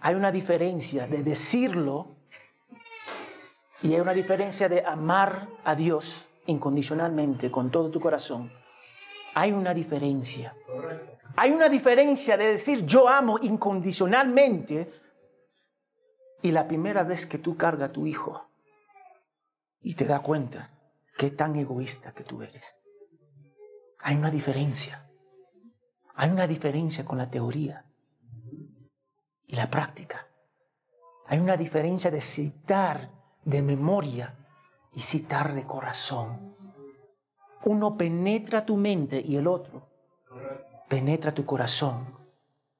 Hay 0.00 0.14
una 0.14 0.30
diferencia 0.30 1.06
de 1.06 1.22
decirlo 1.22 2.16
y 3.82 3.94
hay 3.94 4.00
una 4.00 4.12
diferencia 4.12 4.68
de 4.68 4.84
amar 4.84 5.48
a 5.64 5.74
Dios 5.74 6.26
incondicionalmente 6.46 7.50
con 7.50 7.70
todo 7.70 7.90
tu 7.90 8.00
corazón. 8.00 8.50
Hay 9.34 9.52
una 9.52 9.74
diferencia. 9.74 10.54
Hay 11.36 11.52
una 11.52 11.68
diferencia 11.68 12.36
de 12.36 12.46
decir 12.46 12.84
yo 12.84 13.08
amo 13.08 13.38
incondicionalmente 13.40 14.90
y 16.42 16.52
la 16.52 16.66
primera 16.68 17.02
vez 17.02 17.26
que 17.26 17.38
tú 17.38 17.56
cargas 17.56 17.90
a 17.90 17.92
tu 17.92 18.06
hijo 18.06 18.48
y 19.80 19.94
te 19.94 20.04
das 20.04 20.20
cuenta 20.20 20.70
qué 21.16 21.30
tan 21.30 21.56
egoísta 21.56 22.12
que 22.12 22.24
tú 22.24 22.42
eres. 22.42 22.76
Hay 24.00 24.16
una 24.16 24.30
diferencia. 24.30 25.10
Hay 26.14 26.30
una 26.30 26.46
diferencia 26.46 27.04
con 27.04 27.18
la 27.18 27.30
teoría 27.30 27.84
y 29.46 29.56
la 29.56 29.70
práctica. 29.70 30.26
Hay 31.26 31.38
una 31.38 31.56
diferencia 31.56 32.10
de 32.10 32.20
citar 32.20 33.10
de 33.44 33.62
memoria 33.62 34.34
y 34.94 35.00
citar 35.00 35.54
de 35.54 35.64
corazón. 35.64 36.56
Uno 37.64 37.96
penetra 37.96 38.64
tu 38.64 38.76
mente 38.76 39.20
y 39.20 39.36
el 39.36 39.46
otro 39.46 39.88
penetra 40.88 41.34
tu 41.34 41.44
corazón, 41.44 42.16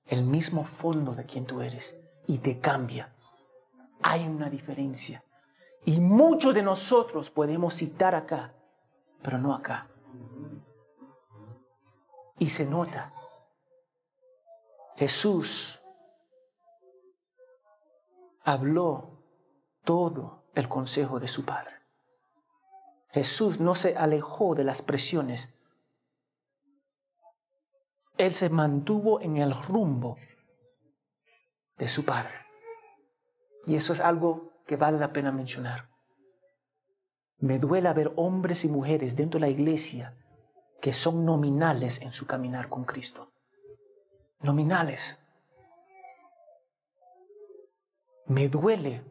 el 0.06 0.24
mismo 0.24 0.64
fondo 0.64 1.14
de 1.14 1.26
quien 1.26 1.44
tú 1.44 1.61
eres, 1.61 1.96
y 2.26 2.38
te 2.38 2.59
cambia. 2.59 3.12
Hay 4.03 4.26
una 4.26 4.49
diferencia. 4.49 5.22
Y 5.84 6.01
muchos 6.01 6.55
de 6.55 6.62
nosotros 6.62 7.30
podemos 7.30 7.74
citar 7.74 8.14
acá, 8.14 8.55
pero 9.22 9.38
no 9.38 9.55
acá. 9.55 9.88
Y 12.38 12.49
se 12.49 12.66
nota. 12.66 13.12
Jesús 14.96 15.80
habló 18.44 19.18
todo 19.84 20.44
el 20.55 20.68
consejo 20.68 21.20
de 21.20 21.28
su 21.28 21.44
Padre. 21.44 21.78
Jesús 23.11 23.61
no 23.61 23.74
se 23.74 23.96
alejó 23.96 24.55
de 24.55 24.64
las 24.64 24.82
presiones. 24.82 25.55
Él 28.16 28.34
se 28.34 28.51
mantuvo 28.51 29.20
en 29.20 29.36
el 29.36 29.55
rumbo 29.55 30.16
de 31.78 31.88
su 31.88 32.05
Padre. 32.05 32.38
Y 33.68 33.76
eso 33.76 33.92
es 33.92 34.00
algo 34.00 34.54
que 34.66 34.76
vale 34.76 34.98
la 34.98 35.12
pena 35.12 35.30
mencionar. 35.30 35.90
Me 37.38 37.58
duele 37.58 37.92
ver 37.92 38.12
hombres 38.16 38.64
y 38.64 38.68
mujeres 38.68 39.14
dentro 39.14 39.38
de 39.38 39.42
la 39.42 39.50
iglesia 39.50 40.16
que 40.80 40.94
son 40.94 41.26
nominales 41.26 42.00
en 42.00 42.12
su 42.12 42.26
caminar 42.26 42.70
con 42.70 42.84
Cristo. 42.84 43.30
Nominales. 44.40 45.18
Me 48.24 48.48
duele 48.48 49.04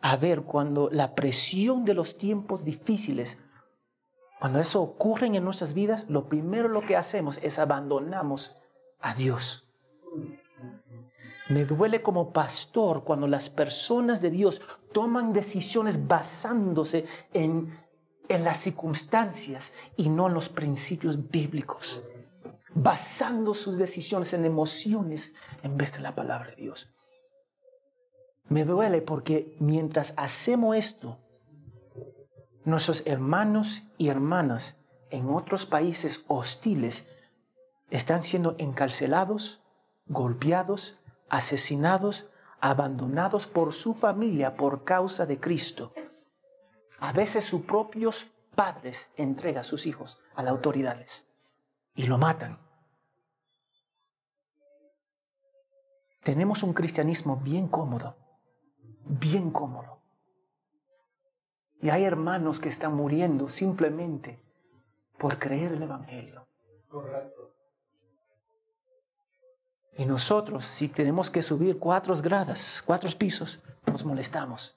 a 0.00 0.16
ver 0.16 0.42
cuando 0.42 0.88
la 0.90 1.16
presión 1.16 1.84
de 1.84 1.94
los 1.94 2.16
tiempos 2.16 2.64
difíciles, 2.64 3.40
cuando 4.38 4.60
eso 4.60 4.82
ocurre 4.82 5.26
en 5.26 5.42
nuestras 5.42 5.74
vidas, 5.74 6.08
lo 6.08 6.28
primero 6.28 6.68
lo 6.68 6.82
que 6.82 6.96
hacemos 6.96 7.40
es 7.42 7.58
abandonamos 7.58 8.56
a 9.00 9.14
Dios. 9.14 9.65
Me 11.48 11.64
duele 11.64 12.02
como 12.02 12.32
pastor 12.32 13.04
cuando 13.04 13.28
las 13.28 13.48
personas 13.48 14.20
de 14.20 14.30
Dios 14.30 14.60
toman 14.92 15.32
decisiones 15.32 16.08
basándose 16.08 17.04
en, 17.32 17.78
en 18.28 18.44
las 18.44 18.58
circunstancias 18.58 19.72
y 19.96 20.08
no 20.08 20.26
en 20.26 20.34
los 20.34 20.48
principios 20.48 21.30
bíblicos, 21.30 22.02
basando 22.74 23.54
sus 23.54 23.76
decisiones 23.76 24.32
en 24.32 24.44
emociones 24.44 25.34
en 25.62 25.76
vez 25.76 25.92
de 25.92 26.00
la 26.00 26.16
palabra 26.16 26.50
de 26.50 26.56
Dios. 26.56 26.92
Me 28.48 28.64
duele 28.64 29.02
porque 29.02 29.56
mientras 29.60 30.14
hacemos 30.16 30.76
esto, 30.76 31.16
nuestros 32.64 33.04
hermanos 33.06 33.84
y 33.98 34.08
hermanas 34.08 34.76
en 35.10 35.30
otros 35.30 35.66
países 35.66 36.24
hostiles 36.26 37.08
están 37.90 38.24
siendo 38.24 38.56
encarcelados, 38.58 39.62
golpeados, 40.06 40.98
asesinados, 41.28 42.30
abandonados 42.60 43.46
por 43.46 43.72
su 43.72 43.94
familia 43.94 44.54
por 44.54 44.84
causa 44.84 45.26
de 45.26 45.38
Cristo. 45.40 45.92
A 46.98 47.12
veces 47.12 47.44
sus 47.44 47.62
propios 47.62 48.26
padres 48.54 49.10
entregan 49.16 49.60
a 49.60 49.64
sus 49.64 49.86
hijos 49.86 50.20
a 50.34 50.42
las 50.42 50.52
autoridades 50.52 51.26
y 51.94 52.06
lo 52.06 52.18
matan. 52.18 52.58
Tenemos 56.22 56.62
un 56.62 56.72
cristianismo 56.72 57.36
bien 57.36 57.68
cómodo 57.68 58.16
bien 59.06 59.50
cómodo. 59.50 60.00
Y 61.80 61.90
hay 61.90 62.04
hermanos 62.04 62.60
que 62.60 62.68
están 62.68 62.94
muriendo 62.94 63.48
simplemente 63.48 64.40
por 65.18 65.38
creer 65.38 65.72
el 65.72 65.82
Evangelio. 65.82 66.46
Correcto. 66.88 67.45
Y 69.98 70.04
nosotros, 70.04 70.64
si 70.64 70.88
tenemos 70.88 71.30
que 71.30 71.42
subir 71.42 71.78
cuatro 71.78 72.14
gradas, 72.16 72.82
cuatro 72.84 73.10
pisos, 73.16 73.60
nos 73.86 74.04
molestamos. 74.04 74.76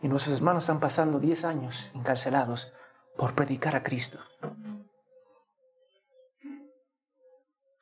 Y 0.00 0.08
nuestros 0.08 0.36
hermanos 0.36 0.64
están 0.64 0.80
pasando 0.80 1.18
diez 1.18 1.44
años 1.44 1.90
encarcelados 1.94 2.72
por 3.16 3.34
predicar 3.34 3.76
a 3.76 3.82
Cristo. 3.82 4.18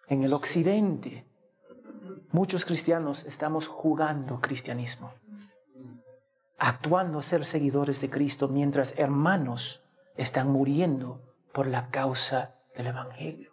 En 0.09 0.24
el 0.24 0.32
occidente, 0.32 1.28
Muchos 2.30 2.66
cristianos 2.66 3.24
estamos 3.24 3.68
jugando 3.68 4.38
cristianismo, 4.42 5.14
actuando 6.59 7.18
a 7.18 7.22
ser 7.22 7.46
seguidores 7.46 8.02
de 8.02 8.11
Cristo 8.11 8.48
mientras 8.48 8.92
hermanos 8.98 9.82
están 10.14 10.50
muriendo 10.50 11.22
por 11.52 11.66
la 11.66 11.88
causa 11.88 12.54
del 12.76 12.88
Evangelio. 12.88 13.47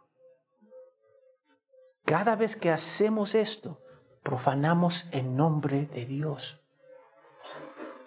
Cada 2.06 2.36
vez 2.36 2.56
que 2.56 2.70
hacemos 2.70 3.34
esto, 3.34 3.82
profanamos 4.22 5.10
el 5.12 5.36
nombre 5.36 5.88
de 5.88 6.06
Dios. 6.06 6.64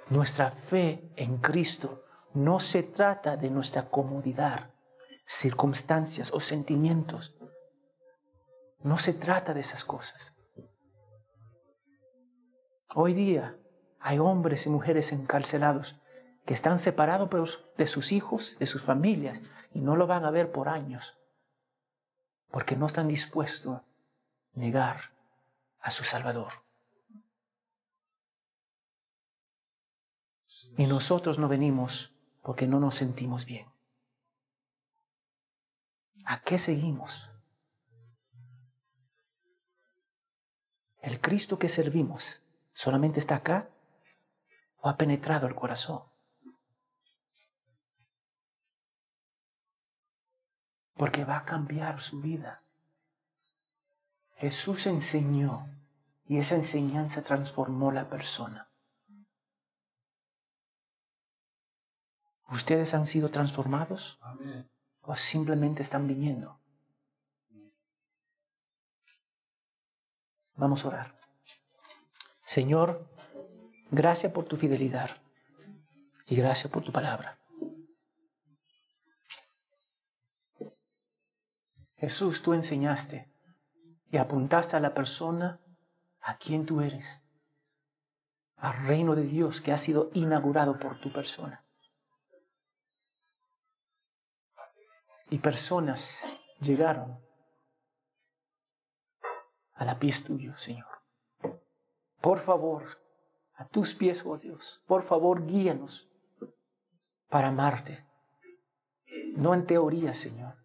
Nuestra 0.09 0.53
fe 0.53 1.13
en 1.17 1.39
Cristo 1.39 2.05
no 2.33 2.61
se 2.61 2.85
trata 2.85 3.37
de 3.37 3.51
nuestra 3.51 3.91
comodidad, 3.91 4.71
circunstancias 5.27 6.31
o 6.33 6.39
sentimientos. 6.39 7.37
No 8.85 8.99
se 8.99 9.15
trata 9.15 9.53
de 9.53 9.61
esas 9.61 9.85
cosas. 9.85 10.33
Hoy 12.95 13.15
día 13.15 13.59
hay 13.99 14.21
hombres 14.21 14.65
y 14.67 14.71
mujeres 14.71 15.11
encarcelados 15.11 16.01
que 16.47 16.55
están 16.55 16.79
separados 16.79 17.69
de 17.77 17.87
sus 17.89 18.13
hijos, 18.13 18.57
de 18.61 18.67
sus 18.67 18.81
familias, 18.81 19.43
y 19.73 19.81
no 19.81 19.97
lo 19.97 20.07
van 20.07 20.25
a 20.25 20.31
ver 20.31 20.53
por 20.53 20.69
años, 20.69 21.19
porque 22.53 22.77
no 22.77 22.87
están 22.87 23.09
dispuestos 23.09 23.83
negar 24.59 25.13
a 25.81 25.91
su 25.91 26.05
Salvador. 26.05 26.53
Y 30.77 30.87
nosotros 30.87 31.39
no 31.39 31.49
venimos 31.49 32.13
porque 32.43 32.67
no 32.67 32.81
nos 32.81 32.97
sentimos 32.97 33.45
bien. 33.45 33.67
¿A 36.25 36.43
qué 36.43 36.59
seguimos? 36.59 37.31
El 41.01 41.21
Cristo 41.21 41.59
que 41.59 41.69
servimos 41.69 42.43
¿Solamente 42.79 43.19
está 43.19 43.35
acá? 43.35 43.69
¿O 44.77 44.89
ha 44.89 44.97
penetrado 44.97 45.49
el 45.49 45.57
corazón? 45.57 46.05
Porque 50.95 51.25
va 51.25 51.39
a 51.39 51.45
cambiar 51.45 52.01
su 52.05 52.21
vida. 52.21 52.63
Jesús 54.39 54.87
enseñó 54.87 55.69
y 56.25 56.39
esa 56.39 56.55
enseñanza 56.55 57.23
transformó 57.23 57.91
la 57.91 58.09
persona. 58.09 58.71
¿Ustedes 62.49 62.95
han 62.95 63.07
sido 63.07 63.31
transformados? 63.31 64.21
¿O 65.01 65.17
simplemente 65.17 65.83
están 65.83 66.07
viniendo? 66.07 66.61
Vamos 70.55 70.85
a 70.85 70.89
orar. 70.89 71.19
Señor, 72.45 73.11
gracias 73.91 74.33
por 74.33 74.45
tu 74.45 74.57
fidelidad 74.57 75.11
y 76.27 76.37
gracias 76.37 76.73
por 76.73 76.85
tu 76.85 76.93
palabra. 76.93 77.41
Jesús, 81.97 82.41
tú 82.41 82.53
enseñaste 82.55 83.38
y 84.11 84.17
apuntaste 84.17 84.77
a 84.77 84.81
la 84.81 84.95
persona 84.95 85.61
a 86.21 86.37
quien 86.37 86.67
tú 86.67 86.81
eres, 86.81 87.23
al 88.57 88.87
reino 88.87 89.15
de 89.15 89.23
Dios 89.23 89.61
que 89.61 89.73
ha 89.73 89.77
sido 89.77 90.11
inaugurado 90.15 90.79
por 90.79 91.01
tu 91.01 91.13
persona. 91.13 91.65
Y 95.31 95.39
personas 95.39 96.25
llegaron 96.61 97.21
a 99.75 99.85
la 99.85 99.99
pies 99.99 100.25
tuyo, 100.25 100.55
Señor. 100.55 100.87
Por 102.21 102.41
favor, 102.41 103.01
a 103.55 103.67
tus 103.67 103.95
pies, 103.95 104.25
oh 104.25 104.39
Dios, 104.39 104.83
por 104.87 105.03
favor, 105.03 105.47
guíanos 105.47 106.11
para 107.29 107.49
amarte. 107.49 108.07
No 109.35 109.55
en 109.55 109.67
teoría, 109.67 110.15
Señor, 110.15 110.57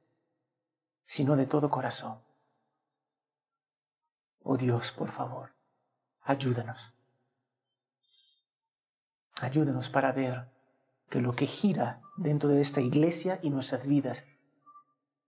sino 1.06 1.36
de 1.36 1.46
todo 1.46 1.70
corazón. 1.70 2.24
Oh 4.44 4.58
Dios, 4.58 4.92
por 4.92 5.12
favor, 5.12 5.52
ayúdanos. 6.22 6.94
Ayúdanos 9.42 9.90
para 9.90 10.12
ver 10.12 10.50
que 11.10 11.22
lo 11.22 11.36
que 11.36 11.48
gira 11.48 12.02
dentro 12.18 12.50
de 12.50 12.62
esta 12.62 12.82
iglesia 12.82 13.40
y 13.42 13.50
nuestras 13.50 13.88
vidas 13.88 14.26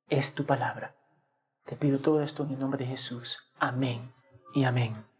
es 0.09 0.33
tu 0.35 0.45
palabra. 0.45 0.95
Te 1.65 1.75
pido 1.75 1.99
todo 1.99 2.21
esto 2.21 2.43
en 2.43 2.51
el 2.51 2.59
nombre 2.59 2.79
de 2.79 2.91
Jesús. 2.91 3.51
Amén 3.57 4.13
y 4.53 4.65
amén. 4.65 5.14